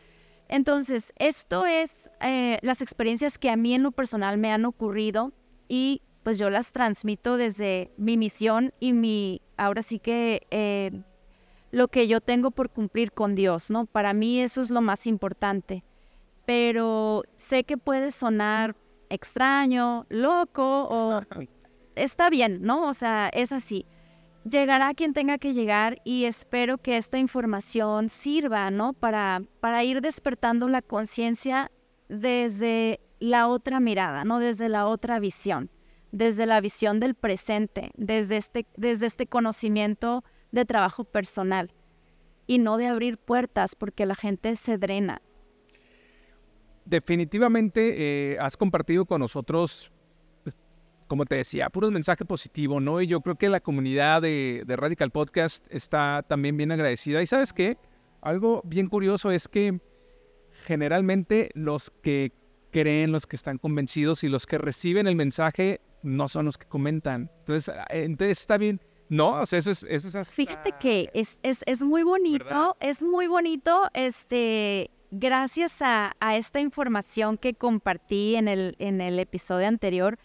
Entonces, 0.49 1.13
esto 1.17 1.67
es 1.67 2.11
eh, 2.21 2.59
las 2.63 2.81
experiencias 2.81 3.39
que 3.39 3.51
a 3.51 3.57
mí 3.57 3.75
en 3.75 3.83
lo 3.83 3.93
personal 3.93 4.39
me 4.39 4.51
han 4.51 4.65
ocurrido 4.65 5.33
y 5.69 6.01
pues 6.23 6.39
yo 6.39 6.51
las 6.51 6.73
transmito 6.73 7.37
desde 7.37 7.93
mi 7.97 8.17
misión 8.17 8.73
y 8.81 8.93
mi, 8.93 9.43
ahora 9.57 9.83
sí 9.83 9.99
que 9.99 10.47
eh, 10.51 11.03
lo 11.71 11.89
que 11.89 12.09
yo 12.09 12.21
tengo 12.21 12.51
por 12.51 12.71
cumplir 12.71 13.13
con 13.13 13.35
Dios, 13.35 13.71
¿no? 13.71 13.85
Para 13.85 14.15
mí 14.15 14.41
eso 14.41 14.63
es 14.63 14.71
lo 14.71 14.81
más 14.81 15.07
importante. 15.07 15.85
Pero 16.47 17.25
sé 17.37 17.65
que 17.65 17.77
puede 17.77 18.11
sonar 18.11 18.75
extraño, 19.11 20.07
loco 20.09 20.89
o 20.91 21.21
está 21.95 22.31
bien, 22.31 22.63
¿no? 22.63 22.89
O 22.89 22.95
sea, 22.95 23.29
es 23.29 23.53
así 23.53 23.85
llegará 24.49 24.95
quien 24.95 25.13
tenga 25.13 25.39
que 25.39 25.55
llegar 25.55 26.01
y 26.05 26.25
espero 26.25 26.79
que 26.79 26.97
esta 26.97 27.19
información 27.19 28.09
sirva, 28.09 28.71
¿no? 28.71 28.93
Para, 28.93 29.43
para 29.61 29.85
ir 29.85 30.01
despertando 30.01 30.69
la 30.69 30.83
conciencia 30.83 31.71
desde 32.09 33.01
la 33.21 33.49
otra 33.49 33.81
mirada, 33.81 34.25
¿no? 34.25 34.39
Desde 34.39 34.69
la 34.69 34.87
otra 34.87 35.19
visión, 35.19 35.71
desde 36.13 36.47
la 36.47 36.61
visión 36.61 37.01
del 37.01 37.15
presente, 37.15 37.91
desde 37.97 38.37
este, 38.37 38.67
desde 38.77 39.07
este 39.07 39.27
conocimiento 39.27 40.25
de 40.53 40.65
trabajo 40.65 41.05
personal 41.05 41.73
y 42.47 42.59
no 42.59 42.77
de 42.79 42.87
abrir 42.87 43.19
puertas 43.19 43.75
porque 43.75 44.07
la 44.07 44.15
gente 44.15 44.57
se 44.57 44.79
drena. 44.79 45.21
Definitivamente 46.85 48.33
eh, 48.33 48.39
has 48.41 48.57
compartido 48.57 49.05
con 49.05 49.21
nosotros 49.21 49.93
como 51.09 51.25
te 51.25 51.37
decía, 51.37 51.71
puro 51.71 51.91
mensaje 51.91 52.25
positivo, 52.25 52.79
¿no? 52.81 53.01
Y 53.01 53.07
yo 53.07 53.21
creo 53.23 53.37
que 53.37 53.49
la 53.49 53.61
comunidad 53.61 54.23
de, 54.23 54.63
Radical 54.69 55.11
Podcast 55.11 55.67
está 55.71 56.25
también 56.29 56.57
bien 56.57 56.71
agradecida. 56.71 57.23
Y 57.23 57.27
sabes 57.27 57.53
qué? 57.53 57.79
Algo 58.21 58.63
bien 58.65 58.89
curioso 58.89 59.31
es 59.31 59.49
que 59.49 59.81
generalmente 60.67 61.51
los 61.55 61.91
que 61.91 62.33
creen, 62.71 63.11
los 63.11 63.27
que 63.27 63.37
están 63.37 63.59
convencidos 63.59 64.23
y 64.23 64.29
los 64.29 64.47
que 64.47 64.59
reciben 64.59 65.07
el 65.07 65.17
mensaje 65.17 65.81
no 66.03 66.29
son 66.29 66.45
los 66.45 66.59
que 66.59 66.67
comentan. 66.67 67.31
Entonces, 67.41 67.75
eh, 67.91 68.05
entonces 68.05 68.41
está 68.41 68.59
bien. 68.59 68.81
No, 69.09 69.31
o 69.31 69.47
sea, 69.47 69.59
eso 69.59 69.71
es, 69.71 69.85
eso 69.85 70.21
es 70.21 70.35
Fíjate 70.35 70.73
que 70.79 71.09
es, 71.15 71.39
es, 71.43 71.63
es 71.65 71.83
muy 71.83 72.03
bonito, 72.03 72.77
es 72.79 73.03
muy 73.03 73.27
bonito, 73.27 73.89
este, 73.95 74.91
gracias 75.11 75.81
a, 75.81 76.15
a, 76.21 76.37
esta 76.37 76.61
información 76.61 77.39
que 77.39 77.55
compartí 77.55 78.37
en 78.37 78.49
el, 78.49 78.77
en 78.79 79.01
el 79.01 79.19
episodio 79.19 79.67
anterior, 79.67 80.19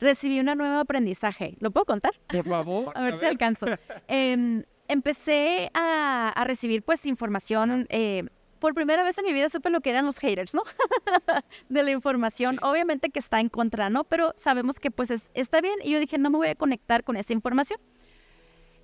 recibí 0.00 0.40
un 0.40 0.46
nuevo 0.46 0.78
aprendizaje. 0.78 1.56
¿Lo 1.60 1.70
puedo 1.70 1.84
contar? 1.84 2.12
Por 2.28 2.46
favor. 2.46 2.92
a 2.94 3.02
ver 3.02 3.16
si 3.16 3.26
alcanzo. 3.26 3.66
Em, 4.08 4.64
empecé 4.88 5.70
a, 5.74 6.44
recibir 6.46 6.82
pues 6.82 7.06
información. 7.06 7.86
Eh, 7.88 8.24
por 8.58 8.74
primera 8.74 9.04
vez 9.04 9.18
en 9.18 9.24
mi 9.26 9.32
vida 9.32 9.48
supe 9.48 9.70
lo 9.70 9.80
que 9.80 9.90
eran 9.90 10.06
los 10.06 10.18
haters, 10.18 10.54
¿no? 10.54 10.62
de 11.68 11.82
la 11.82 11.90
información. 11.90 12.58
Obviamente 12.62 13.10
que 13.10 13.18
está 13.18 13.40
en 13.40 13.48
contra, 13.48 13.90
¿no? 13.90 14.04
Pero 14.04 14.32
sabemos 14.36 14.80
que 14.80 14.90
pues 14.90 15.30
está 15.34 15.60
bien. 15.60 15.76
Y 15.82 15.92
yo 15.92 16.00
dije, 16.00 16.18
no 16.18 16.30
me 16.30 16.38
voy 16.38 16.48
a 16.48 16.54
conectar 16.54 17.04
con 17.04 17.16
esa 17.16 17.32
información. 17.32 17.80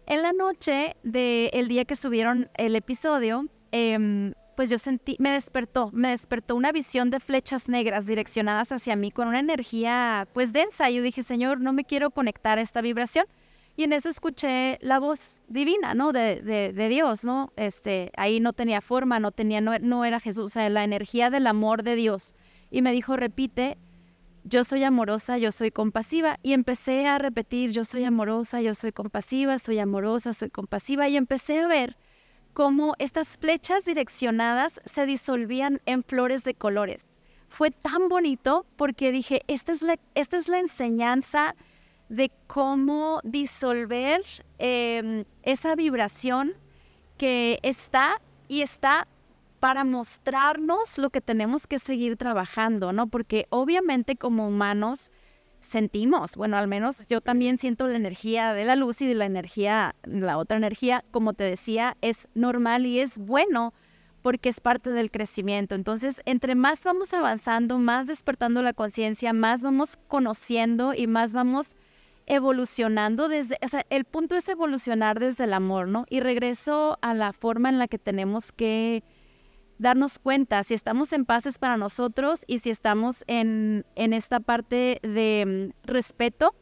En 0.07 0.23
la 0.23 0.33
noche 0.33 0.97
del 1.03 1.69
día 1.69 1.85
que 1.85 1.95
subieron 1.95 2.51
el 2.57 2.75
episodio, 2.75 3.47
eh, 3.71 4.33
pues 4.57 4.71
yo 4.71 4.79
sentí, 4.79 5.17
me 5.19 5.31
despertó, 5.31 5.91
me 5.93 6.09
despertó 6.09 6.55
una 6.57 6.73
visión 6.73 7.11
de 7.11 7.21
flechas 7.21 7.69
negras 7.69 8.07
direccionadas 8.07 8.73
hacia 8.73 8.97
mí 8.97 9.11
con 9.11 9.29
una 9.29 9.41
energía 9.41 10.29
pues 10.33 10.53
densa. 10.53 10.91
Yo 10.91 11.03
dije, 11.03 11.23
Señor, 11.23 11.61
no 11.61 11.73
me 11.73 11.85
quiero 11.85 12.11
conectar 12.11 12.59
a 12.59 12.63
esta 12.63 12.81
vibración. 12.81 13.27
Y 13.75 13.85
en 13.85 13.95
eso 13.95 14.09
escuché 14.09 14.79
la 14.83 14.99
voz 14.99 15.43
divina, 15.49 15.95
¿no? 15.95 16.13
De, 16.13 16.43
de, 16.43 16.89
Dios, 16.89 17.25
¿no? 17.25 17.53
Este, 17.57 18.13
ahí 18.19 18.39
no 18.39 18.53
tenía 18.53 18.83
forma, 18.83 19.19
no 19.19 19.33
tenía, 19.33 19.63
no, 19.63 19.79
no 19.79 20.05
era 20.05 20.21
Jesús, 20.21 20.45
o 20.45 20.49
sea, 20.49 20.69
la 20.69 20.85
energía 20.85 21.31
del 21.31 21.47
amor 21.47 21.83
de 21.83 21.97
Dios. 21.97 22.35
Y 22.71 22.83
me 22.83 22.93
dijo, 22.93 23.17
repite, 23.17 23.79
yo 24.45 24.65
soy 24.65 24.85
amorosa, 24.85 25.39
yo 25.39 25.53
soy 25.53 25.71
compasiva. 25.71 26.39
Y 26.43 26.53
empecé 26.53 27.07
a 27.07 27.17
repetir, 27.17 27.71
yo 27.71 27.85
soy 27.85 28.05
amorosa, 28.05 28.61
yo 28.61 28.75
soy 28.75 28.93
compasiva, 28.93 29.59
soy 29.59 29.79
amorosa, 29.79 30.35
soy 30.35 30.51
compasiva. 30.51 31.09
Y 31.09 31.17
empecé 31.17 31.61
a 31.61 31.67
ver 31.67 31.97
cómo 32.53 32.95
estas 32.99 33.39
flechas 33.39 33.85
direccionadas 33.85 34.81
se 34.85 35.07
disolvían 35.07 35.81
en 35.87 36.03
flores 36.03 36.45
de 36.45 36.55
colores. 36.55 37.05
Fue 37.49 37.71
tan 37.71 38.09
bonito 38.09 38.67
porque 38.77 39.13
dije, 39.13 39.43
esta 39.47 39.73
es 39.73 39.83
la, 39.83 39.99
esta 40.15 40.37
es 40.37 40.49
la 40.49 40.59
enseñanza 40.59 41.55
de 42.09 42.31
cómo 42.47 43.21
disolver 43.25 44.23
em, 44.59 45.25
esa 45.43 45.75
vibración 45.75 46.55
que 47.19 47.59
está 47.63 48.21
y 48.49 48.63
está 48.63 49.07
para 49.61 49.85
mostrarnos 49.85 50.99
lo 50.99 51.11
que 51.11 51.21
tenemos 51.21 51.67
que 51.67 51.79
seguir 51.79 52.17
trabajando, 52.17 52.93
¿no? 52.93 53.07
Porque 53.07 53.47
obviamente 53.49 54.17
como 54.17 54.49
humanos 54.49 55.11
sentimos. 55.63 56.37
Bueno, 56.37 56.59
al 56.59 56.69
menos 56.69 57.07
yo 57.07 57.21
también 57.21 57.57
siento 57.57 57.87
la 57.87 57.97
energía 57.97 58.53
de 58.53 58.65
la 58.65 58.77
luz 58.77 59.01
y 59.01 59.07
de 59.07 59.15
la 59.15 59.25
energía, 59.25 59.95
la 60.05 60.37
otra 60.37 60.59
energía, 60.59 61.05
como 61.11 61.33
te 61.33 61.45
decía, 61.45 61.97
es 62.03 62.29
normal 62.35 62.85
y 62.85 63.01
es 63.01 63.19
bueno 63.19 63.73
porque 64.21 64.49
es 64.49 64.61
parte 64.61 64.91
del 64.91 65.11
crecimiento. 65.11 65.75
Entonces, 65.75 66.21
entre 66.27 66.55
más 66.55 66.85
vamos 66.85 67.13
avanzando, 67.15 67.79
más 67.79 68.07
despertando 68.07 68.63
la 68.63 68.73
conciencia, 68.73 69.33
más 69.33 69.63
vamos 69.63 69.99
conociendo 70.09 70.95
y 70.95 71.07
más 71.07 71.33
vamos 71.33 71.77
evolucionando 72.27 73.29
desde, 73.29 73.59
o 73.65 73.69
sea, 73.69 73.85
el 73.91 74.05
punto 74.05 74.37
es 74.37 74.49
evolucionar 74.49 75.19
desde 75.19 75.45
el 75.45 75.55
amor, 75.55 75.89
¿no? 75.89 76.07
Y 76.09 76.21
regreso 76.21 76.99
a 77.03 77.15
la 77.15 77.33
forma 77.33 77.69
en 77.69 77.79
la 77.79 77.89
que 77.89 77.99
tenemos 77.99 78.53
que 78.53 79.03
darnos 79.83 80.21
cuenta 80.21 80.63
si 80.63 80.75
estamos 80.75 81.13
en 81.13 81.27
paz 81.27 81.45
es 81.45 81.59
para 81.59 81.77
nosotros 81.77 82.45
y 82.47 82.61
si 82.61 82.71
estamos 82.71 83.25
en, 83.27 83.85
en 83.97 84.13
esta 84.13 84.41
parte 84.41 85.01
de 85.03 85.73
mm, 85.85 85.87
respeto 85.87 86.55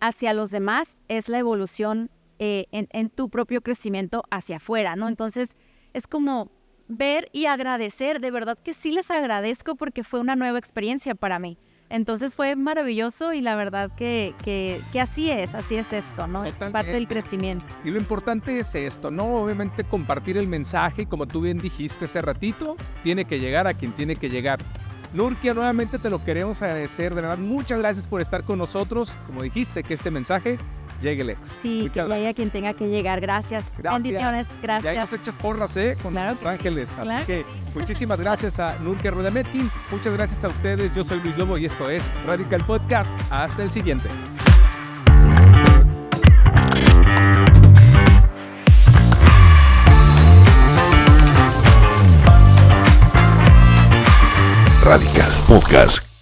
hacia 0.00 0.32
los 0.32 0.50
demás, 0.50 0.96
es 1.08 1.28
la 1.28 1.38
evolución 1.38 2.08
eh, 2.38 2.66
en, 2.70 2.86
en, 2.92 3.10
tu 3.10 3.30
propio 3.30 3.62
crecimiento 3.62 4.22
hacia 4.30 4.58
afuera, 4.58 4.94
¿no? 4.94 5.08
Entonces, 5.08 5.56
es 5.92 6.06
como 6.06 6.50
ver 6.86 7.28
y 7.32 7.46
agradecer, 7.46 8.20
de 8.20 8.30
verdad 8.30 8.58
que 8.62 8.74
sí 8.74 8.92
les 8.92 9.10
agradezco 9.10 9.74
porque 9.74 10.04
fue 10.04 10.20
una 10.20 10.36
nueva 10.36 10.58
experiencia 10.58 11.14
para 11.14 11.38
mí. 11.38 11.58
Entonces 11.88 12.34
fue 12.34 12.56
maravilloso 12.56 13.32
y 13.32 13.40
la 13.40 13.54
verdad 13.54 13.90
que, 13.96 14.34
que, 14.44 15.00
así 15.00 15.30
es, 15.30 15.54
así 15.54 15.76
es 15.76 15.92
esto, 15.92 16.26
¿no? 16.26 16.44
Es 16.44 16.56
parte 16.56 16.92
del 16.92 17.06
crecimiento. 17.06 17.64
Y 17.84 17.90
lo 17.90 17.98
importante 17.98 18.58
es 18.58 18.74
esto, 18.74 19.10
¿no? 19.10 19.24
Obviamente 19.36 19.84
compartir 19.84 20.36
el 20.36 20.48
mensaje, 20.48 21.06
como 21.06 21.26
tú 21.26 21.42
bien 21.42 21.58
dijiste 21.58 22.06
hace 22.06 22.20
ratito, 22.20 22.76
tiene 23.02 23.24
que 23.24 23.38
llegar 23.38 23.66
a 23.66 23.74
quien 23.74 23.92
tiene 23.92 24.16
que 24.16 24.28
llegar. 24.28 24.58
Nurkia, 25.14 25.54
nuevamente 25.54 25.98
te 25.98 26.10
lo 26.10 26.22
queremos 26.22 26.60
agradecer, 26.60 27.14
de 27.14 27.22
verdad, 27.22 27.38
muchas 27.38 27.78
gracias 27.78 28.06
por 28.06 28.20
estar 28.20 28.42
con 28.42 28.58
nosotros. 28.58 29.16
Como 29.26 29.42
dijiste, 29.42 29.82
que 29.82 29.94
este 29.94 30.10
mensaje 30.10 30.58
llegue 31.00 31.36
Sí, 31.44 31.90
que 31.92 32.00
haya 32.00 32.34
quien 32.34 32.50
tenga 32.50 32.74
que 32.74 32.88
llegar. 32.88 33.20
Gracias. 33.20 33.72
Bendiciones, 33.82 34.46
gracias. 34.62 34.94
Ya 34.94 35.00
nos 35.00 35.12
echas 35.12 35.36
porras, 35.36 35.76
¿eh? 35.76 35.96
Con 36.02 36.14
los 36.14 36.44
ángeles. 36.44 36.88
Así 36.98 37.26
que 37.26 37.44
muchísimas 37.74 38.18
gracias 38.18 38.58
a 38.58 38.78
Nurka 38.78 39.10
Rudametkin. 39.10 39.70
Muchas 39.90 40.12
gracias 40.12 40.44
a 40.44 40.48
ustedes. 40.48 40.94
Yo 40.94 41.04
soy 41.04 41.20
Luis 41.20 41.36
Lobo 41.36 41.58
y 41.58 41.66
esto 41.66 41.88
es 41.90 42.02
Radical 42.26 42.64
Podcast. 42.64 43.10
Hasta 43.30 43.62
el 43.62 43.70
siguiente. 43.70 44.08
Radical 54.82 55.32
Podcast 55.48 56.15